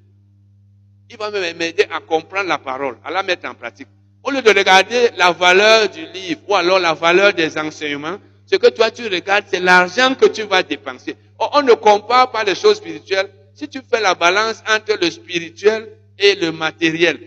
Il 1.08 1.16
va 1.16 1.30
m'aider 1.30 1.86
à 1.90 2.00
comprendre 2.00 2.48
la 2.48 2.58
parole, 2.58 2.98
à 3.04 3.10
la 3.10 3.22
mettre 3.22 3.48
en 3.48 3.54
pratique. 3.54 3.88
Au 4.26 4.32
lieu 4.32 4.42
de 4.42 4.50
regarder 4.50 5.10
la 5.16 5.30
valeur 5.30 5.88
du 5.88 6.04
livre 6.06 6.40
ou 6.48 6.56
alors 6.56 6.80
la 6.80 6.94
valeur 6.94 7.32
des 7.32 7.56
enseignements, 7.56 8.18
ce 8.44 8.56
que 8.56 8.66
toi 8.70 8.90
tu 8.90 9.04
regardes, 9.06 9.44
c'est 9.46 9.60
l'argent 9.60 10.16
que 10.16 10.26
tu 10.26 10.42
vas 10.42 10.64
dépenser. 10.64 11.14
On 11.38 11.62
ne 11.62 11.74
compare 11.74 12.32
pas 12.32 12.42
les 12.42 12.56
choses 12.56 12.78
spirituelles. 12.78 13.30
Si 13.54 13.68
tu 13.68 13.80
fais 13.88 14.00
la 14.00 14.16
balance 14.16 14.64
entre 14.68 14.98
le 15.00 15.08
spirituel 15.12 15.88
et 16.18 16.34
le 16.34 16.50
matériel, 16.50 17.20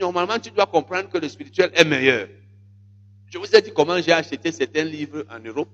normalement 0.00 0.38
tu 0.38 0.50
dois 0.50 0.64
comprendre 0.64 1.10
que 1.10 1.18
le 1.18 1.28
spirituel 1.28 1.70
est 1.74 1.84
meilleur. 1.84 2.28
Je 3.30 3.36
vous 3.36 3.54
ai 3.54 3.60
dit 3.60 3.70
comment 3.70 4.00
j'ai 4.00 4.12
acheté 4.12 4.50
certains 4.52 4.84
livres 4.84 5.26
en 5.30 5.38
Europe, 5.38 5.68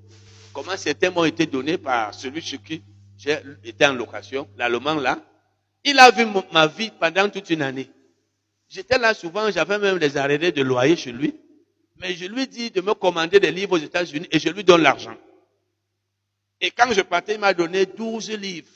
comment 0.53 0.77
certains 0.77 1.11
m'ont 1.11 1.25
été 1.25 1.47
donnés 1.47 1.79
par 1.79 2.13
celui 2.13 2.43
chez 2.43 2.59
qui 2.59 2.83
j'ai 3.17 3.39
été 3.63 3.87
en 3.87 3.93
location, 3.93 4.49
l'allemand 4.59 4.95
là. 4.97 5.21
Il 5.85 6.01
a 6.01 6.11
vu 6.11 6.27
ma 6.53 6.67
vie 6.67 6.91
pendant 6.99 7.29
toute 7.29 7.49
une 7.49 7.63
année. 7.63 7.89
J'étais 8.69 8.99
là 8.99 9.15
souvent, 9.15 9.51
j'avais 9.51 9.79
même 9.79 9.99
des 9.99 10.17
arrêts 10.17 10.39
de 10.39 10.63
loyer 10.63 10.97
chez 10.97 11.13
lui. 11.13 11.35
Mais 11.99 12.15
je 12.15 12.27
lui 12.27 12.47
dis 12.47 12.71
de 12.71 12.81
me 12.81 12.95
commander 12.95 13.41
des 13.41 13.51
livres 13.51 13.79
aux 13.79 13.83
États-Unis 13.83 14.29
et 14.31 14.39
je 14.39 14.49
lui 14.51 14.65
donne 14.65 14.83
l'argent. 14.83 15.17
Et 16.61 16.71
quand 16.71 16.93
je 16.93 17.01
partais, 17.03 17.35
il 17.35 17.41
m'a 17.41 17.55
donné 17.55 17.87
12 17.87 18.31
livres. 18.33 18.69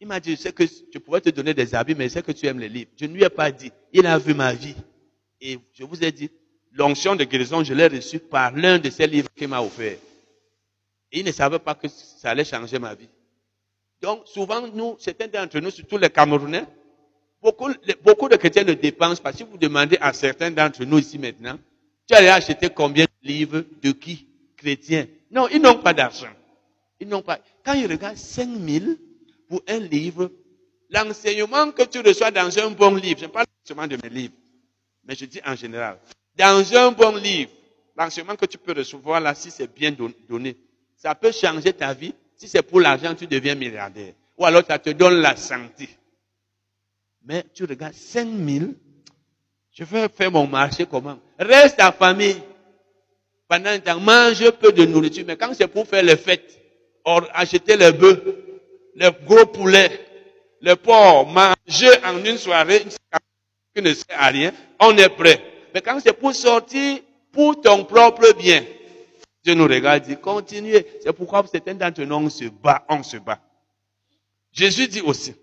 Il 0.00 0.08
m'a 0.08 0.18
dit, 0.18 0.32
je 0.32 0.36
sais 0.36 0.52
que 0.52 0.64
je 0.66 0.98
pourrais 0.98 1.20
te 1.20 1.30
donner 1.30 1.54
des 1.54 1.74
habits, 1.74 1.94
mais 1.94 2.08
je 2.08 2.14
sais 2.14 2.22
que 2.22 2.32
tu 2.32 2.46
aimes 2.46 2.58
les 2.58 2.68
livres. 2.68 2.90
Je 2.98 3.06
ne 3.06 3.14
lui 3.14 3.22
ai 3.22 3.28
pas 3.28 3.50
dit. 3.50 3.70
Il 3.92 4.06
a 4.06 4.18
vu 4.18 4.34
ma 4.34 4.52
vie. 4.52 4.74
Et 5.40 5.58
je 5.74 5.84
vous 5.84 6.02
ai 6.02 6.10
dit, 6.10 6.30
l'onction 6.72 7.14
de 7.14 7.24
guérison, 7.24 7.62
je 7.62 7.72
l'ai 7.72 7.86
reçue 7.86 8.18
par 8.18 8.52
l'un 8.52 8.78
de 8.78 8.90
ces 8.90 9.06
livres 9.06 9.28
qu'il 9.34 9.48
m'a 9.48 9.62
offert. 9.62 9.98
Et 11.12 11.20
il 11.20 11.24
ne 11.24 11.32
savait 11.32 11.58
pas 11.58 11.74
que 11.74 11.88
ça 11.88 12.30
allait 12.30 12.44
changer 12.44 12.78
ma 12.78 12.94
vie. 12.94 13.08
Donc, 14.00 14.22
souvent, 14.26 14.66
nous, 14.66 14.96
certains 14.98 15.28
d'entre 15.28 15.60
nous, 15.60 15.70
surtout 15.70 15.98
les 15.98 16.10
Camerounais, 16.10 16.64
beaucoup, 17.42 17.70
beaucoup 18.02 18.28
de 18.28 18.36
chrétiens 18.36 18.64
ne 18.64 18.74
dépensent 18.74 19.22
pas. 19.22 19.32
Si 19.32 19.42
vous 19.42 19.58
demandez 19.58 19.98
à 20.00 20.12
certains 20.12 20.50
d'entre 20.50 20.84
nous 20.84 20.98
ici 20.98 21.18
maintenant, 21.18 21.58
tu 22.06 22.14
allais 22.14 22.28
acheter 22.28 22.70
combien 22.70 23.04
de 23.04 23.28
livres 23.28 23.64
de 23.82 23.92
qui? 23.92 24.26
Chrétiens. 24.56 25.06
Non, 25.30 25.48
ils 25.48 25.60
n'ont 25.60 25.78
pas 25.78 25.92
d'argent. 25.92 26.32
Ils 27.00 27.08
n'ont 27.08 27.22
pas. 27.22 27.40
Quand 27.64 27.74
ils 27.74 27.86
regardent 27.86 28.16
5 28.16 28.48
000 28.48 28.84
pour 29.48 29.62
un 29.68 29.78
livre, 29.80 30.30
l'enseignement 30.90 31.70
que 31.72 31.82
tu 31.82 32.00
reçois 32.00 32.30
dans 32.30 32.56
un 32.58 32.70
bon 32.70 32.94
livre, 32.94 33.18
je 33.18 33.24
ne 33.24 33.30
parle 33.30 33.46
pas 33.46 33.52
seulement 33.64 33.86
de 33.86 33.98
mes 34.02 34.08
livres, 34.08 34.34
mais 35.04 35.14
je 35.14 35.24
dis 35.24 35.40
en 35.44 35.56
général, 35.56 35.98
dans 36.36 36.74
un 36.74 36.92
bon 36.92 37.16
livre, 37.16 37.50
l'enseignement 37.96 38.36
que 38.36 38.46
tu 38.46 38.58
peux 38.58 38.72
recevoir 38.72 39.20
là, 39.20 39.34
si 39.34 39.50
c'est 39.50 39.72
bien 39.72 39.92
donné, 40.28 40.56
ça 40.96 41.14
peut 41.14 41.32
changer 41.32 41.72
ta 41.72 41.92
vie. 41.92 42.14
Si 42.36 42.48
c'est 42.48 42.62
pour 42.62 42.80
l'argent, 42.80 43.14
tu 43.14 43.26
deviens 43.26 43.54
milliardaire. 43.54 44.14
Ou 44.38 44.44
alors 44.44 44.62
ça 44.66 44.78
te 44.78 44.90
donne 44.90 45.20
la 45.20 45.36
santé. 45.36 45.88
Mais 47.24 47.44
tu 47.54 47.64
regardes 47.64 47.94
5 47.94 48.26
000, 48.26 48.66
je 49.72 49.84
vais 49.84 50.08
faire 50.08 50.30
mon 50.30 50.46
marché 50.46 50.86
comment? 50.86 51.18
Reste 51.38 51.80
à 51.80 51.92
famille. 51.92 52.36
Pendant 53.48 53.70
un 53.70 53.78
temps, 53.80 54.00
mange 54.00 54.50
peu 54.52 54.72
de 54.72 54.84
nourriture. 54.84 55.24
Mais 55.26 55.36
quand 55.36 55.52
c'est 55.54 55.68
pour 55.68 55.86
faire 55.86 56.02
les 56.02 56.16
fêtes, 56.16 56.58
or, 57.04 57.26
acheter 57.34 57.76
les 57.76 57.92
bœufs, 57.92 58.22
les 58.94 59.10
gros 59.24 59.46
poulets, 59.46 60.00
les 60.60 60.76
porcs, 60.76 61.26
manger 61.26 61.90
en 62.04 62.24
une 62.24 62.38
soirée, 62.38 62.84
qui 63.74 63.82
ne 63.82 63.92
sert 63.94 64.20
à 64.20 64.28
rien, 64.28 64.52
on 64.80 64.96
est 64.96 65.08
prêt. 65.08 65.40
Mais 65.74 65.80
quand 65.80 65.98
c'est 66.00 66.12
pour 66.12 66.34
sortir 66.34 67.00
pour 67.30 67.60
ton 67.60 67.84
propre 67.84 68.34
bien, 68.34 68.64
Dieu 69.44 69.54
nous 69.54 69.64
regarde 69.64 70.04
dit, 70.04 70.16
continuez. 70.16 70.86
C'est 71.02 71.12
pourquoi 71.12 71.44
certains 71.50 71.74
d'entre 71.74 72.02
nous, 72.02 72.14
on 72.14 72.30
se 72.30 72.44
bat, 72.44 72.84
on 72.88 73.02
se 73.02 73.16
bat. 73.16 73.40
Jésus 74.52 74.86
dit 74.86 75.00
aussi, 75.00 75.34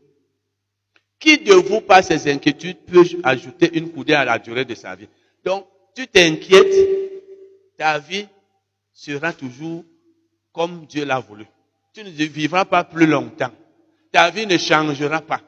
qui 1.20 1.38
de 1.38 1.54
vous, 1.54 1.82
par 1.82 2.04
ses 2.04 2.32
inquiétudes, 2.32 2.78
peut 2.86 3.04
ajouter 3.24 3.70
une 3.78 3.92
coudée 3.92 4.14
à 4.14 4.24
la 4.24 4.40
durée 4.40 4.66
de 4.66 4.76
sa 4.76 4.96
vie? 4.96 5.10
Donc, 5.44 5.68
tu 5.96 6.08
t'inquiètes, 6.08 6.76
ta 7.78 8.00
vie 8.00 8.28
sera 8.94 9.34
toujours 9.34 9.84
comme 10.54 10.86
Dieu 10.86 11.06
l'a 11.06 11.20
voulu. 11.20 11.46
Tu 11.94 12.04
ne 12.04 12.10
vivras 12.10 12.66
pas 12.66 12.84
plus 12.84 13.06
longtemps. 13.06 13.52
Ta 14.12 14.30
vie 14.30 14.48
ne 14.48 14.58
changera 14.58 15.22
pas. 15.22 15.42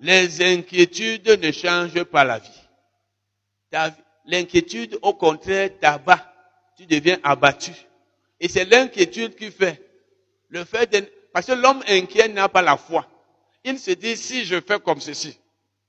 Les 0.00 0.42
inquiétudes 0.42 1.38
ne 1.42 1.52
changent 1.52 2.04
pas 2.04 2.24
la 2.24 2.38
vie. 2.38 3.92
L'inquiétude, 4.26 4.98
au 5.02 5.14
contraire, 5.14 5.70
t'abat. 5.80 6.24
Tu 6.76 6.86
deviens 6.86 7.18
abattu. 7.22 7.72
Et 8.40 8.48
c'est 8.48 8.64
l'inquiétude 8.64 9.34
qui 9.34 9.50
fait. 9.50 9.82
Le 10.48 10.64
fait 10.64 10.90
de, 10.92 11.04
parce 11.32 11.46
que 11.46 11.52
l'homme 11.52 11.82
inquiet 11.88 12.28
n'a 12.28 12.48
pas 12.48 12.62
la 12.62 12.76
foi. 12.76 13.06
Il 13.64 13.78
se 13.78 13.90
dit, 13.92 14.16
si 14.16 14.44
je 14.44 14.60
fais 14.60 14.78
comme 14.78 15.00
ceci, 15.00 15.38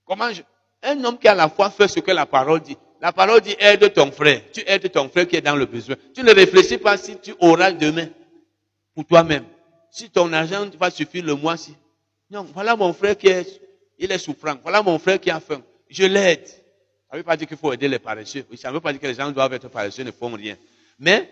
comment 0.05 0.31
je, 0.31 0.41
un 0.83 1.03
homme 1.03 1.17
qui 1.17 1.27
a 1.27 1.35
la 1.35 1.49
foi 1.49 1.69
fait 1.69 1.87
ce 1.87 1.99
que 1.99 2.11
la 2.11 2.25
parole 2.25 2.61
dit. 2.61 2.77
La 3.01 3.13
parole 3.13 3.41
dit, 3.41 3.55
aide 3.59 3.93
ton 3.93 4.11
frère. 4.11 4.41
Tu 4.51 4.61
aides 4.65 4.91
ton 4.91 5.09
frère 5.09 5.27
qui 5.27 5.35
est 5.35 5.41
dans 5.41 5.55
le 5.55 5.65
besoin. 5.65 5.95
Tu 6.13 6.23
ne 6.23 6.33
réfléchis 6.33 6.77
pas 6.77 6.97
si 6.97 7.17
tu 7.17 7.33
auras 7.39 7.71
demain 7.71 8.07
pour 8.93 9.05
toi-même. 9.05 9.45
Si 9.91 10.09
ton 10.09 10.31
argent 10.33 10.69
va 10.77 10.89
suffire 10.89 11.23
le 11.23 11.35
mois-ci. 11.35 11.75
Non, 12.29 12.43
voilà 12.53 12.75
mon 12.75 12.93
frère 12.93 13.17
qui 13.17 13.27
est, 13.27 13.61
il 13.97 14.11
est 14.11 14.17
souffrant. 14.17 14.55
Voilà 14.61 14.83
mon 14.83 14.99
frère 14.99 15.19
qui 15.19 15.31
a 15.31 15.39
faim. 15.39 15.61
Je 15.89 16.03
l'aide. 16.03 16.45
Ça 16.47 17.13
ne 17.13 17.17
veut 17.17 17.23
pas 17.23 17.37
dire 17.37 17.47
qu'il 17.47 17.57
faut 17.57 17.73
aider 17.73 17.87
les 17.87 17.99
paresseux. 17.99 18.45
Ça 18.55 18.69
ne 18.69 18.73
veut 18.75 18.81
pas 18.81 18.91
dire 18.91 19.01
que 19.01 19.07
les 19.07 19.15
gens 19.15 19.31
doivent 19.31 19.53
être 19.53 19.69
paresseux, 19.69 20.03
ne 20.03 20.11
font 20.11 20.31
rien. 20.33 20.57
Mais, 20.99 21.27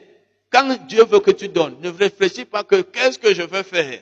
quand 0.49 0.75
Dieu 0.87 1.03
veut 1.05 1.19
que 1.19 1.31
tu 1.31 1.49
donnes, 1.49 1.77
ne 1.81 1.89
réfléchis 1.89 2.45
pas 2.45 2.63
que 2.63 2.81
qu'est-ce 2.81 3.19
que 3.19 3.33
je 3.33 3.43
veux 3.43 3.63
faire? 3.63 4.01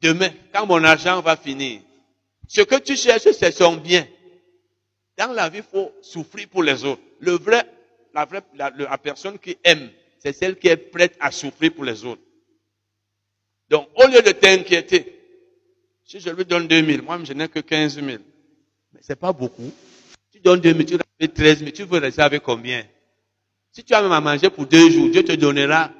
Demain, 0.00 0.30
quand 0.52 0.66
mon 0.66 0.82
argent 0.84 1.20
va 1.20 1.36
finir. 1.36 1.80
Ce 2.48 2.60
que 2.62 2.76
tu 2.76 2.96
cherches, 2.96 3.30
c'est 3.32 3.52
son 3.52 3.76
bien. 3.76 4.06
Dans 5.16 5.32
la 5.32 5.48
vie, 5.48 5.58
il 5.58 5.62
faut 5.62 5.92
souffrir 6.02 6.48
pour 6.48 6.62
les 6.62 6.84
autres. 6.84 7.02
Le 7.20 7.32
vrai, 7.32 7.64
la 8.12 8.24
vraie, 8.24 8.42
la, 8.54 8.98
personne 8.98 9.38
qui 9.38 9.56
aime, 9.64 9.90
c'est 10.18 10.32
celle 10.32 10.58
qui 10.58 10.68
est 10.68 10.76
prête 10.76 11.16
à 11.20 11.30
souffrir 11.30 11.72
pour 11.72 11.84
les 11.84 12.04
autres. 12.04 12.22
Donc, 13.70 13.88
au 13.94 14.06
lieu 14.06 14.20
de 14.20 14.32
t'inquiéter, 14.32 15.18
si 16.04 16.20
je 16.20 16.30
lui 16.30 16.44
donne 16.44 16.68
2000, 16.68 17.02
moi, 17.02 17.18
je 17.24 17.32
n'ai 17.32 17.48
que 17.48 17.60
15 17.60 17.94
000. 17.94 18.08
Mais 18.92 19.00
c'est 19.02 19.16
pas 19.18 19.32
beaucoup. 19.32 19.72
Tu 20.30 20.40
donnes 20.40 20.60
2000, 20.60 20.86
tu 20.86 20.94
as 20.94 21.28
13 21.28 21.58
000, 21.60 21.70
tu 21.70 21.84
veux 21.84 21.98
rester 21.98 22.22
avec 22.22 22.42
combien? 22.42 22.84
Si 23.72 23.82
tu 23.82 23.94
as 23.94 24.02
même 24.02 24.12
à 24.12 24.20
manger 24.20 24.50
pour 24.50 24.66
deux 24.66 24.90
jours, 24.90 25.10
Dieu 25.10 25.24
te 25.24 25.32
donnera 25.32 25.90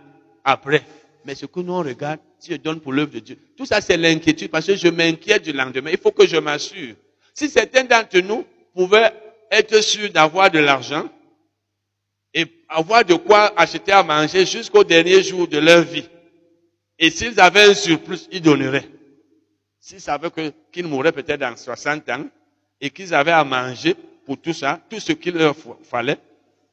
après. 0.44 0.84
Mais 1.24 1.34
ce 1.34 1.46
que 1.46 1.60
nous 1.60 1.72
on 1.72 1.82
regarde, 1.82 2.20
je 2.50 2.56
donne 2.56 2.80
pour 2.80 2.92
l'œuvre 2.92 3.12
de 3.12 3.18
Dieu, 3.20 3.38
tout 3.56 3.66
ça 3.66 3.80
c'est 3.80 3.96
l'inquiétude 3.96 4.50
parce 4.50 4.66
que 4.66 4.76
je 4.76 4.88
m'inquiète 4.88 5.44
du 5.44 5.52
lendemain. 5.52 5.90
Il 5.90 5.98
faut 5.98 6.12
que 6.12 6.26
je 6.26 6.36
m'assure. 6.36 6.94
Si 7.34 7.48
certains 7.48 7.84
d'entre 7.84 8.18
nous 8.18 8.44
pouvaient 8.74 9.12
être 9.50 9.80
sûrs 9.82 10.10
d'avoir 10.10 10.50
de 10.50 10.58
l'argent 10.58 11.08
et 12.32 12.46
avoir 12.68 13.04
de 13.04 13.14
quoi 13.14 13.52
acheter 13.58 13.92
à 13.92 14.02
manger 14.02 14.44
jusqu'au 14.46 14.84
dernier 14.84 15.22
jour 15.22 15.46
de 15.48 15.58
leur 15.58 15.82
vie, 15.82 16.08
et 16.98 17.10
s'ils 17.10 17.40
avaient 17.40 17.70
un 17.70 17.74
surplus, 17.74 18.28
ils 18.30 18.40
donneraient. 18.40 18.88
S'ils 19.80 20.00
savaient 20.00 20.30
qu'ils 20.72 20.86
mourraient 20.86 21.12
peut-être 21.12 21.40
dans 21.40 21.56
60 21.56 22.08
ans 22.10 22.24
et 22.80 22.90
qu'ils 22.90 23.12
avaient 23.14 23.32
à 23.32 23.44
manger 23.44 23.94
pour 24.24 24.40
tout 24.40 24.52
ça, 24.52 24.80
tout 24.88 25.00
ce 25.00 25.12
qu'il 25.12 25.34
leur 25.34 25.54
fallait, 25.82 26.18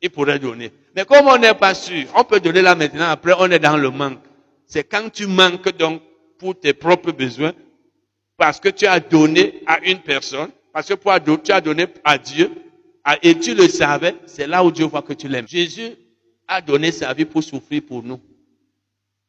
ils 0.02 0.10
pourraient 0.10 0.40
donner. 0.40 0.72
Mais 0.96 1.06
comme 1.06 1.28
on 1.28 1.38
n'est 1.38 1.54
pas 1.54 1.74
sûr, 1.74 2.06
on 2.16 2.24
peut 2.24 2.40
donner 2.40 2.62
là 2.62 2.76
maintenant, 2.76 3.10
après 3.10 3.34
on 3.38 3.50
est 3.52 3.60
dans 3.60 3.78
le 3.78 3.90
manque. 3.90 4.20
C'est 4.72 4.86
quand 4.86 5.10
tu 5.10 5.28
manques 5.28 5.76
donc 5.76 6.02
pour 6.40 6.58
tes 6.58 6.74
propres 6.74 7.12
besoins, 7.12 7.52
parce 8.38 8.58
que 8.58 8.70
tu 8.70 8.88
as 8.88 9.02
donné 9.02 9.62
à 9.66 9.80
une 9.84 10.00
personne, 10.00 10.50
parce 10.72 10.88
que 10.88 10.94
tu 11.36 11.52
as 11.52 11.60
donné 11.60 11.88
à 12.06 12.18
Dieu, 12.18 12.50
et 13.22 13.38
tu 13.38 13.54
le 13.54 13.68
savais, 13.68 14.16
c'est 14.28 14.48
là 14.48 14.64
où 14.64 14.72
Dieu 14.72 14.86
voit 14.86 15.02
que 15.02 15.12
tu 15.12 15.28
l'aimes. 15.28 15.48
Jésus 15.48 15.92
a 16.48 16.62
donné 16.62 16.94
sa 16.94 17.14
vie 17.14 17.26
pour 17.26 17.44
souffrir 17.44 17.82
pour 17.86 18.02
nous. 18.02 18.22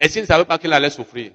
Et 0.00 0.08
s'il 0.08 0.22
ne 0.22 0.26
savait 0.28 0.44
pas 0.44 0.58
qu'il 0.58 0.72
allait 0.72 0.90
souffrir, 0.90 1.32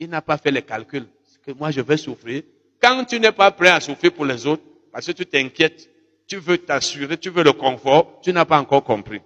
il 0.00 0.08
n'a 0.10 0.20
pas 0.20 0.36
fait 0.36 0.50
les 0.50 0.62
calculs. 0.62 1.06
Que 1.44 1.52
moi, 1.52 1.70
je 1.70 1.82
vais 1.82 1.96
souffrir. 1.96 2.42
Quand 2.82 3.04
tu 3.04 3.20
n'es 3.20 3.30
pas 3.30 3.52
prêt 3.52 3.68
à 3.68 3.78
souffrir 3.78 4.12
pour 4.12 4.24
les 4.24 4.48
autres, 4.48 4.64
parce 4.92 5.06
que 5.06 5.12
tu 5.12 5.24
t'inquiètes, 5.24 5.88
tu 6.26 6.38
veux 6.38 6.58
t'assurer, 6.58 7.16
tu 7.18 7.30
veux 7.30 7.44
le 7.44 7.52
confort, 7.52 8.18
tu 8.20 8.32
n'as 8.32 8.44
pas 8.44 8.58
encore 8.58 8.82
compris. 8.82 9.20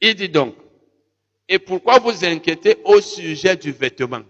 Il 0.00 0.16
dit 0.16 0.28
donc, 0.28 0.56
et 1.52 1.58
pourquoi 1.58 1.98
vous 1.98 2.24
inquiétez 2.24 2.78
au 2.82 2.98
sujet 3.02 3.54
du 3.56 3.72
vêtement? 3.72 4.22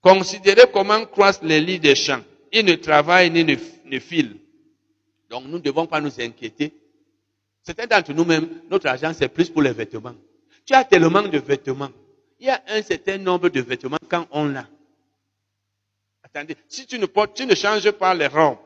Considérez 0.00 0.68
comment 0.72 1.06
croissent 1.06 1.44
les 1.44 1.60
lits 1.60 1.78
des 1.78 1.94
champs. 1.94 2.22
Ils 2.50 2.64
ne 2.64 2.74
travaillent 2.74 3.30
ni 3.30 3.44
ne, 3.44 3.98
filent. 4.00 4.36
Donc 5.28 5.44
nous 5.44 5.58
ne 5.58 5.62
devons 5.62 5.86
pas 5.86 6.00
nous 6.00 6.20
inquiéter. 6.20 6.74
Certains 7.62 7.86
d'entre 7.86 8.12
nous-mêmes, 8.12 8.62
notre 8.68 8.88
argent, 8.88 9.12
c'est 9.14 9.28
plus 9.28 9.48
pour 9.48 9.62
les 9.62 9.70
vêtements. 9.70 10.16
Tu 10.66 10.74
as 10.74 10.82
tellement 10.82 11.22
de 11.22 11.38
vêtements. 11.38 11.92
Il 12.40 12.46
y 12.46 12.50
a 12.50 12.60
un 12.66 12.82
certain 12.82 13.18
nombre 13.18 13.48
de 13.48 13.60
vêtements 13.60 13.98
quand 14.08 14.26
on 14.32 14.46
l'a. 14.46 14.66
Attendez, 16.24 16.56
si 16.66 16.84
tu 16.84 16.98
ne 16.98 17.06
portes, 17.06 17.36
tu 17.36 17.46
ne 17.46 17.54
changes 17.54 17.92
pas 17.92 18.12
les 18.12 18.26
robes, 18.26 18.58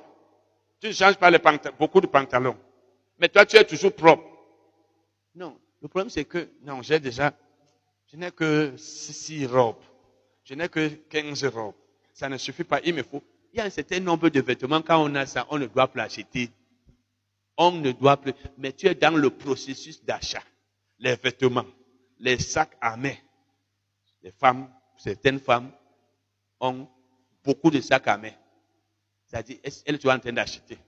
tu 0.80 0.86
ne 0.86 0.92
changes 0.92 1.16
pas 1.16 1.30
les 1.30 1.38
beaucoup 1.78 2.00
de 2.00 2.06
pantalons, 2.06 2.56
mais 3.18 3.28
toi 3.28 3.44
tu 3.44 3.56
es 3.56 3.64
toujours 3.64 3.92
propre. 3.92 4.24
Non, 5.34 5.58
le 5.84 5.88
problème 5.88 6.08
c'est 6.08 6.24
que, 6.24 6.48
non, 6.62 6.80
j'ai 6.80 6.98
déjà, 6.98 7.34
je 8.10 8.16
n'ai 8.16 8.30
que 8.30 8.74
six 8.78 9.44
robes, 9.44 9.82
je 10.42 10.54
n'ai 10.54 10.70
que 10.70 10.88
15 10.88 11.44
robes. 11.44 11.74
Ça 12.14 12.28
ne 12.30 12.38
suffit 12.38 12.64
pas, 12.64 12.80
il 12.84 12.94
me 12.94 13.02
faut. 13.02 13.22
Il 13.52 13.58
y 13.58 13.60
a 13.60 13.64
un 13.64 13.70
certain 13.70 14.00
nombre 14.00 14.30
de 14.30 14.40
vêtements, 14.40 14.80
quand 14.80 15.04
on 15.04 15.14
a 15.14 15.26
ça, 15.26 15.46
on 15.50 15.58
ne 15.58 15.66
doit 15.66 15.88
plus 15.88 16.00
acheter. 16.00 16.48
On 17.58 17.70
ne 17.70 17.92
doit 17.92 18.16
plus, 18.16 18.32
mais 18.56 18.72
tu 18.72 18.86
es 18.86 18.94
dans 18.94 19.14
le 19.14 19.28
processus 19.28 20.02
d'achat. 20.02 20.42
Les 20.98 21.16
vêtements 21.16 21.66
les 22.18 22.38
sacs 22.38 22.76
à 22.80 22.96
main. 22.96 23.14
Les 24.22 24.30
femmes, 24.30 24.70
certaines 24.96 25.38
femmes 25.38 25.70
ont 26.60 26.88
beaucoup 27.44 27.70
de 27.70 27.82
sacs 27.82 28.08
à 28.08 28.16
main. 28.16 28.32
C'est-à-dire, 29.26 29.58
elles 29.84 30.00
sont 30.00 30.08
en 30.08 30.18
train 30.18 30.32
d'acheter. 30.32 30.78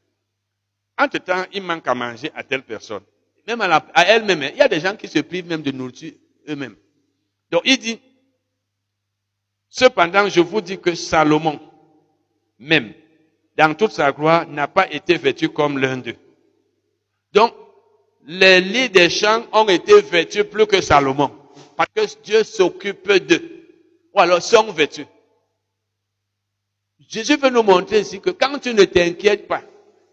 Entre-temps, 0.97 1.45
il 1.53 1.63
manque 1.63 1.87
à 1.87 1.95
manger 1.95 2.31
à 2.35 2.43
telle 2.43 2.63
personne. 2.63 3.05
Même 3.47 3.61
à, 3.61 3.85
elle-même, 4.07 4.43
il 4.43 4.57
y 4.57 4.63
a 4.63 4.69
des 4.69 4.81
gens 4.81 4.97
qui 4.97 5.07
se 5.07 5.21
privent 5.21 5.47
même 5.47 5.63
de 5.63 5.71
nourriture 5.71 6.13
eux-mêmes. 6.49 6.77
Donc 7.51 7.63
il 7.65 7.79
dit, 7.79 8.01
cependant, 9.69 10.29
je 10.29 10.41
vous 10.41 10.61
dis 10.61 10.79
que 10.79 10.95
Salomon, 10.95 11.61
même, 12.59 12.93
dans 13.57 13.75
toute 13.75 13.93
sa 13.93 14.11
gloire, 14.13 14.49
n'a 14.49 14.67
pas 14.67 14.91
été 14.93 15.17
vêtu 15.17 15.49
comme 15.49 15.79
l'un 15.79 15.99
d'eux. 15.99 16.17
Donc, 17.33 17.55
les 18.27 18.61
lits 18.61 18.91
des 18.91 19.09
champs 19.09 19.47
ont 19.53 19.69
été 19.69 20.01
vêtus 20.03 20.45
plus 20.45 20.67
que 20.67 20.81
Salomon. 20.81 21.31
Parce 21.77 21.91
que 21.95 22.23
Dieu 22.23 22.43
s'occupe 22.43 23.11
d'eux. 23.13 23.67
Ou 24.15 24.21
alors 24.21 24.43
sont 24.43 24.73
vêtus. 24.73 25.07
Jésus 27.09 27.37
veut 27.37 27.51
nous 27.51 27.63
montrer 27.63 28.01
ici 28.01 28.21
que 28.21 28.31
quand 28.31 28.59
tu 28.59 28.75
ne 28.75 28.85
t'inquiètes 28.85 29.47
pas 29.47 29.63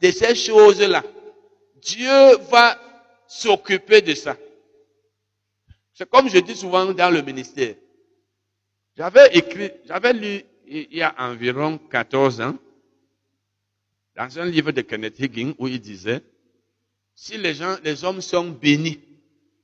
de 0.01 0.11
ces 0.11 0.35
choses-là, 0.35 1.03
Dieu 1.81 2.37
va 2.51 2.77
s'occuper 3.33 4.01
de 4.01 4.13
ça. 4.13 4.37
C'est 5.93 6.09
comme 6.09 6.29
je 6.29 6.39
dis 6.39 6.55
souvent 6.55 6.85
dans 6.93 7.09
le 7.09 7.21
ministère. 7.21 7.75
J'avais 8.95 9.35
écrit, 9.35 9.71
j'avais 9.85 10.13
lu 10.13 10.43
il 10.67 10.95
y 10.95 11.01
a 11.01 11.13
environ 11.17 11.77
14 11.77 12.41
ans, 12.41 12.57
dans 14.15 14.39
un 14.39 14.45
livre 14.45 14.71
de 14.71 14.81
Kenneth 14.81 15.19
Higgins 15.19 15.53
où 15.57 15.67
il 15.67 15.81
disait, 15.81 16.21
si 17.15 17.37
les 17.37 17.55
gens, 17.55 17.77
les 17.83 18.03
hommes 18.03 18.21
sont 18.21 18.49
bénis 18.49 18.99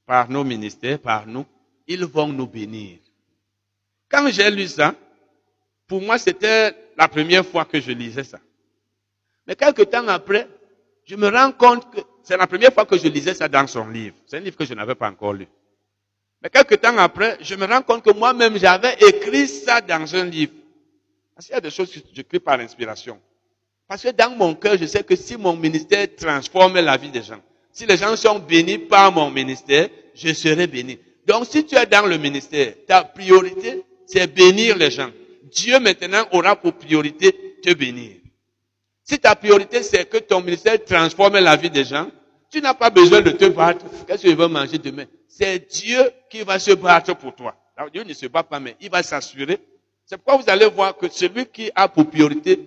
par 0.05 0.29
nos 0.29 0.43
ministères, 0.43 0.99
par 0.99 1.27
nous, 1.27 1.45
ils 1.87 2.05
vont 2.05 2.27
nous 2.27 2.47
bénir. 2.47 2.97
Quand 4.09 4.27
j'ai 4.31 4.49
lu 4.49 4.67
ça, 4.67 4.95
pour 5.87 6.01
moi, 6.01 6.17
c'était 6.17 6.75
la 6.97 7.07
première 7.07 7.45
fois 7.45 7.65
que 7.65 7.79
je 7.79 7.91
lisais 7.91 8.23
ça. 8.23 8.39
Mais 9.45 9.55
quelques 9.55 9.89
temps 9.89 10.07
après, 10.07 10.47
je 11.05 11.15
me 11.15 11.27
rends 11.27 11.51
compte 11.51 11.91
que 11.93 12.01
c'est 12.29 12.37
la 12.37 12.45
première 12.45 12.71
fois 12.71 12.85
que 12.85 12.95
je 12.95 13.07
lisais 13.07 13.33
ça 13.33 13.47
dans 13.47 13.65
son 13.65 13.87
livre. 13.87 14.15
C'est 14.27 14.37
un 14.37 14.41
livre 14.41 14.55
que 14.55 14.63
je 14.63 14.75
n'avais 14.75 14.93
pas 14.93 15.09
encore 15.09 15.33
lu. 15.33 15.47
Mais 16.43 16.51
quelques 16.51 16.79
temps 16.79 16.95
après, 16.99 17.39
je 17.41 17.55
me 17.55 17.65
rends 17.65 17.81
compte 17.81 18.03
que 18.03 18.11
moi-même, 18.11 18.55
j'avais 18.55 18.93
écrit 19.01 19.47
ça 19.47 19.81
dans 19.81 20.15
un 20.15 20.25
livre. 20.25 20.53
Parce 21.33 21.47
qu'il 21.47 21.55
y 21.55 21.57
a 21.57 21.61
des 21.61 21.71
choses 21.71 21.91
que 21.91 21.99
j'écris 22.13 22.39
par 22.39 22.59
inspiration. 22.59 23.19
Parce 23.87 24.03
que 24.03 24.09
dans 24.09 24.29
mon 24.29 24.53
cœur, 24.53 24.77
je 24.77 24.85
sais 24.85 25.03
que 25.03 25.15
si 25.15 25.37
mon 25.37 25.55
ministère 25.55 26.05
transforme 26.15 26.79
la 26.79 26.97
vie 26.97 27.09
des 27.09 27.23
gens, 27.23 27.41
si 27.71 27.87
les 27.87 27.97
gens 27.97 28.15
sont 28.15 28.37
bénis 28.37 28.77
par 28.77 29.11
mon 29.11 29.31
ministère, 29.31 29.89
je 30.13 30.31
serai 30.31 30.67
béni. 30.67 30.99
Donc 31.25 31.47
si 31.47 31.65
tu 31.65 31.75
es 31.77 31.85
dans 31.87 32.05
le 32.05 32.19
ministère, 32.19 32.73
ta 32.85 33.05
priorité, 33.05 33.83
c'est 34.05 34.27
bénir 34.27 34.77
les 34.77 34.91
gens. 34.91 35.09
Dieu 35.45 35.79
maintenant 35.79 36.27
aura 36.31 36.55
pour 36.55 36.73
priorité 36.73 37.57
te 37.63 37.73
bénir. 37.73 38.17
Si 39.03 39.17
ta 39.17 39.35
priorité, 39.35 39.81
c'est 39.81 40.07
que 40.07 40.19
ton 40.19 40.41
ministère 40.41 40.85
transforme 40.85 41.39
la 41.39 41.55
vie 41.55 41.71
des 41.71 41.85
gens, 41.85 42.11
tu 42.51 42.61
n'as 42.61 42.73
pas 42.73 42.89
besoin 42.89 43.21
de 43.21 43.31
te 43.31 43.45
battre. 43.45 43.85
Qu'est-ce 44.07 44.23
que 44.23 44.29
tu 44.29 44.35
veux 44.35 44.47
manger 44.47 44.77
demain? 44.77 45.05
C'est 45.27 45.69
Dieu 45.71 46.11
qui 46.29 46.41
va 46.41 46.59
se 46.59 46.71
battre 46.71 47.15
pour 47.15 47.35
toi. 47.35 47.55
Alors, 47.77 47.89
Dieu 47.91 48.03
ne 48.03 48.13
se 48.13 48.25
bat 48.25 48.43
pas, 48.43 48.59
mais 48.59 48.75
il 48.81 48.89
va 48.89 49.03
s'assurer. 49.03 49.59
C'est 50.05 50.17
pourquoi 50.17 50.37
vous 50.37 50.49
allez 50.49 50.67
voir 50.67 50.97
que 50.97 51.07
celui 51.09 51.45
qui 51.45 51.71
a 51.75 51.87
pour 51.87 52.09
priorité 52.09 52.59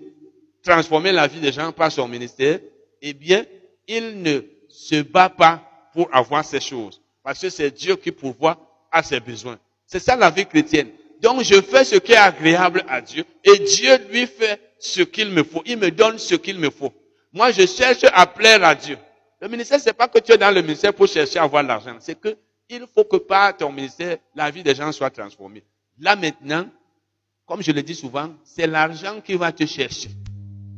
transformer 0.63 1.13
la 1.13 1.27
vie 1.27 1.41
des 1.41 1.53
gens 1.53 1.73
par 1.73 1.91
son 1.91 2.07
ministère, 2.09 2.61
eh 3.01 3.13
bien, 3.13 3.45
il 3.89 4.23
ne 4.23 4.41
se 4.69 5.03
bat 5.03 5.29
pas 5.29 5.61
pour 5.93 6.09
avoir 6.15 6.45
ces 6.45 6.61
choses. 6.61 7.01
Parce 7.23 7.41
que 7.41 7.51
c'est 7.51 7.71
Dieu 7.71 7.97
qui 7.97 8.13
pourvoit 8.13 8.57
à 8.91 9.03
ses 9.03 9.21
besoins. 9.21 9.59
C'est 9.87 9.99
ça 9.99 10.17
la 10.17 10.31
vie 10.31 10.47
chrétienne. 10.47 10.89
Donc 11.21 11.43
je 11.43 11.61
fais 11.61 11.85
ce 11.85 11.97
qui 11.97 12.13
est 12.13 12.17
agréable 12.17 12.85
à 12.89 13.01
Dieu 13.01 13.25
et 13.45 13.59
Dieu 13.61 13.97
lui 14.11 14.27
fait 14.27 14.61
ce 14.79 15.03
qu'il 15.03 15.29
me 15.29 15.45
faut. 15.45 15.63
Il 15.67 15.79
me 15.79 15.91
donne 15.91 16.19
ce 16.19 16.35
qu'il 16.35 16.59
me 16.59 16.71
faut. 16.71 16.93
Moi, 17.33 17.53
je 17.53 17.67
cherche 17.67 18.05
à 18.13 18.27
plaire 18.27 18.65
à 18.65 18.75
Dieu. 18.75 18.99
Le 19.43 19.49
ministère, 19.49 19.81
c'est 19.81 19.93
pas 19.93 20.07
que 20.07 20.21
tu 20.21 20.31
es 20.31 20.39
dans 20.39 20.55
le 20.55 20.63
ministère 20.63 20.95
pour 20.95 21.09
chercher 21.09 21.41
à 21.41 21.43
avoir 21.43 21.65
l'argent. 21.65 21.97
C'est 21.99 22.15
que 22.15 22.37
il 22.71 22.85
faut 22.95 23.03
que 23.03 23.17
par 23.17 23.57
ton 23.57 23.73
ministère, 23.73 24.19
la 24.37 24.49
vie 24.53 24.63
des 24.63 24.73
gens 24.73 24.93
soit 24.93 25.11
transformée. 25.11 25.65
Là 25.99 26.15
maintenant, 26.15 26.67
comme 27.45 27.61
je 27.61 27.73
le 27.73 27.83
dis 27.83 27.97
souvent, 27.97 28.31
c'est 28.45 28.69
l'argent 28.69 29.21
qui 29.21 29.35
va 29.35 29.51
te 29.51 29.67
chercher. 29.67 30.11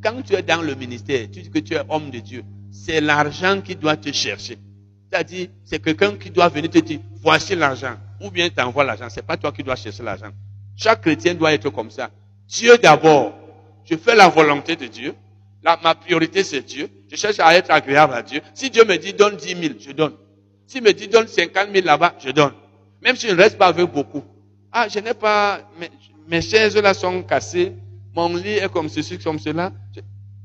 Quand 0.02 0.22
tu 0.22 0.34
es 0.34 0.42
dans 0.42 0.62
le 0.62 0.74
ministère, 0.76 1.26
tu 1.30 1.42
dis 1.42 1.50
que 1.50 1.58
tu 1.58 1.74
es 1.74 1.82
homme 1.90 2.10
de 2.10 2.20
Dieu, 2.20 2.42
c'est 2.72 3.02
l'argent 3.02 3.60
qui 3.60 3.76
doit 3.76 3.98
te 3.98 4.10
chercher. 4.10 4.56
C'est-à-dire, 5.10 5.48
c'est 5.66 5.78
quelqu'un 5.78 6.16
qui 6.16 6.30
doit 6.30 6.48
venir 6.48 6.70
te 6.70 6.78
dire, 6.78 7.00
voici 7.20 7.54
l'argent. 7.54 7.96
Ou 8.22 8.30
bien 8.30 8.48
t'envoie 8.48 8.84
l'argent. 8.84 9.08
C'est 9.10 9.26
pas 9.26 9.36
toi 9.36 9.52
qui 9.52 9.62
dois 9.62 9.76
chercher 9.76 10.02
l'argent. 10.02 10.30
Chaque 10.74 11.02
chrétien 11.02 11.34
doit 11.34 11.52
être 11.52 11.68
comme 11.68 11.90
ça. 11.90 12.10
Dieu 12.48 12.78
d'abord. 12.78 13.34
Je 13.84 13.94
fais 13.96 14.14
la 14.14 14.30
volonté 14.30 14.74
de 14.74 14.86
Dieu. 14.86 15.14
Là, 15.62 15.78
ma 15.82 15.94
priorité, 15.94 16.42
c'est 16.42 16.62
Dieu. 16.62 16.88
Je 17.14 17.20
cherche 17.20 17.38
à 17.38 17.56
être 17.56 17.70
agréable 17.70 18.12
à 18.12 18.22
Dieu. 18.22 18.40
Si 18.54 18.70
Dieu 18.70 18.84
me 18.84 18.96
dit 18.96 19.12
donne 19.12 19.36
10 19.36 19.46
000, 19.46 19.74
je 19.78 19.92
donne. 19.92 20.14
S'il 20.66 20.82
me 20.82 20.92
dit 20.92 21.06
donne 21.06 21.28
50 21.28 21.68
000 21.72 21.86
là-bas, 21.86 22.16
je 22.18 22.30
donne. 22.30 22.52
Même 23.02 23.14
si 23.14 23.28
je 23.28 23.34
ne 23.34 23.40
reste 23.40 23.56
pas 23.56 23.68
avec 23.68 23.88
beaucoup. 23.88 24.24
Ah, 24.72 24.88
je 24.88 24.98
n'ai 24.98 25.14
pas, 25.14 25.60
mes, 26.26 26.42
chaises 26.42 26.76
là 26.76 26.92
sont 26.92 27.22
cassées. 27.22 27.72
Mon 28.16 28.34
lit 28.34 28.54
est 28.54 28.68
comme 28.68 28.88
ceci, 28.88 29.16
comme 29.18 29.38
cela. 29.38 29.72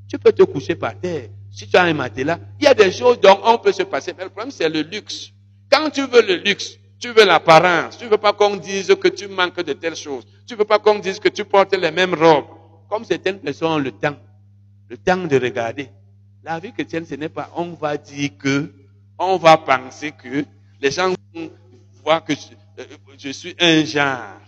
Tu 0.07 0.19
peux 0.19 0.31
te 0.31 0.43
coucher 0.43 0.75
par 0.75 0.93
terre. 0.99 1.29
Si 1.51 1.67
tu 1.67 1.75
as 1.75 1.81
un 1.81 1.93
matelas, 1.95 2.37
il 2.59 2.65
y 2.65 2.67
a 2.67 2.75
des 2.75 2.91
choses 2.91 3.19
dont 3.19 3.39
on 3.45 3.57
peut 3.57 3.71
se 3.71 3.81
passer. 3.81 4.13
Mais 4.15 4.25
le 4.25 4.29
problème, 4.29 4.51
c'est 4.51 4.69
le 4.69 4.81
luxe. 4.81 5.31
Quand 5.71 5.89
tu 5.89 6.05
veux 6.05 6.21
le 6.21 6.35
luxe, 6.35 6.77
tu 6.99 7.11
veux 7.11 7.25
l'apparence. 7.25 7.97
Tu 7.97 8.05
veux 8.05 8.17
pas 8.19 8.33
qu'on 8.33 8.57
dise 8.57 8.93
que 9.01 9.07
tu 9.07 9.27
manques 9.27 9.63
de 9.63 9.73
telles 9.73 9.95
choses. 9.95 10.27
Tu 10.45 10.55
veux 10.55 10.65
pas 10.65 10.77
qu'on 10.77 10.99
dise 10.99 11.19
que 11.19 11.29
tu 11.29 11.45
portes 11.45 11.75
les 11.75 11.89
mêmes 11.89 12.13
robes. 12.13 12.45
Comme 12.87 13.05
certaines 13.05 13.39
personnes 13.39 13.71
ont 13.71 13.79
le 13.79 13.91
temps. 13.91 14.17
Le 14.87 14.97
temps 14.97 15.17
de 15.17 15.39
regarder. 15.39 15.89
La 16.43 16.59
vie 16.59 16.71
chrétienne, 16.71 17.05
ce 17.05 17.15
n'est 17.15 17.29
pas 17.29 17.51
on 17.55 17.73
va 17.73 17.97
dire 17.97 18.31
que, 18.37 18.71
on 19.17 19.37
va 19.37 19.57
penser 19.57 20.11
que, 20.11 20.45
les 20.81 20.91
gens 20.91 21.13
voient 22.03 22.21
que 22.21 22.33
je, 22.33 22.83
je 23.17 23.29
suis 23.29 23.55
un 23.59 23.83
genre. 23.83 24.39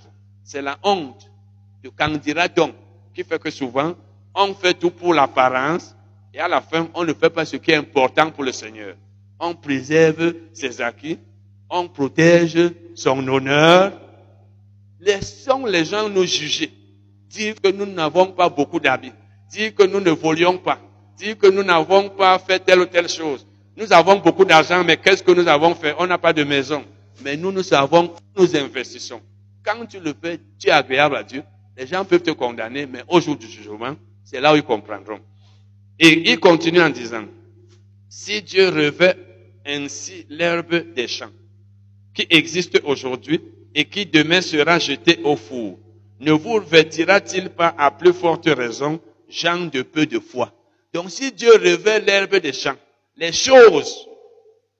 C'est 0.44 0.62
la 0.62 0.78
honte 0.84 1.30
de 1.84 1.90
candidat 1.90 2.48
donc 2.48 2.74
qui 3.14 3.24
fait 3.24 3.40
que 3.40 3.50
souvent, 3.52 3.96
on 4.34 4.54
fait 4.54 4.74
tout 4.74 4.92
pour 4.92 5.14
l'apparence 5.14 5.96
et 6.34 6.40
à 6.40 6.48
la 6.48 6.62
fin, 6.62 6.88
on 6.94 7.04
ne 7.04 7.14
fait 7.14 7.30
pas 7.30 7.46
ce 7.46 7.58
qui 7.58 7.72
est 7.72 7.76
important 7.76 8.32
pour 8.32 8.44
le 8.44 8.52
Seigneur. 8.52 8.96
On 9.40 9.54
préserve 9.56 10.34
ses 10.54 10.82
acquis, 10.82 11.20
on 11.70 11.88
protège 11.90 12.58
son 12.96 13.28
honneur. 13.28 13.92
Laissons 15.00 15.66
les 15.66 15.84
gens 15.84 16.08
nous 16.08 16.26
juger, 16.26 16.72
dire 17.30 17.56
que 17.62 17.70
nous 17.70 17.86
n'avons 17.88 18.28
pas 18.28 18.50
beaucoup 18.50 18.80
d'habits, 18.80 19.12
dire 19.52 19.74
que 19.74 19.84
nous 19.84 20.00
ne 20.00 20.12
volions 20.12 20.58
pas, 20.58 20.80
dire 21.22 21.38
que 21.38 21.48
nous 21.48 21.64
n'avons 21.64 22.10
pas 22.10 22.40
fait 22.40 22.60
telle 22.60 22.80
ou 22.80 22.86
telle 22.86 23.08
chose. 23.08 23.46
Nous 23.78 23.94
avons 23.94 24.18
beaucoup 24.18 24.46
d'argent, 24.46 24.84
mais 24.84 24.98
qu'est-ce 24.98 25.24
que 25.24 25.32
nous 25.32 25.48
avons 25.48 25.76
fait? 25.76 25.96
On 26.00 26.08
n'a 26.08 26.18
pas 26.18 26.34
de 26.34 26.44
maison. 26.44 26.84
Mais 27.24 27.38
nous, 27.38 27.52
nous 27.52 27.64
savons, 27.64 28.14
nous 28.38 28.56
investissons. 28.56 29.22
Quand 29.64 29.86
tu 29.86 30.00
le 30.00 30.14
fais, 30.20 30.40
tu 30.60 30.68
es 30.68 30.72
agréable 30.72 31.16
à 31.16 31.24
Dieu. 31.24 31.44
Les 31.78 31.86
gens 31.88 32.04
peuvent 32.04 32.24
te 32.24 32.32
condamner, 32.32 32.86
mais 32.86 33.04
au 33.08 33.22
jour 33.22 33.36
du 33.38 33.48
jugement, 33.48 33.96
c'est 34.24 34.42
là 34.42 34.54
où 34.54 34.56
ils 34.56 34.64
comprendront. 34.64 35.20
Et 36.00 36.32
il 36.32 36.40
continue 36.40 36.82
en 36.82 36.90
disant, 36.90 37.26
si 38.10 38.42
Dieu 38.42 38.70
revêt 38.70 39.16
ainsi 39.66 40.26
l'herbe 40.30 40.94
des 40.94 41.08
champs, 41.08 41.30
qui 42.14 42.26
existe 42.30 42.82
aujourd'hui 42.84 43.40
et 43.76 43.86
qui 43.86 44.06
demain 44.06 44.42
sera 44.42 44.80
jetée 44.80 45.20
au 45.24 45.36
four, 45.36 45.80
ne 46.20 46.32
vous 46.32 46.54
revêtira-t-il 46.56 47.50
pas 47.50 47.74
à 47.78 47.92
plus 47.92 48.14
forte 48.14 48.48
raison, 48.48 49.00
gens 49.30 49.66
de 49.66 49.82
peu 49.84 50.06
de 50.06 50.20
foi? 50.20 50.52
Donc 50.94 51.10
si 51.10 51.32
Dieu 51.32 51.52
revêt 51.54 52.00
l'herbe 52.00 52.36
des 52.38 52.54
champs, 52.54 52.78
les 53.16 53.32
choses, 53.32 54.08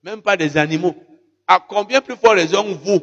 même 0.02 0.22
pas 0.22 0.36
des 0.36 0.56
animaux, 0.56 0.94
à 1.46 1.64
combien 1.66 2.00
plus 2.00 2.16
forte 2.16 2.36
raison 2.36 2.74
vous, 2.74 3.00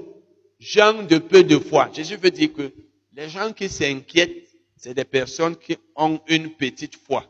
gens 0.59 1.03
de 1.03 1.17
peu 1.17 1.43
de 1.43 1.57
foi? 1.57 1.89
Jésus 1.93 2.17
veut 2.17 2.31
dire 2.31 2.53
que 2.53 2.71
les 3.13 3.29
gens 3.29 3.51
qui 3.51 3.69
s'inquiètent, 3.69 4.47
c'est 4.75 4.93
des 4.93 5.05
personnes 5.05 5.55
qui 5.55 5.77
ont 5.95 6.19
une 6.27 6.51
petite 6.51 6.95
foi. 6.95 7.25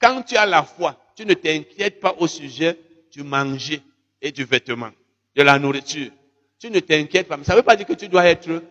Quand 0.00 0.22
tu 0.22 0.36
as 0.36 0.46
la 0.46 0.62
foi, 0.62 0.96
tu 1.14 1.26
ne 1.26 1.34
t'inquiètes 1.34 2.00
pas 2.00 2.14
au 2.18 2.26
sujet 2.26 2.78
du 3.10 3.22
manger 3.22 3.82
et 4.20 4.32
du 4.32 4.44
vêtement, 4.44 4.90
de 5.36 5.42
la 5.42 5.58
nourriture. 5.58 6.10
Tu 6.58 6.70
ne 6.70 6.80
t'inquiètes 6.80 7.28
pas. 7.28 7.36
Mais 7.36 7.44
ça 7.44 7.52
ne 7.52 7.58
veut 7.58 7.64
pas 7.64 7.76
dire 7.76 7.86
que 7.86 7.92
tu 7.92 8.08
dois 8.08 8.24
être 8.24 8.62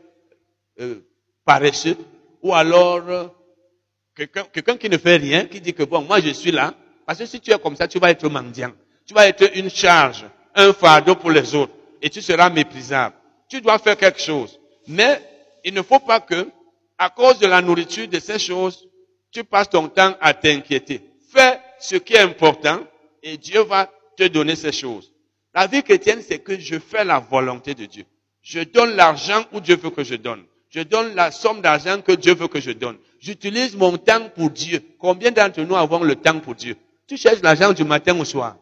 euh, 0.80 1.02
paresseux 1.46 1.98
ou 2.42 2.54
alors 2.54 3.08
euh, 3.08 3.28
quelqu'un 4.16 4.44
quelqu'un 4.52 4.78
qui 4.78 4.90
ne 4.90 4.98
fait 4.98 5.18
rien, 5.18 5.46
qui 5.46 5.62
dit 5.62 5.74
que 5.74 5.84
bon, 5.84 6.02
moi 6.02 6.20
je 6.20 6.30
suis 6.30 6.52
là. 6.52 6.74
Parce 7.06 7.20
que 7.20 7.26
si 7.26 7.40
tu 7.40 7.52
es 7.52 7.60
comme 7.60 7.76
ça, 7.76 7.88
tu 7.88 8.00
vas 8.00 8.12
être 8.12 8.28
mendiant. 8.30 8.72
Tu 9.06 9.14
vas 9.14 9.28
être 9.28 9.58
une 9.58 9.70
charge, 9.70 10.26
un 10.56 10.74
fardeau 10.74 11.16
pour 11.16 11.32
les 11.32 11.56
autres. 11.56 11.74
Et 12.02 12.10
tu 12.10 12.22
seras 12.22 12.50
méprisable. 12.50 13.16
Tu 13.50 13.62
dois 13.62 13.78
faire 13.80 13.98
quelque 13.98 14.22
chose. 14.22 14.60
Mais 14.88 15.22
il 15.64 15.74
ne 15.74 15.82
faut 15.82 16.00
pas 16.00 16.20
que, 16.20 16.48
à 16.98 17.10
cause 17.10 17.40
de 17.40 17.48
la 17.48 17.62
nourriture, 17.62 18.08
de 18.08 18.20
ces 18.20 18.40
choses, 18.40 18.88
tu 19.32 19.44
passes 19.44 19.70
ton 19.70 19.88
temps 19.88 20.16
à 20.22 20.34
t'inquiéter. 20.34 21.02
Fais 21.34 21.60
ce 21.80 21.96
qui 21.96 22.14
est 22.14 22.20
important 22.20 22.80
et 23.24 23.38
Dieu 23.38 23.62
va 23.62 23.90
te 24.18 24.28
donner 24.28 24.56
ces 24.56 24.72
choses. 24.72 25.12
La 25.54 25.68
vie 25.68 25.84
chrétienne, 25.84 26.22
c'est 26.22 26.40
que 26.40 26.58
je 26.58 26.80
fais 26.80 27.04
la 27.04 27.20
volonté 27.20 27.74
de 27.74 27.86
Dieu. 27.86 28.06
Je 28.42 28.62
donne 28.62 28.96
l'argent 28.96 29.44
où 29.52 29.60
Dieu 29.60 29.76
veut 29.76 29.90
que 29.90 30.04
je 30.04 30.16
donne. 30.16 30.44
Je 30.72 30.82
donne 30.82 31.16
la 31.16 31.32
somme 31.32 31.62
d'argent 31.62 32.02
que 32.02 32.14
Dieu 32.14 32.34
veut 32.34 32.48
que 32.48 32.62
je 32.62 32.72
donne. 32.72 32.98
J'utilise 33.20 33.76
mon 33.76 33.98
temps 33.98 34.30
pour 34.30 34.50
Dieu. 34.50 34.82
Combien 34.98 35.32
d'entre 35.32 35.62
nous 35.62 35.76
avons 35.76 36.02
le 36.04 36.16
temps 36.16 36.40
pour 36.40 36.56
Dieu? 36.56 36.76
Tu 37.08 37.18
cherches 37.18 37.42
l'argent 37.42 37.74
du 37.74 37.84
matin 37.84 38.18
au 38.18 38.24
soir. 38.24 38.58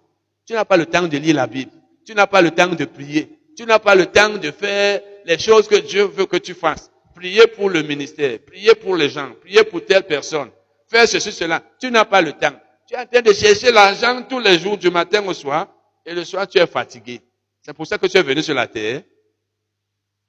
Tu 0.45 0.53
n'as 0.53 0.65
pas 0.65 0.75
le 0.75 0.87
temps 0.87 1.07
de 1.07 1.17
lire 1.17 1.35
la 1.35 1.45
Bible. 1.45 1.71
Tu 2.05 2.15
n'as 2.15 2.25
pas 2.25 2.41
le 2.41 2.49
temps 2.49 2.67
de 2.67 2.85
prier. 2.85 3.29
Tu 3.55 3.63
n'as 3.65 3.77
pas 3.77 3.93
le 3.93 4.07
temps 4.07 4.37
de 4.37 4.49
faire 4.49 5.01
les 5.25 5.37
choses 5.37 5.67
que 5.67 5.75
Dieu 5.75 6.05
veut 6.05 6.25
que 6.25 6.37
tu 6.37 6.55
fasses. 6.55 6.91
Prier 7.13 7.45
pour 7.45 7.69
le 7.69 7.83
ministère, 7.83 8.39
prier 8.39 8.73
pour 8.73 8.95
les 8.95 9.09
gens, 9.09 9.33
prier 9.41 9.63
pour 9.63 9.85
telle 9.85 10.03
personne, 10.03 10.49
faire 10.89 11.07
ceci, 11.07 11.31
cela. 11.31 11.61
Tu 11.79 11.91
n'as 11.91 12.05
pas 12.05 12.21
le 12.21 12.31
temps. 12.31 12.57
Tu 12.87 12.95
es 12.95 12.97
en 12.97 13.05
train 13.05 13.21
de 13.21 13.33
chercher 13.33 13.71
l'argent 13.71 14.23
tous 14.23 14.39
les 14.39 14.57
jours, 14.57 14.77
du 14.77 14.89
matin 14.89 15.23
au 15.27 15.33
soir, 15.33 15.67
et 16.05 16.13
le 16.15 16.23
soir 16.23 16.47
tu 16.47 16.57
es 16.57 16.65
fatigué. 16.65 17.21
C'est 17.61 17.73
pour 17.73 17.85
ça 17.85 17.97
que 17.97 18.07
tu 18.07 18.17
es 18.17 18.23
venu 18.23 18.41
sur 18.41 18.55
la 18.55 18.67
terre. 18.67 19.03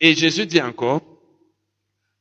Et 0.00 0.14
Jésus 0.14 0.44
dit 0.44 0.60
encore, 0.60 1.00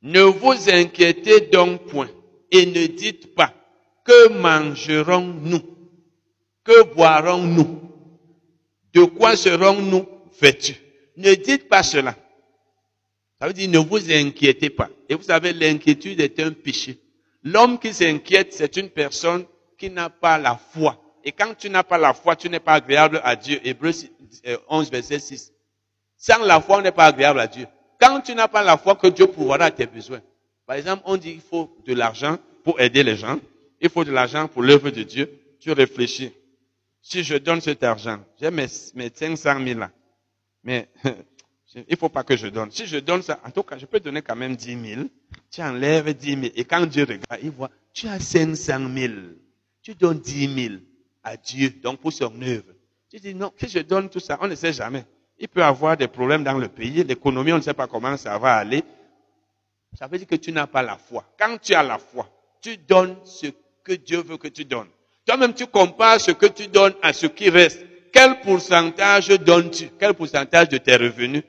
ne 0.02 0.22
vous 0.22 0.70
inquiétez 0.70 1.42
donc 1.42 1.86
point. 1.88 2.10
et 2.52 2.66
ne 2.66 2.88
dites 2.88 3.36
pas, 3.36 3.54
que 4.04 4.30
mangerons-nous? 4.30 5.62
Que 6.64 6.84
boirons-nous? 6.94 7.82
De 8.94 9.04
quoi 9.04 9.36
serons-nous 9.36 10.08
vêtus? 10.42 10.76
Ne 11.18 11.36
dites 11.36 11.70
pas 11.70 11.84
cela. 11.84 12.16
Ça 13.40 13.48
veut 13.48 13.54
dire 13.54 13.70
ne 13.70 13.78
vous 13.78 14.12
inquiétez 14.12 14.70
pas. 14.70 14.90
Et 15.08 15.16
vous 15.16 15.24
savez, 15.24 15.54
l'inquiétude 15.54 16.20
est 16.20 16.40
un 16.40 16.52
péché. 16.52 16.98
L'homme 17.44 17.80
qui 17.80 17.94
s'inquiète, 17.94 18.54
c'est 18.54 18.78
une 18.78 18.90
personne 18.90 19.46
qui 19.78 19.90
n'a 19.90 20.10
pas 20.10 20.38
la 20.38 20.58
foi. 20.58 21.02
Et 21.24 21.32
quand 21.32 21.54
tu 21.58 21.70
n'as 21.70 21.84
pas 21.84 21.98
la 21.98 22.14
foi, 22.14 22.36
tu 22.36 22.50
n'es 22.50 22.60
pas 22.60 22.74
agréable 22.74 23.22
à 23.24 23.36
Dieu. 23.36 23.60
Hébreu 23.64 23.92
11, 24.70 24.88
euh, 24.88 24.90
verset 24.92 25.20
6. 25.20 25.54
Sans 26.18 26.44
la 26.44 26.60
foi, 26.60 26.80
on 26.80 26.82
n'est 26.82 26.92
pas 26.92 27.06
agréable 27.06 27.40
à 27.40 27.48
Dieu. 27.48 27.68
Quand 28.00 28.22
tu 28.22 28.34
n'as 28.34 28.48
pas 28.48 28.64
la 28.64 28.78
foi 28.78 28.96
que 28.96 29.08
Dieu 29.08 29.28
pourra 29.28 29.58
à 29.58 29.72
tes 29.72 29.86
besoins. 29.86 30.22
Par 30.66 30.76
exemple, 30.76 31.04
on 31.06 31.18
dit 31.18 31.34
qu'il 31.34 31.42
faut 31.42 31.76
de 31.86 31.94
l'argent 31.94 32.38
pour 32.64 32.80
aider 32.80 33.04
les 33.04 33.16
gens. 33.16 33.40
Il 33.82 33.90
faut 33.90 34.04
de 34.04 34.12
l'argent 34.12 34.48
pour 34.48 34.62
l'œuvre 34.62 34.90
de 34.90 35.04
Dieu. 35.04 35.30
Tu 35.60 35.72
réfléchis. 35.72 36.32
Si 37.02 37.24
je 37.24 37.36
donne 37.36 37.62
cet 37.62 37.84
argent, 37.84 38.20
j'ai 38.40 38.52
mes, 38.52 38.68
mes 38.96 39.10
500 39.14 39.66
000 39.66 39.80
là. 39.80 39.92
Mais 40.64 40.90
il 41.88 41.98
faut 41.98 42.10
pas 42.10 42.24
que 42.24 42.38
je 42.38 42.48
donne. 42.48 42.72
Si 42.72 42.86
je 42.86 42.98
donne 42.98 43.22
ça, 43.22 43.40
en 43.46 43.52
tout 43.52 43.64
cas, 43.64 43.78
je 43.78 43.86
peux 43.86 44.00
donner 44.00 44.22
quand 44.22 44.36
même 44.36 44.56
10 44.56 44.96
000. 44.96 45.02
Tu 45.52 45.62
enlèves 45.62 46.14
10 46.14 46.30
000. 46.30 46.42
Et 46.56 46.66
quand 46.66 46.86
Dieu 46.86 47.04
regarde, 47.04 47.40
il 47.42 47.52
voit, 47.52 47.72
tu 47.94 48.08
as 48.08 48.20
500 48.20 48.80
000. 48.96 49.14
Tu 49.82 49.96
donnes 49.96 50.20
10 50.20 50.64
000 50.70 50.76
à 51.24 51.36
Dieu, 51.38 51.70
donc 51.82 52.00
pour 52.00 52.14
son 52.14 52.42
œuvre. 52.42 52.74
Tu 53.10 53.20
dis 53.20 53.34
non, 53.34 53.52
si 53.58 53.68
je 53.68 53.80
donne 53.80 54.10
tout 54.10 54.20
ça, 54.20 54.38
on 54.42 54.48
ne 54.48 54.56
sait 54.56 54.74
jamais. 54.74 55.06
Il 55.40 55.48
peut 55.48 55.64
avoir 55.64 55.96
des 55.96 56.08
problèmes 56.08 56.44
dans 56.44 56.58
le 56.58 56.68
pays, 56.68 57.04
l'économie, 57.04 57.54
on 57.54 57.58
ne 57.58 57.62
sait 57.62 57.74
pas 57.74 57.88
comment 57.88 58.18
ça 58.18 58.38
va 58.38 58.56
aller. 58.56 58.84
Ça 59.98 60.08
veut 60.08 60.18
dire 60.18 60.28
que 60.28 60.36
tu 60.36 60.52
n'as 60.52 60.68
pas 60.68 60.84
la 60.84 60.98
foi. 60.98 61.24
Quand 61.40 61.58
tu 61.62 61.74
as 61.74 61.82
la 61.84 61.98
foi, 61.98 62.30
tu 62.62 62.78
donnes 62.78 63.16
ce 63.24 63.48
que 63.84 63.94
Dieu 63.94 64.22
veut 64.22 64.38
que 64.38 64.50
tu 64.50 64.66
donnes. 64.66 64.90
Toi-même, 65.26 65.54
tu 65.54 65.66
compares 65.68 66.20
ce 66.20 66.32
que 66.32 66.46
tu 66.46 66.68
donnes 66.68 66.94
à 67.02 67.14
ce 67.14 67.26
qui 67.28 67.50
reste. 67.50 67.86
Quel 68.12 68.42
pourcentage 68.42 69.30
donnes-tu? 69.30 69.92
Quel 69.98 70.14
pourcentage 70.14 70.70
de 70.70 70.78
tes 70.78 70.96
revenus, 70.96 71.44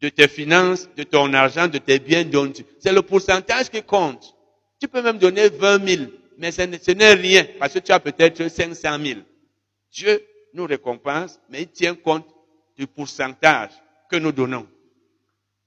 de 0.00 0.08
tes 0.08 0.28
finances, 0.28 0.88
de 0.96 1.02
ton 1.02 1.32
argent, 1.34 1.66
de 1.66 1.78
tes 1.78 1.98
biens 1.98 2.24
donnes-tu? 2.24 2.64
C'est 2.78 2.92
le 2.92 3.02
pourcentage 3.02 3.70
qui 3.70 3.82
compte. 3.82 4.34
Tu 4.80 4.86
peux 4.86 5.02
même 5.02 5.18
donner 5.18 5.48
20 5.48 5.86
000, 5.86 6.10
mais 6.38 6.52
ce 6.52 6.92
n'est 6.92 7.14
rien, 7.14 7.44
parce 7.58 7.74
que 7.74 7.80
tu 7.80 7.90
as 7.90 7.98
peut-être 7.98 8.48
500 8.48 8.98
000. 9.04 9.20
Dieu 9.90 10.22
nous 10.54 10.66
récompense, 10.66 11.40
mais 11.48 11.62
il 11.62 11.68
tient 11.68 11.94
compte 11.94 12.26
du 12.78 12.86
pourcentage 12.86 13.70
que 14.08 14.16
nous 14.16 14.32
donnons. 14.32 14.66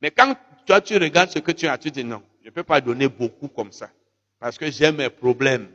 Mais 0.02 0.12
quand 0.12 0.34
toi 0.66 0.80
tu 0.80 0.98
regardes 0.98 1.30
ce 1.30 1.40
que 1.40 1.52
tu 1.52 1.68
as, 1.68 1.78
tu 1.78 1.92
dis 1.92 2.04
non, 2.04 2.24
je 2.42 2.48
ne 2.48 2.52
peux 2.54 2.64
pas 2.64 2.80
donner 2.80 3.10
beaucoup 3.10 3.50
comme 3.50 3.72
ça, 3.72 3.90
parce 4.40 4.58
que 4.58 4.72
j'ai 4.72 4.92
mes 4.92 5.10
problèmes. 5.10 5.68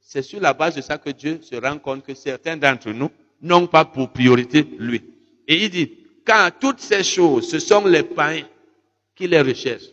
C'est 0.00 0.22
sur 0.22 0.40
la 0.40 0.52
base 0.52 0.74
de 0.74 0.82
ça 0.82 0.98
que 0.98 1.10
Dieu 1.10 1.40
se 1.42 1.54
rend 1.54 1.78
compte 1.78 2.04
que 2.04 2.14
certains 2.14 2.56
d'entre 2.56 2.90
nous 2.90 3.10
n'ont 3.40 3.66
pas 3.66 3.84
pour 3.84 4.10
priorité 4.10 4.66
lui. 4.78 5.02
Et 5.48 5.64
il 5.64 5.70
dit, 5.70 5.90
car 6.26 6.58
toutes 6.58 6.80
ces 6.80 7.04
choses, 7.04 7.48
ce 7.48 7.58
sont 7.58 7.86
les 7.86 8.02
païens 8.02 8.46
qui 9.14 9.26
les 9.26 9.40
recherchent. 9.40 9.92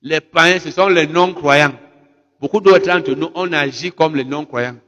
Les 0.00 0.20
païens, 0.20 0.58
ce 0.58 0.70
sont 0.70 0.88
les 0.88 1.06
non-croyants. 1.06 1.74
Beaucoup 2.40 2.60
d'autres 2.60 2.86
d'entre 2.86 3.12
nous, 3.14 3.30
on 3.34 3.52
agit 3.52 3.92
comme 3.92 4.16
les 4.16 4.24
non-croyants. 4.24 4.78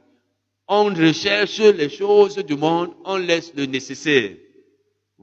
On 0.67 0.85
recherche 0.85 1.59
les 1.59 1.89
choses 1.89 2.37
du 2.37 2.55
monde, 2.55 2.93
on 3.05 3.17
laisse 3.17 3.53
le 3.55 3.65
nécessaire. 3.65 4.31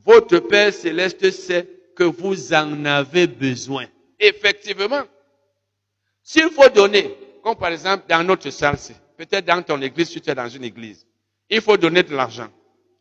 Votre 0.05 0.39
Père 0.41 0.73
céleste 0.73 1.31
sait 1.31 1.69
que 1.97 2.05
vous 2.05 2.53
en 2.53 2.85
avez 2.85 3.27
besoin. 3.27 3.87
Effectivement. 4.19 5.03
S'il 6.23 6.51
faut 6.51 6.69
donner, 6.69 7.15
comme 7.43 7.57
par 7.57 7.71
exemple 7.71 8.05
dans 8.09 8.23
notre 8.25 8.51
salle, 8.51 8.77
peut-être 9.17 9.45
dans 9.45 9.63
ton 9.63 9.81
église, 9.81 10.09
si 10.11 10.21
tu 10.21 10.31
es 10.31 10.35
dans 10.35 10.49
une 10.49 10.65
église, 10.65 11.07
il 11.49 11.61
faut 11.61 11.77
donner 11.77 12.03
de 12.03 12.15
l'argent. 12.15 12.49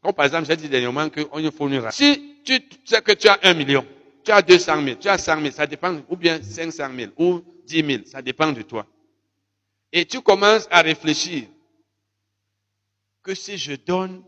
Comme 0.01 0.13
par 0.13 0.25
exemple, 0.25 0.45
j'ai 0.47 0.55
dit 0.55 0.69
dernièrement 0.69 1.09
qu'on 1.09 1.39
une 1.39 1.91
Si 1.91 2.41
tu 2.43 2.59
sais 2.85 3.01
que 3.01 3.11
tu 3.13 3.27
as 3.27 3.39
un 3.43 3.53
million, 3.55 3.85
tu 4.23 4.31
as 4.31 4.41
200 4.41 4.83
000, 4.83 4.95
tu 4.97 5.07
as 5.09 5.17
100 5.17 5.41
000, 5.41 5.51
ça 5.51 5.65
dépend, 5.65 5.99
ou 6.09 6.15
bien 6.15 6.41
500 6.41 6.89
000, 6.95 7.11
ou 7.17 7.41
10 7.65 7.85
000, 7.85 8.03
ça 8.05 8.21
dépend 8.21 8.51
de 8.51 8.61
toi. 8.61 8.85
Et 9.91 10.05
tu 10.05 10.21
commences 10.21 10.67
à 10.69 10.81
réfléchir 10.81 11.45
que 13.23 13.33
si 13.33 13.57
je 13.57 13.73
donne 13.73 14.23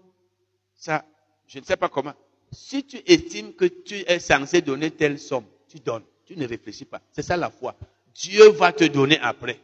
ça, 0.73 1.05
je 1.45 1.59
ne 1.59 1.63
sais 1.63 1.77
pas 1.77 1.89
comment. 1.89 2.13
Si 2.51 2.83
tu 2.83 2.97
estimes 3.05 3.53
que 3.53 3.65
tu 3.65 3.95
es 3.95 4.19
censé 4.19 4.61
donner 4.61 4.91
telle 4.91 5.19
somme, 5.19 5.45
tu 5.67 5.79
donnes. 5.79 6.03
Tu 6.25 6.37
ne 6.37 6.47
réfléchis 6.47 6.85
pas. 6.85 7.01
C'est 7.11 7.21
ça 7.21 7.37
la 7.37 7.49
foi. 7.49 7.75
Dieu 8.13 8.49
va 8.49 8.71
te 8.73 8.83
donner 8.85 9.19
après. 9.19 9.59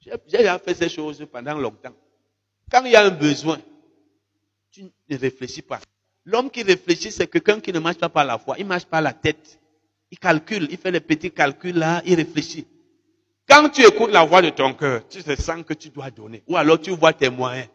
J'ai 0.00 0.12
déjà 0.30 0.58
fait 0.58 0.74
ces 0.74 0.88
choses 0.88 1.26
pendant 1.30 1.54
longtemps. 1.58 1.94
Quand 2.70 2.84
il 2.84 2.92
y 2.92 2.96
a 2.96 3.04
un 3.04 3.10
besoin, 3.10 3.60
tu 4.70 4.84
ne 5.08 5.16
réfléchis 5.16 5.62
pas. 5.62 5.80
L'homme 6.24 6.50
qui 6.50 6.62
réfléchit, 6.62 7.10
c'est 7.10 7.26
quelqu'un 7.26 7.60
qui 7.60 7.72
ne 7.72 7.78
marche 7.78 7.98
pas 7.98 8.08
par 8.08 8.24
la 8.24 8.38
foi. 8.38 8.56
Il 8.58 8.66
marche 8.66 8.84
par 8.84 9.02
la 9.02 9.12
tête. 9.12 9.58
Il 10.10 10.18
calcule, 10.18 10.68
il 10.70 10.76
fait 10.76 10.90
les 10.90 11.00
petits 11.00 11.30
calculs 11.30 11.76
là, 11.76 12.02
il 12.04 12.14
réfléchit. 12.14 12.66
Quand 13.48 13.68
tu 13.70 13.82
écoutes 13.82 14.12
la 14.12 14.24
voix 14.24 14.42
de 14.42 14.50
ton 14.50 14.74
cœur, 14.74 15.06
tu 15.08 15.22
te 15.22 15.40
sens 15.40 15.64
que 15.64 15.74
tu 15.74 15.88
dois 15.90 16.10
donner. 16.10 16.42
Ou 16.46 16.56
alors 16.56 16.80
tu 16.80 16.90
vois 16.90 17.12
tes 17.12 17.30
moyens. 17.30 17.68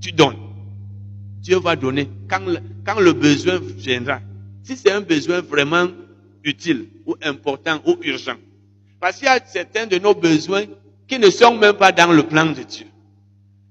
Tu 0.00 0.12
donnes. 0.12 0.51
Dieu 1.42 1.58
va 1.58 1.74
donner 1.74 2.08
quand 2.30 2.46
le, 2.46 2.58
quand 2.86 3.00
le 3.00 3.12
besoin 3.12 3.58
viendra. 3.60 4.20
Si 4.62 4.76
c'est 4.76 4.92
un 4.92 5.00
besoin 5.00 5.40
vraiment 5.40 5.88
utile 6.44 6.86
ou 7.04 7.16
important 7.22 7.80
ou 7.84 7.96
urgent. 8.02 8.36
Parce 9.00 9.16
qu'il 9.16 9.26
y 9.26 9.28
a 9.28 9.40
certains 9.44 9.86
de 9.86 9.98
nos 9.98 10.14
besoins 10.14 10.64
qui 11.08 11.18
ne 11.18 11.28
sont 11.30 11.56
même 11.56 11.74
pas 11.74 11.90
dans 11.90 12.12
le 12.12 12.22
plan 12.22 12.46
de 12.46 12.62
Dieu. 12.62 12.86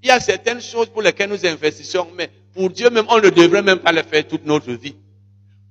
Il 0.04 0.08
y 0.10 0.12
a 0.12 0.20
certaines 0.20 0.62
choses 0.62 0.88
pour 0.88 1.02
lesquelles 1.02 1.30
nous 1.30 1.46
investissons, 1.46 2.08
mais 2.18 2.30
pour 2.54 2.70
Dieu 2.70 2.90
même, 2.90 3.06
on 3.08 3.18
ne 3.22 3.30
devrait 3.30 3.62
même 3.62 3.80
pas 3.80 3.94
les 3.94 4.04
faire 4.04 4.28
toute 4.28 4.46
notre 4.46 4.74
vie. 4.74 4.96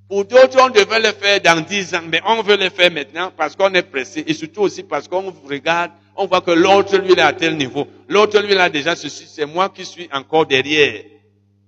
Pour 0.09 0.25
d'autres, 0.25 0.59
on 0.61 0.71
devrait 0.71 1.01
les 1.01 1.13
faire 1.13 1.41
dans 1.41 1.61
dix 1.61 1.95
ans, 1.95 2.03
mais 2.11 2.21
on 2.27 2.43
veut 2.43 2.57
les 2.57 2.71
faire 2.71 2.91
maintenant 2.91 3.31
parce 3.37 3.55
qu'on 3.55 3.73
est 3.75 3.83
pressé 3.83 4.25
et 4.27 4.33
surtout 4.33 4.63
aussi 4.63 4.83
parce 4.83 5.07
qu'on 5.07 5.33
regarde, 5.47 5.91
on 6.17 6.27
voit 6.27 6.41
que 6.41 6.51
l'autre, 6.51 6.97
lui, 6.97 7.13
est 7.13 7.21
à 7.21 7.33
tel 7.33 7.57
niveau. 7.57 7.87
L'autre, 8.09 8.41
lui, 8.41 8.55
a 8.57 8.69
déjà 8.71 8.97
ceci. 8.97 9.27
C'est 9.29 9.47
moi 9.47 9.69
qui 9.69 9.85
suis 9.85 10.09
encore 10.13 10.47
derrière. 10.47 11.05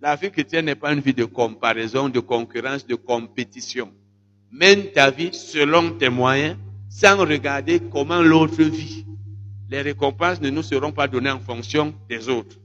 La 0.02 0.16
vie 0.16 0.32
chrétienne 0.32 0.64
n'est 0.64 0.74
pas 0.74 0.92
une 0.92 0.98
vie 0.98 1.14
de 1.14 1.24
comparaison, 1.24 2.08
de 2.08 2.18
concurrence, 2.18 2.84
de 2.84 2.96
compétition. 2.96 3.92
Mène 4.50 4.90
ta 4.90 5.12
vie 5.12 5.32
selon 5.32 5.92
tes 5.92 6.08
moyens, 6.08 6.56
sans 6.90 7.16
regarder 7.18 7.78
comment 7.78 8.20
l'autre 8.20 8.64
vit. 8.64 9.06
Les 9.70 9.80
récompenses 9.80 10.40
ne 10.40 10.50
nous 10.50 10.64
seront 10.64 10.90
pas 10.90 11.06
données 11.06 11.30
en 11.30 11.38
fonction 11.38 11.94
des 12.08 12.28
autres. 12.28 12.56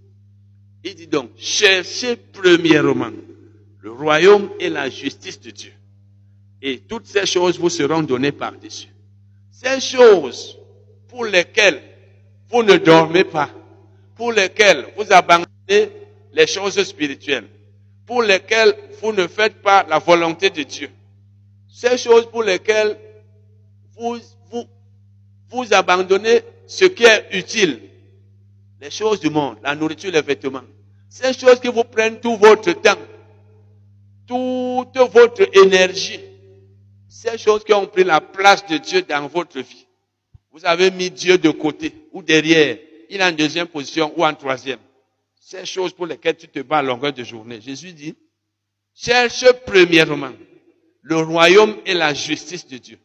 Il 0.83 0.95
dit 0.95 1.05
donc, 1.05 1.29
cherchez 1.37 2.15
premièrement 2.15 3.11
le 3.81 3.91
royaume 3.91 4.49
et 4.59 4.69
la 4.69 4.89
justice 4.89 5.39
de 5.39 5.51
Dieu. 5.51 5.73
Et 6.63 6.79
toutes 6.79 7.05
ces 7.05 7.27
choses 7.27 7.59
vous 7.59 7.69
seront 7.69 8.01
données 8.01 8.31
par-dessus. 8.31 8.89
Ces 9.51 9.79
choses 9.79 10.57
pour 11.07 11.23
lesquelles 11.25 11.83
vous 12.49 12.63
ne 12.63 12.77
dormez 12.77 13.25
pas, 13.25 13.51
pour 14.15 14.31
lesquelles 14.31 14.87
vous 14.97 15.05
abandonnez 15.13 15.91
les 16.33 16.47
choses 16.47 16.81
spirituelles, 16.83 17.47
pour 18.05 18.21
lesquelles 18.21 18.75
vous 19.01 19.11
ne 19.11 19.27
faites 19.27 19.61
pas 19.61 19.85
la 19.87 19.99
volonté 19.99 20.49
de 20.49 20.63
Dieu. 20.63 20.89
Ces 21.69 21.97
choses 21.97 22.29
pour 22.29 22.43
lesquelles 22.43 22.97
vous, 23.95 24.17
vous, 24.49 24.63
vous 25.49 25.73
abandonnez 25.73 26.41
ce 26.65 26.85
qui 26.85 27.03
est 27.03 27.27
utile. 27.31 27.81
Les 28.79 28.91
choses 28.91 29.19
du 29.19 29.29
monde, 29.29 29.57
la 29.63 29.75
nourriture, 29.75 30.11
les 30.11 30.21
vêtements. 30.21 30.61
Ces 31.09 31.33
choses 31.33 31.59
qui 31.59 31.67
vous 31.67 31.83
prennent 31.83 32.19
tout 32.19 32.35
votre 32.35 32.71
temps, 32.73 32.97
toute 34.27 34.97
votre 35.11 35.57
énergie. 35.57 36.19
Ces 37.07 37.37
choses 37.37 37.63
qui 37.63 37.73
ont 37.73 37.87
pris 37.87 38.03
la 38.03 38.21
place 38.21 38.65
de 38.67 38.77
Dieu 38.77 39.01
dans 39.01 39.27
votre 39.27 39.59
vie. 39.59 39.87
Vous 40.51 40.65
avez 40.65 40.91
mis 40.91 41.09
Dieu 41.09 41.37
de 41.37 41.49
côté 41.49 41.93
ou 42.11 42.21
derrière. 42.21 42.77
Il 43.09 43.21
est 43.21 43.23
en 43.23 43.31
deuxième 43.31 43.67
position 43.67 44.11
ou 44.15 44.25
en 44.25 44.33
troisième 44.33 44.79
ces 45.47 45.65
choses 45.65 45.93
pour 45.93 46.05
lesquelles 46.05 46.35
tu 46.35 46.49
te 46.49 46.59
bats 46.59 46.79
à 46.79 46.81
longueur 46.81 47.13
de 47.13 47.23
journée. 47.23 47.61
Jésus 47.61 47.93
dit, 47.93 48.13
cherche 48.93 49.45
premièrement 49.65 50.33
le 51.03 51.15
royaume 51.19 51.77
et 51.85 51.93
la 51.93 52.13
justice 52.13 52.67
de 52.67 52.77
Dieu. 52.77 52.99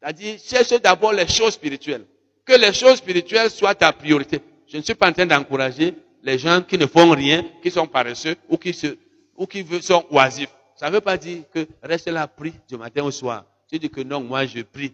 C'est-à-dire, 0.00 0.36
cherche 0.40 0.80
d'abord 0.82 1.12
les 1.12 1.28
choses 1.28 1.54
spirituelles. 1.54 2.04
Que 2.44 2.54
les 2.54 2.72
choses 2.72 2.96
spirituelles 2.96 3.52
soient 3.52 3.76
ta 3.76 3.92
priorité. 3.92 4.40
Je 4.66 4.78
ne 4.78 4.82
suis 4.82 4.96
pas 4.96 5.10
en 5.10 5.12
train 5.12 5.26
d'encourager 5.26 5.94
les 6.24 6.38
gens 6.40 6.60
qui 6.60 6.76
ne 6.76 6.86
font 6.86 7.10
rien, 7.12 7.48
qui 7.62 7.70
sont 7.70 7.86
paresseux 7.86 8.34
ou 8.48 8.56
qui, 8.56 8.74
se, 8.74 8.98
ou 9.36 9.46
qui 9.46 9.64
sont 9.80 10.04
oisifs. 10.10 10.52
Ça 10.74 10.88
ne 10.88 10.94
veut 10.94 11.00
pas 11.00 11.16
dire 11.16 11.44
que 11.54 11.68
reste 11.80 12.08
là, 12.08 12.26
prie 12.26 12.54
du 12.68 12.76
matin 12.76 13.04
au 13.04 13.12
soir. 13.12 13.44
Tu 13.70 13.78
dis 13.78 13.88
que 13.88 14.00
non, 14.00 14.20
moi 14.24 14.44
je 14.44 14.62
prie. 14.62 14.92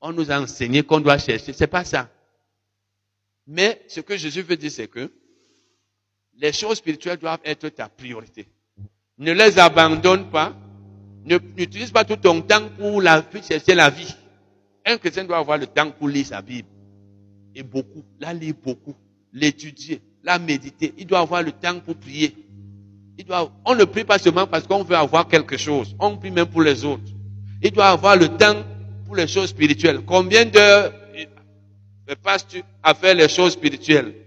On 0.00 0.12
nous 0.12 0.32
a 0.32 0.40
enseigné 0.40 0.82
qu'on 0.82 0.98
doit 0.98 1.18
chercher. 1.18 1.52
C'est 1.52 1.68
pas 1.68 1.84
ça. 1.84 2.10
Mais 3.46 3.84
ce 3.86 4.00
que 4.00 4.16
Jésus 4.16 4.42
veut 4.42 4.56
dire, 4.56 4.72
c'est 4.72 4.88
que 4.88 5.12
les 6.38 6.52
choses 6.52 6.78
spirituelles 6.78 7.18
doivent 7.18 7.40
être 7.44 7.68
ta 7.68 7.88
priorité. 7.88 8.46
Ne 9.18 9.32
les 9.32 9.58
abandonne 9.58 10.30
pas. 10.30 10.54
N'utilise 11.24 11.90
pas 11.90 12.04
tout 12.04 12.16
ton 12.16 12.42
temps 12.42 12.68
pour 12.78 13.00
la, 13.00 13.24
chercher 13.48 13.74
la 13.74 13.88
vie. 13.88 14.14
Un 14.84 14.98
chrétien 14.98 15.24
doit 15.24 15.38
avoir 15.38 15.56
le 15.56 15.66
temps 15.66 15.90
pour 15.90 16.08
lire 16.08 16.26
sa 16.26 16.42
Bible. 16.42 16.68
Et 17.54 17.62
beaucoup, 17.62 18.04
la 18.20 18.34
lire 18.34 18.54
beaucoup, 18.62 18.94
l'étudier, 19.32 20.02
la 20.22 20.38
méditer. 20.38 20.92
Il 20.98 21.06
doit 21.06 21.20
avoir 21.20 21.42
le 21.42 21.52
temps 21.52 21.78
pour 21.80 21.96
prier. 21.96 22.34
On 23.64 23.74
ne 23.74 23.84
prie 23.84 24.04
pas 24.04 24.18
seulement 24.18 24.46
parce 24.46 24.66
qu'on 24.66 24.82
veut 24.82 24.96
avoir 24.96 25.28
quelque 25.28 25.56
chose. 25.56 25.94
On 25.98 26.16
prie 26.16 26.30
même 26.30 26.46
pour 26.46 26.62
les 26.62 26.84
autres. 26.84 27.10
Il 27.62 27.70
doit 27.70 27.88
avoir 27.88 28.16
le 28.16 28.28
temps 28.28 28.62
pour 29.06 29.16
les 29.16 29.28
choses 29.28 29.50
spirituelles. 29.50 30.00
Combien 30.04 30.44
d'heures 30.44 30.92
passes-tu 32.22 32.62
à 32.82 32.92
faire 32.92 33.14
les 33.14 33.28
choses 33.28 33.52
spirituelles? 33.52 34.23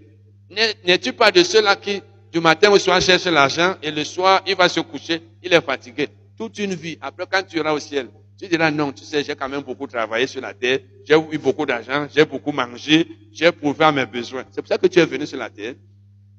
N'es-tu 0.50 1.12
pas 1.12 1.30
de 1.30 1.42
ceux-là 1.42 1.76
qui, 1.76 2.02
du 2.32 2.40
matin 2.40 2.70
au 2.70 2.78
soir, 2.78 3.00
cherchent 3.00 3.24
l'argent 3.26 3.76
et 3.82 3.90
le 3.90 4.04
soir, 4.04 4.42
il 4.46 4.56
va 4.56 4.68
se 4.68 4.80
coucher, 4.80 5.22
il 5.42 5.52
est 5.52 5.60
fatigué. 5.60 6.08
Toute 6.36 6.58
une 6.58 6.74
vie. 6.74 6.98
Après, 7.00 7.26
quand 7.30 7.42
tu 7.42 7.58
iras 7.58 7.72
au 7.72 7.80
ciel, 7.80 8.08
tu 8.38 8.46
diras 8.46 8.70
non, 8.70 8.92
tu 8.92 9.04
sais, 9.04 9.24
j'ai 9.24 9.34
quand 9.34 9.48
même 9.48 9.62
beaucoup 9.62 9.86
travaillé 9.86 10.26
sur 10.26 10.40
la 10.40 10.54
terre, 10.54 10.78
j'ai 11.04 11.14
eu 11.14 11.38
beaucoup 11.38 11.66
d'argent, 11.66 12.06
j'ai 12.14 12.24
beaucoup 12.24 12.52
mangé, 12.52 13.08
j'ai 13.32 13.50
prouvé 13.50 13.84
à 13.84 13.92
mes 13.92 14.06
besoins. 14.06 14.44
C'est 14.52 14.62
pour 14.62 14.68
ça 14.68 14.78
que 14.78 14.86
tu 14.86 15.00
es 15.00 15.06
venu 15.06 15.26
sur 15.26 15.38
la 15.38 15.50
terre. 15.50 15.74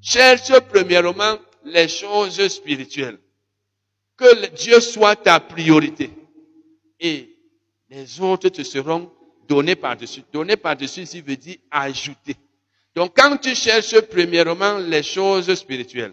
Cherche 0.02 0.58
premièrement 0.70 1.38
les 1.66 1.88
choses 1.88 2.48
spirituelles. 2.48 3.20
Que 4.16 4.48
Dieu 4.56 4.80
soit 4.80 5.18
ta 5.18 5.40
priorité. 5.40 6.10
Et 7.00 7.36
les 7.90 8.22
autres 8.22 8.50
te 8.50 8.64
seront 8.64 9.12
donnés 9.48 9.76
par-dessus. 9.76 10.24
Donnés 10.32 10.58
par-dessus 10.58 11.02
ici 11.02 11.22
veut 11.22 11.36
dire 11.36 11.58
ajouter. 11.70 12.36
Donc 13.00 13.14
quand 13.16 13.38
tu 13.38 13.56
cherches 13.56 14.02
premièrement 14.02 14.78
les 14.78 15.04
choses 15.04 15.54
spirituelles, 15.56 16.12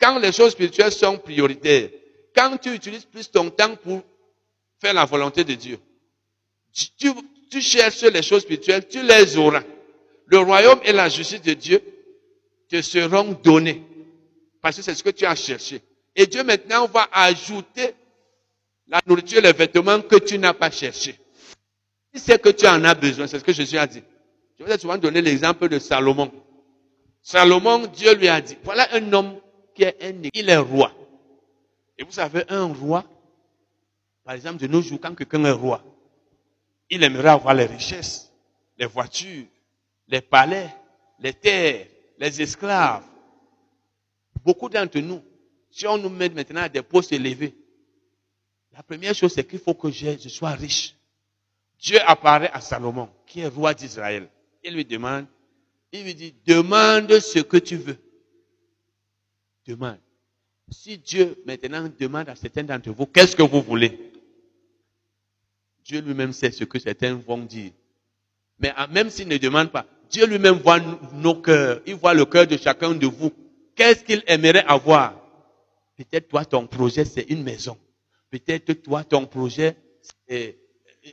quand 0.00 0.18
les 0.18 0.32
choses 0.32 0.50
spirituelles 0.50 0.90
sont 0.90 1.16
prioritaires, 1.16 1.90
quand 2.34 2.56
tu 2.56 2.74
utilises 2.74 3.04
plus 3.04 3.30
ton 3.30 3.50
temps 3.50 3.76
pour 3.76 4.02
faire 4.80 4.94
la 4.94 5.04
volonté 5.04 5.44
de 5.44 5.54
Dieu, 5.54 5.78
tu, 6.98 7.12
tu 7.48 7.60
cherches 7.60 8.02
les 8.02 8.22
choses 8.22 8.42
spirituelles, 8.42 8.88
tu 8.88 9.00
les 9.04 9.36
auras. 9.36 9.62
Le 10.26 10.38
royaume 10.38 10.80
et 10.82 10.90
la 10.90 11.08
justice 11.08 11.40
de 11.40 11.52
Dieu 11.52 11.80
te 12.68 12.82
seront 12.82 13.38
donnés. 13.40 13.84
Parce 14.60 14.78
que 14.78 14.82
c'est 14.82 14.96
ce 14.96 15.04
que 15.04 15.10
tu 15.10 15.24
as 15.26 15.36
cherché. 15.36 15.82
Et 16.16 16.26
Dieu 16.26 16.42
maintenant 16.42 16.88
va 16.88 17.08
ajouter 17.12 17.94
la 18.88 19.00
nourriture, 19.06 19.40
les 19.40 19.52
vêtements 19.52 20.00
que 20.00 20.16
tu 20.16 20.36
n'as 20.36 20.52
pas 20.52 20.72
cherché. 20.72 21.14
Si 22.12 22.18
c'est 22.18 22.42
que 22.42 22.48
tu 22.48 22.66
en 22.66 22.82
as 22.82 22.96
besoin, 22.96 23.28
c'est 23.28 23.38
ce 23.38 23.44
que 23.44 23.52
Jésus 23.52 23.78
a 23.78 23.86
dit. 23.86 24.02
Je 24.58 24.64
vais 24.64 24.78
souvent 24.78 24.98
donner 24.98 25.20
l'exemple 25.20 25.68
de 25.68 25.78
Salomon. 25.78 26.30
Salomon, 27.22 27.86
Dieu 27.86 28.14
lui 28.14 28.28
a 28.28 28.40
dit, 28.40 28.56
voilà 28.62 28.86
un 28.94 29.12
homme 29.12 29.40
qui 29.74 29.82
est 29.82 29.96
un, 30.02 30.28
il 30.32 30.48
est 30.48 30.56
roi. 30.56 30.92
Et 31.98 32.04
vous 32.04 32.12
savez, 32.12 32.44
un 32.48 32.72
roi, 32.72 33.04
par 34.24 34.34
exemple, 34.34 34.58
de 34.58 34.66
nos 34.66 34.82
jours, 34.82 34.98
quand 35.00 35.14
quelqu'un 35.14 35.44
est 35.44 35.50
roi, 35.50 35.82
il 36.90 37.02
aimerait 37.02 37.30
avoir 37.30 37.54
les 37.54 37.66
richesses, 37.66 38.32
les 38.78 38.86
voitures, 38.86 39.46
les 40.08 40.20
palais, 40.20 40.68
les 41.18 41.32
terres, 41.32 41.86
les 42.18 42.42
esclaves. 42.42 43.04
Beaucoup 44.44 44.68
d'entre 44.68 44.98
nous, 44.98 45.22
si 45.70 45.86
on 45.86 45.98
nous 45.98 46.10
met 46.10 46.28
maintenant 46.28 46.62
à 46.62 46.68
des 46.68 46.82
postes 46.82 47.12
élevés, 47.12 47.54
la 48.72 48.82
première 48.82 49.14
chose, 49.14 49.32
c'est 49.32 49.44
qu'il 49.44 49.60
faut 49.60 49.74
que 49.74 49.90
je, 49.90 50.18
je 50.18 50.28
sois 50.28 50.50
riche. 50.50 50.94
Dieu 51.78 51.98
apparaît 52.06 52.50
à 52.52 52.60
Salomon, 52.60 53.08
qui 53.26 53.40
est 53.40 53.48
roi 53.48 53.72
d'Israël. 53.72 54.28
Il 54.64 54.74
lui 54.74 54.84
demande, 54.84 55.26
il 55.92 56.04
lui 56.04 56.14
dit, 56.14 56.34
demande 56.46 57.18
ce 57.20 57.38
que 57.40 57.58
tu 57.58 57.76
veux. 57.76 57.98
Demande. 59.66 59.98
Si 60.70 60.96
Dieu 60.96 61.36
maintenant 61.46 61.90
demande 61.98 62.30
à 62.30 62.34
certains 62.34 62.64
d'entre 62.64 62.90
vous, 62.90 63.06
qu'est-ce 63.06 63.36
que 63.36 63.42
vous 63.42 63.60
voulez? 63.60 64.12
Dieu 65.84 66.00
lui-même 66.00 66.32
sait 66.32 66.50
ce 66.50 66.64
que 66.64 66.78
certains 66.78 67.14
vont 67.14 67.38
dire. 67.38 67.72
Mais 68.58 68.72
même 68.90 69.10
s'il 69.10 69.28
ne 69.28 69.36
demande 69.36 69.70
pas, 69.70 69.86
Dieu 70.08 70.26
lui-même 70.26 70.56
voit 70.56 70.80
nos 71.12 71.34
cœurs. 71.34 71.82
Il 71.86 71.96
voit 71.96 72.14
le 72.14 72.24
cœur 72.24 72.46
de 72.46 72.56
chacun 72.56 72.94
de 72.94 73.06
vous. 73.06 73.32
Qu'est-ce 73.74 74.02
qu'il 74.02 74.22
aimerait 74.26 74.64
avoir? 74.64 75.20
Peut-être 75.96 76.28
toi, 76.28 76.44
ton 76.44 76.66
projet, 76.66 77.04
c'est 77.04 77.26
une 77.28 77.42
maison. 77.42 77.76
Peut-être 78.30 78.72
toi, 78.82 79.04
ton 79.04 79.26
projet, 79.26 79.76
c'est 80.26 80.58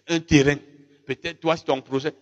un 0.07 0.19
terrain. 0.21 0.55
Peut-être 1.05 1.39
toi, 1.41 1.57
ton 1.57 1.81
projet. 1.81 2.13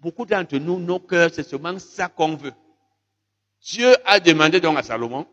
Beaucoup 0.00 0.26
d'entre 0.26 0.56
nous, 0.58 0.78
nos 0.78 1.00
cœurs, 1.00 1.30
c'est 1.32 1.46
seulement 1.46 1.78
ça 1.78 2.08
qu'on 2.08 2.36
veut. 2.36 2.52
Dieu 3.62 3.94
a 4.04 4.20
demandé 4.20 4.60
donc 4.60 4.78
à 4.78 4.82
Salomon, 4.82 5.26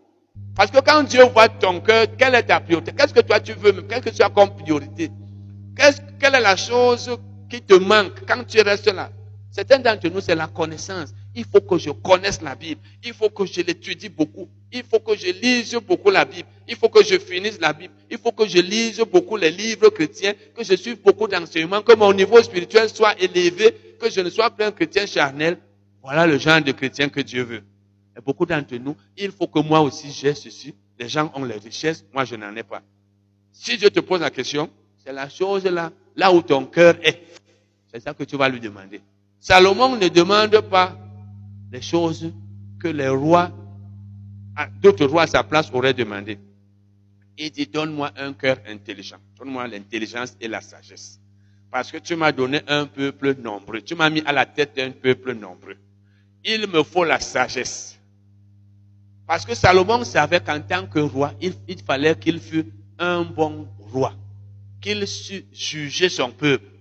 parce 0.56 0.72
que 0.72 0.80
quand 0.80 1.04
Dieu 1.04 1.24
voit 1.26 1.50
ton 1.50 1.80
cœur, 1.82 2.08
quelle 2.18 2.36
est 2.36 2.44
ta 2.44 2.60
priorité? 2.60 2.92
Qu'est-ce 2.92 3.14
que 3.14 3.22
toi 3.22 3.40
tu 3.40 3.54
veux 3.54 3.82
Qu'est-ce 3.84 4.18
que 4.18 4.24
as 4.24 4.30
comme 4.30 4.56
priorité? 4.56 5.12
Quelle 5.76 6.36
est 6.36 6.42
la 6.42 6.56
chose 6.56 7.18
qui 7.50 7.62
te 7.62 7.74
manque 7.76 8.26
quand 8.28 8.44
tu 8.46 8.62
restes 8.62 8.92
là? 8.92 9.12
Certains 9.52 9.78
d'entre 9.78 10.08
nous, 10.10 10.20
c'est 10.20 10.34
la 10.34 10.48
connaissance. 10.48 11.14
Il 11.36 11.46
faut 11.46 11.62
que 11.62 11.78
je 11.78 11.92
connaisse 11.92 12.42
la 12.42 12.56
Bible. 12.56 12.82
Il 13.04 13.14
faut 13.14 13.30
que 13.30 13.46
je 13.46 13.62
l'étudie 13.62 14.10
beaucoup. 14.10 14.50
Il 14.72 14.84
faut 14.84 15.00
que 15.00 15.16
je 15.16 15.28
lise 15.28 15.76
beaucoup 15.88 16.10
la 16.10 16.26
Bible. 16.26 16.48
Il 16.68 16.76
faut 16.76 16.90
que 16.90 17.04
je 17.04 17.20
finisse 17.20 17.60
la 17.60 17.72
Bible. 17.72 17.94
Il 18.10 18.18
faut 18.18 18.32
que 18.32 18.48
je 18.48 18.58
lise 18.58 19.00
beaucoup 19.12 19.38
les 19.38 19.52
livres 19.52 19.90
chrétiens, 19.90 20.34
que 20.56 20.64
je 20.64 20.76
suive 20.76 21.02
beaucoup 21.04 21.28
d'enseignements, 21.28 21.84
que 21.84 21.96
mon 21.96 22.14
niveau 22.14 22.42
spirituel 22.42 22.90
soit 22.90 23.14
élevé, 23.22 23.93
que 24.04 24.10
je 24.10 24.22
ne 24.22 24.30
sois 24.30 24.50
pas 24.50 24.68
un 24.68 24.72
chrétien 24.72 25.06
charnel. 25.06 25.58
Voilà 26.02 26.28
le 26.28 26.38
genre 26.38 26.62
de 26.62 26.72
chrétien 26.72 27.10
que 27.10 27.22
Dieu 27.22 27.44
veut. 27.44 27.64
Et 28.18 28.22
beaucoup 28.22 28.46
d'entre 28.46 28.76
nous, 28.76 28.96
il 29.18 29.32
faut 29.32 29.48
que 29.48 29.60
moi 29.60 29.82
aussi 29.82 30.12
j'ai 30.12 30.34
ceci. 30.34 30.76
Les 31.00 31.08
gens 31.10 31.32
ont 31.36 31.46
les 31.46 31.58
richesses, 31.58 32.06
moi 32.14 32.26
je 32.26 32.36
n'en 32.36 32.56
ai 32.56 32.64
pas. 32.64 32.82
Si 33.52 33.78
Dieu 33.78 33.90
te 33.90 34.00
pose 34.00 34.22
la 34.22 34.30
question, 34.30 34.70
c'est 35.04 35.14
la 35.14 35.30
chose 35.30 35.64
là, 35.66 35.92
là 36.16 36.32
où 36.34 36.42
ton 36.42 36.66
cœur 36.66 36.96
est. 37.02 37.24
C'est 37.92 38.02
ça 38.02 38.14
que 38.14 38.24
tu 38.24 38.36
vas 38.36 38.50
lui 38.50 38.60
demander. 38.60 39.02
Salomon 39.40 39.96
ne 39.96 40.08
demande 40.10 40.60
pas 40.62 40.98
les 41.72 41.82
choses 41.82 42.32
que 42.80 42.88
les 42.88 43.10
rois, 43.10 43.52
d'autres 44.82 45.06
rois 45.06 45.24
à 45.24 45.28
sa 45.28 45.44
place 45.44 45.72
auraient 45.74 45.94
demandé. 45.94 46.38
Il 47.38 47.50
dit, 47.52 47.66
donne-moi 47.66 48.12
un 48.18 48.34
cœur 48.34 48.58
intelligent. 48.68 49.18
Donne-moi 49.38 49.68
l'intelligence 49.68 50.36
et 50.40 50.48
la 50.48 50.62
sagesse. 50.62 51.20
Parce 51.74 51.92
que 51.92 51.98
tu 51.98 52.16
m'as 52.16 52.32
donné 52.32 52.62
un 52.68 52.86
peuple 52.86 53.36
nombreux. 53.36 53.82
Tu 53.82 53.96
m'as 53.96 54.10
mis 54.10 54.22
à 54.26 54.32
la 54.32 54.46
tête 54.46 54.78
d'un 54.78 54.92
peuple 54.92 55.34
nombreux. 55.34 55.76
Il 56.46 56.68
me 56.68 56.84
faut 56.84 57.04
la 57.04 57.20
sagesse. 57.20 58.00
Parce 59.28 59.46
que 59.46 59.56
Salomon 59.56 60.06
savait 60.06 60.40
qu'en 60.40 60.62
tant 60.62 60.86
que 60.86 61.00
roi, 61.00 61.34
il, 61.42 61.54
fallait 61.86 62.16
qu'il 62.16 62.40
fût 62.40 62.68
un 62.98 63.24
bon 63.24 63.68
roi. 63.92 64.14
Qu'il 64.80 65.06
sût 65.08 65.46
juger 65.52 66.08
son 66.08 66.32
peuple 66.32 66.74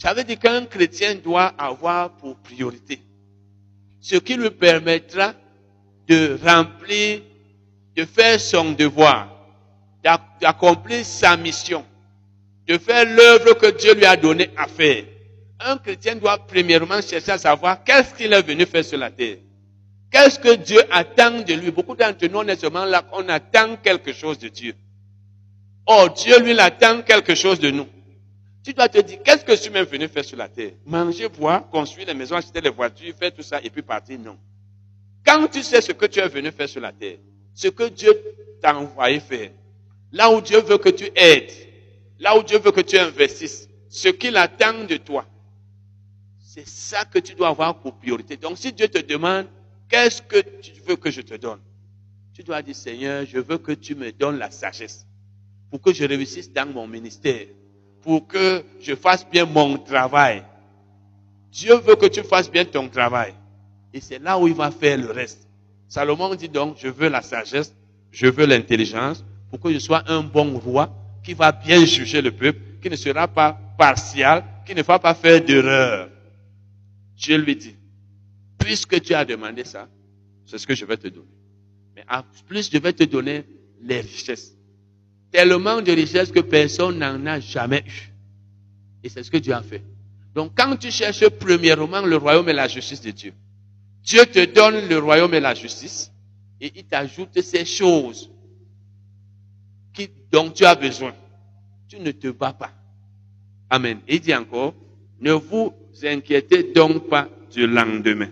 ça 0.00 0.14
veut 0.14 0.24
dire 0.24 0.38
qu'un 0.38 0.64
chrétien 0.64 1.14
doit 1.14 1.52
avoir 1.58 2.16
pour 2.16 2.34
priorité 2.36 3.02
ce 4.00 4.16
qui 4.16 4.34
lui 4.34 4.48
permettra 4.48 5.34
de 6.08 6.38
remplir, 6.42 7.20
de 7.94 8.06
faire 8.06 8.40
son 8.40 8.72
devoir, 8.72 9.28
d'accomplir 10.02 11.04
sa 11.04 11.36
mission, 11.36 11.84
de 12.70 12.78
faire 12.78 13.04
l'œuvre 13.04 13.54
que 13.54 13.66
Dieu 13.66 13.94
lui 13.94 14.04
a 14.04 14.16
donnée 14.16 14.48
à 14.56 14.68
faire. 14.68 15.02
Un 15.58 15.76
chrétien 15.78 16.14
doit 16.14 16.38
premièrement 16.38 17.02
chercher 17.02 17.32
à 17.32 17.38
savoir 17.38 17.82
qu'est-ce 17.82 18.14
qu'il 18.14 18.32
est 18.32 18.42
venu 18.42 18.64
faire 18.64 18.84
sur 18.84 18.96
la 18.96 19.10
terre. 19.10 19.38
Qu'est-ce 20.08 20.38
que 20.38 20.54
Dieu 20.54 20.80
attend 20.88 21.40
de 21.40 21.52
lui? 21.54 21.72
Beaucoup 21.72 21.96
d'entre 21.96 22.24
nous, 22.28 22.38
on 22.38 22.46
est 22.46 22.60
seulement 22.60 22.84
là 22.84 23.02
qu'on 23.02 23.28
attend 23.28 23.74
quelque 23.76 24.12
chose 24.12 24.38
de 24.38 24.48
Dieu. 24.48 24.74
Oh, 25.84 26.06
Dieu, 26.14 26.38
lui, 26.40 26.56
attend 26.60 27.02
quelque 27.02 27.34
chose 27.34 27.58
de 27.58 27.70
nous. 27.70 27.88
Tu 28.62 28.72
dois 28.72 28.88
te 28.88 29.00
dire, 29.00 29.18
qu'est-ce 29.24 29.44
que 29.44 29.52
je 29.52 29.62
suis 29.62 29.70
même 29.70 29.86
venu 29.86 30.06
faire 30.06 30.24
sur 30.24 30.36
la 30.36 30.48
terre? 30.48 30.70
Manger, 30.86 31.28
boire, 31.28 31.68
construire 31.70 32.06
les 32.06 32.14
maisons, 32.14 32.36
acheter 32.36 32.60
les 32.60 32.70
voitures, 32.70 33.12
faire 33.18 33.34
tout 33.34 33.42
ça 33.42 33.60
et 33.64 33.70
puis 33.70 33.82
partir? 33.82 34.16
Non. 34.20 34.38
Quand 35.26 35.48
tu 35.48 35.64
sais 35.64 35.80
ce 35.80 35.90
que 35.90 36.06
tu 36.06 36.20
es 36.20 36.28
venu 36.28 36.52
faire 36.52 36.68
sur 36.68 36.80
la 36.80 36.92
terre, 36.92 37.16
ce 37.52 37.66
que 37.66 37.88
Dieu 37.88 38.16
t'a 38.62 38.76
envoyé 38.76 39.18
faire, 39.18 39.50
là 40.12 40.30
où 40.30 40.40
Dieu 40.40 40.60
veut 40.60 40.78
que 40.78 40.90
tu 40.90 41.10
aides, 41.16 41.69
là 42.20 42.38
où 42.38 42.42
Dieu 42.42 42.58
veut 42.58 42.70
que 42.70 42.80
tu 42.80 42.96
investisses, 42.96 43.68
ce 43.88 44.08
qu'il 44.08 44.36
attend 44.36 44.84
de 44.84 44.96
toi, 44.96 45.26
c'est 46.38 46.68
ça 46.68 47.04
que 47.04 47.18
tu 47.18 47.34
dois 47.34 47.48
avoir 47.48 47.80
pour 47.80 47.94
priorité. 47.94 48.36
Donc 48.36 48.58
si 48.58 48.72
Dieu 48.72 48.88
te 48.88 48.98
demande, 48.98 49.46
qu'est-ce 49.88 50.22
que 50.22 50.40
tu 50.60 50.80
veux 50.86 50.96
que 50.96 51.10
je 51.10 51.22
te 51.22 51.34
donne? 51.34 51.60
Tu 52.34 52.44
dois 52.44 52.62
dire, 52.62 52.76
Seigneur, 52.76 53.24
je 53.26 53.38
veux 53.38 53.58
que 53.58 53.72
tu 53.72 53.94
me 53.94 54.12
donnes 54.12 54.38
la 54.38 54.50
sagesse 54.50 55.06
pour 55.70 55.80
que 55.80 55.92
je 55.92 56.04
réussisse 56.04 56.52
dans 56.52 56.72
mon 56.72 56.86
ministère 56.86 57.46
pour 58.02 58.26
que 58.26 58.64
je 58.80 58.94
fasse 58.94 59.28
bien 59.28 59.44
mon 59.44 59.78
travail. 59.78 60.42
Dieu 61.52 61.76
veut 61.76 61.96
que 61.96 62.06
tu 62.06 62.22
fasses 62.22 62.50
bien 62.50 62.64
ton 62.64 62.88
travail. 62.88 63.34
Et 63.92 64.00
c'est 64.00 64.18
là 64.18 64.38
où 64.38 64.46
il 64.46 64.54
va 64.54 64.70
faire 64.70 64.98
le 64.98 65.10
reste. 65.10 65.48
Salomon 65.88 66.34
dit 66.34 66.48
donc, 66.48 66.76
je 66.78 66.88
veux 66.88 67.08
la 67.08 67.22
sagesse, 67.22 67.74
je 68.10 68.26
veux 68.28 68.46
l'intelligence, 68.46 69.24
pour 69.50 69.60
que 69.60 69.72
je 69.72 69.78
sois 69.78 70.04
un 70.06 70.22
bon 70.22 70.58
roi 70.58 70.94
qui 71.30 71.34
va 71.34 71.52
bien 71.52 71.84
juger 71.86 72.20
le 72.20 72.32
peuple, 72.32 72.58
qui 72.82 72.90
ne 72.90 72.96
sera 72.96 73.28
pas 73.28 73.56
partial, 73.78 74.42
qui 74.66 74.74
ne 74.74 74.82
va 74.82 74.98
pas 74.98 75.14
faire 75.14 75.40
d'erreur. 75.40 76.10
Dieu 77.16 77.36
lui 77.38 77.54
dit, 77.54 77.76
puisque 78.58 79.00
tu 79.00 79.14
as 79.14 79.24
demandé 79.24 79.62
ça, 79.62 79.88
c'est 80.44 80.58
ce 80.58 80.66
que 80.66 80.74
je 80.74 80.84
vais 80.84 80.96
te 80.96 81.06
donner. 81.06 81.30
Mais 81.94 82.04
en 82.10 82.22
plus, 82.48 82.68
je 82.72 82.78
vais 82.78 82.92
te 82.92 83.04
donner 83.04 83.44
les 83.80 84.00
richesses 84.00 84.56
tellement 85.30 85.80
de 85.80 85.92
richesses 85.92 86.32
que 86.32 86.40
personne 86.40 86.98
n'en 86.98 87.24
a 87.26 87.38
jamais 87.38 87.84
eu. 87.86 88.12
Et 89.04 89.08
c'est 89.08 89.22
ce 89.22 89.30
que 89.30 89.36
Dieu 89.36 89.52
a 89.54 89.62
fait. 89.62 89.84
Donc 90.34 90.50
quand 90.56 90.76
tu 90.78 90.90
cherches 90.90 91.28
premièrement 91.28 92.00
le 92.00 92.16
royaume 92.16 92.48
et 92.48 92.52
la 92.52 92.66
justice 92.66 93.02
de 93.02 93.12
Dieu, 93.12 93.34
Dieu 94.02 94.26
te 94.26 94.44
donne 94.52 94.88
le 94.88 94.98
royaume 94.98 95.32
et 95.34 95.38
la 95.40 95.54
justice 95.54 96.10
et 96.60 96.72
il 96.74 96.84
t'ajoute 96.86 97.40
ces 97.40 97.64
choses 97.64 98.32
dont 100.30 100.50
tu 100.50 100.64
as 100.64 100.74
besoin. 100.74 101.12
Tu 101.88 101.98
ne 101.98 102.10
te 102.12 102.28
bats 102.28 102.52
pas. 102.52 102.72
Amen. 103.68 103.98
Il 104.08 104.20
dit 104.20 104.34
encore, 104.34 104.74
ne 105.20 105.32
vous 105.32 105.72
inquiétez 106.02 106.72
donc 106.72 107.08
pas 107.08 107.28
du 107.52 107.66
lendemain. 107.66 108.30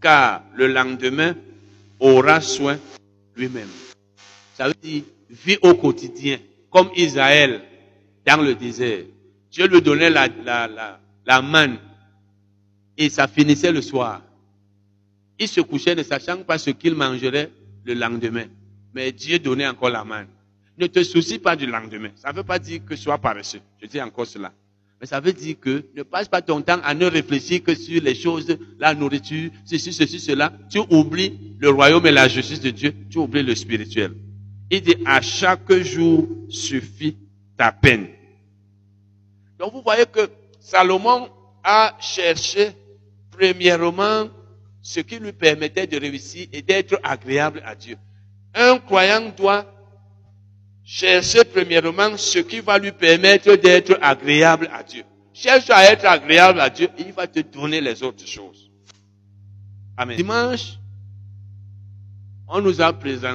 Car 0.00 0.42
le 0.54 0.66
lendemain 0.68 1.34
aura 2.00 2.40
soin 2.40 2.78
lui-même. 3.36 3.68
Ça 4.54 4.68
veut 4.68 4.74
dire, 4.82 5.02
vis 5.30 5.58
au 5.62 5.74
quotidien, 5.74 6.38
comme 6.70 6.90
Israël 6.96 7.62
dans 8.26 8.42
le 8.42 8.54
désert. 8.54 9.04
Dieu 9.50 9.66
lui 9.66 9.82
donnait 9.82 10.10
la, 10.10 10.28
la, 10.44 10.66
la, 10.66 11.00
la 11.26 11.42
manne 11.42 11.78
et 12.96 13.08
ça 13.10 13.28
finissait 13.28 13.72
le 13.72 13.82
soir. 13.82 14.22
Il 15.38 15.48
se 15.48 15.60
couchait 15.60 15.94
ne 15.94 16.02
sachant 16.02 16.38
pas 16.38 16.58
ce 16.58 16.70
qu'il 16.70 16.94
mangerait 16.94 17.50
le 17.84 17.94
lendemain. 17.94 18.46
Mais 18.94 19.12
Dieu 19.12 19.38
donnait 19.38 19.66
encore 19.66 19.90
la 19.90 20.04
manne. 20.04 20.28
Ne 20.78 20.86
te 20.86 21.02
soucie 21.02 21.38
pas 21.38 21.56
du 21.56 21.66
lendemain. 21.66 22.10
Ça 22.16 22.30
ne 22.30 22.36
veut 22.36 22.44
pas 22.44 22.58
dire 22.58 22.80
que 22.84 22.96
sois 22.96 23.18
paresseux. 23.18 23.60
Je 23.80 23.86
dis 23.86 24.00
encore 24.00 24.26
cela. 24.26 24.52
Mais 25.00 25.06
ça 25.06 25.20
veut 25.20 25.32
dire 25.32 25.56
que 25.60 25.84
ne 25.96 26.02
passe 26.02 26.28
pas 26.28 26.42
ton 26.42 26.62
temps 26.62 26.80
à 26.82 26.94
ne 26.94 27.06
réfléchir 27.06 27.62
que 27.62 27.74
sur 27.74 28.00
les 28.02 28.14
choses, 28.14 28.56
la 28.78 28.94
nourriture, 28.94 29.50
ceci, 29.64 29.92
ceci, 29.92 30.20
cela. 30.20 30.52
Tu 30.70 30.78
oublies 30.90 31.56
le 31.58 31.70
royaume 31.70 32.06
et 32.06 32.12
la 32.12 32.28
justice 32.28 32.60
de 32.60 32.70
Dieu. 32.70 32.94
Tu 33.10 33.18
oublies 33.18 33.42
le 33.42 33.54
spirituel. 33.54 34.14
Il 34.70 34.80
dit, 34.80 34.96
à 35.04 35.20
chaque 35.20 35.72
jour 35.72 36.28
suffit 36.48 37.16
ta 37.56 37.72
peine. 37.72 38.08
Donc 39.58 39.72
vous 39.72 39.82
voyez 39.82 40.06
que 40.06 40.30
Salomon 40.60 41.28
a 41.62 41.96
cherché 42.00 42.70
premièrement 43.30 44.28
ce 44.80 45.00
qui 45.00 45.18
lui 45.18 45.32
permettait 45.32 45.86
de 45.86 45.98
réussir 45.98 46.46
et 46.52 46.62
d'être 46.62 46.98
agréable 47.02 47.62
à 47.64 47.74
Dieu. 47.74 47.96
Un 48.54 48.78
croyant 48.78 49.30
doit 49.36 49.66
chercher 50.84 51.44
premièrement 51.44 52.16
ce 52.16 52.40
qui 52.40 52.60
va 52.60 52.78
lui 52.78 52.92
permettre 52.92 53.54
d'être 53.54 53.98
agréable 54.02 54.68
à 54.72 54.82
Dieu. 54.82 55.04
Cherche 55.32 55.70
à 55.70 55.90
être 55.90 56.04
agréable 56.04 56.60
à 56.60 56.68
Dieu 56.68 56.88
et 56.98 57.02
il 57.06 57.12
va 57.12 57.26
te 57.26 57.40
donner 57.40 57.80
les 57.80 58.02
autres 58.02 58.26
choses. 58.26 58.70
Amen. 59.96 60.16
Dimanche, 60.16 60.78
on 62.48 62.60
nous 62.60 62.80
a 62.80 62.92
présenté 62.92 63.26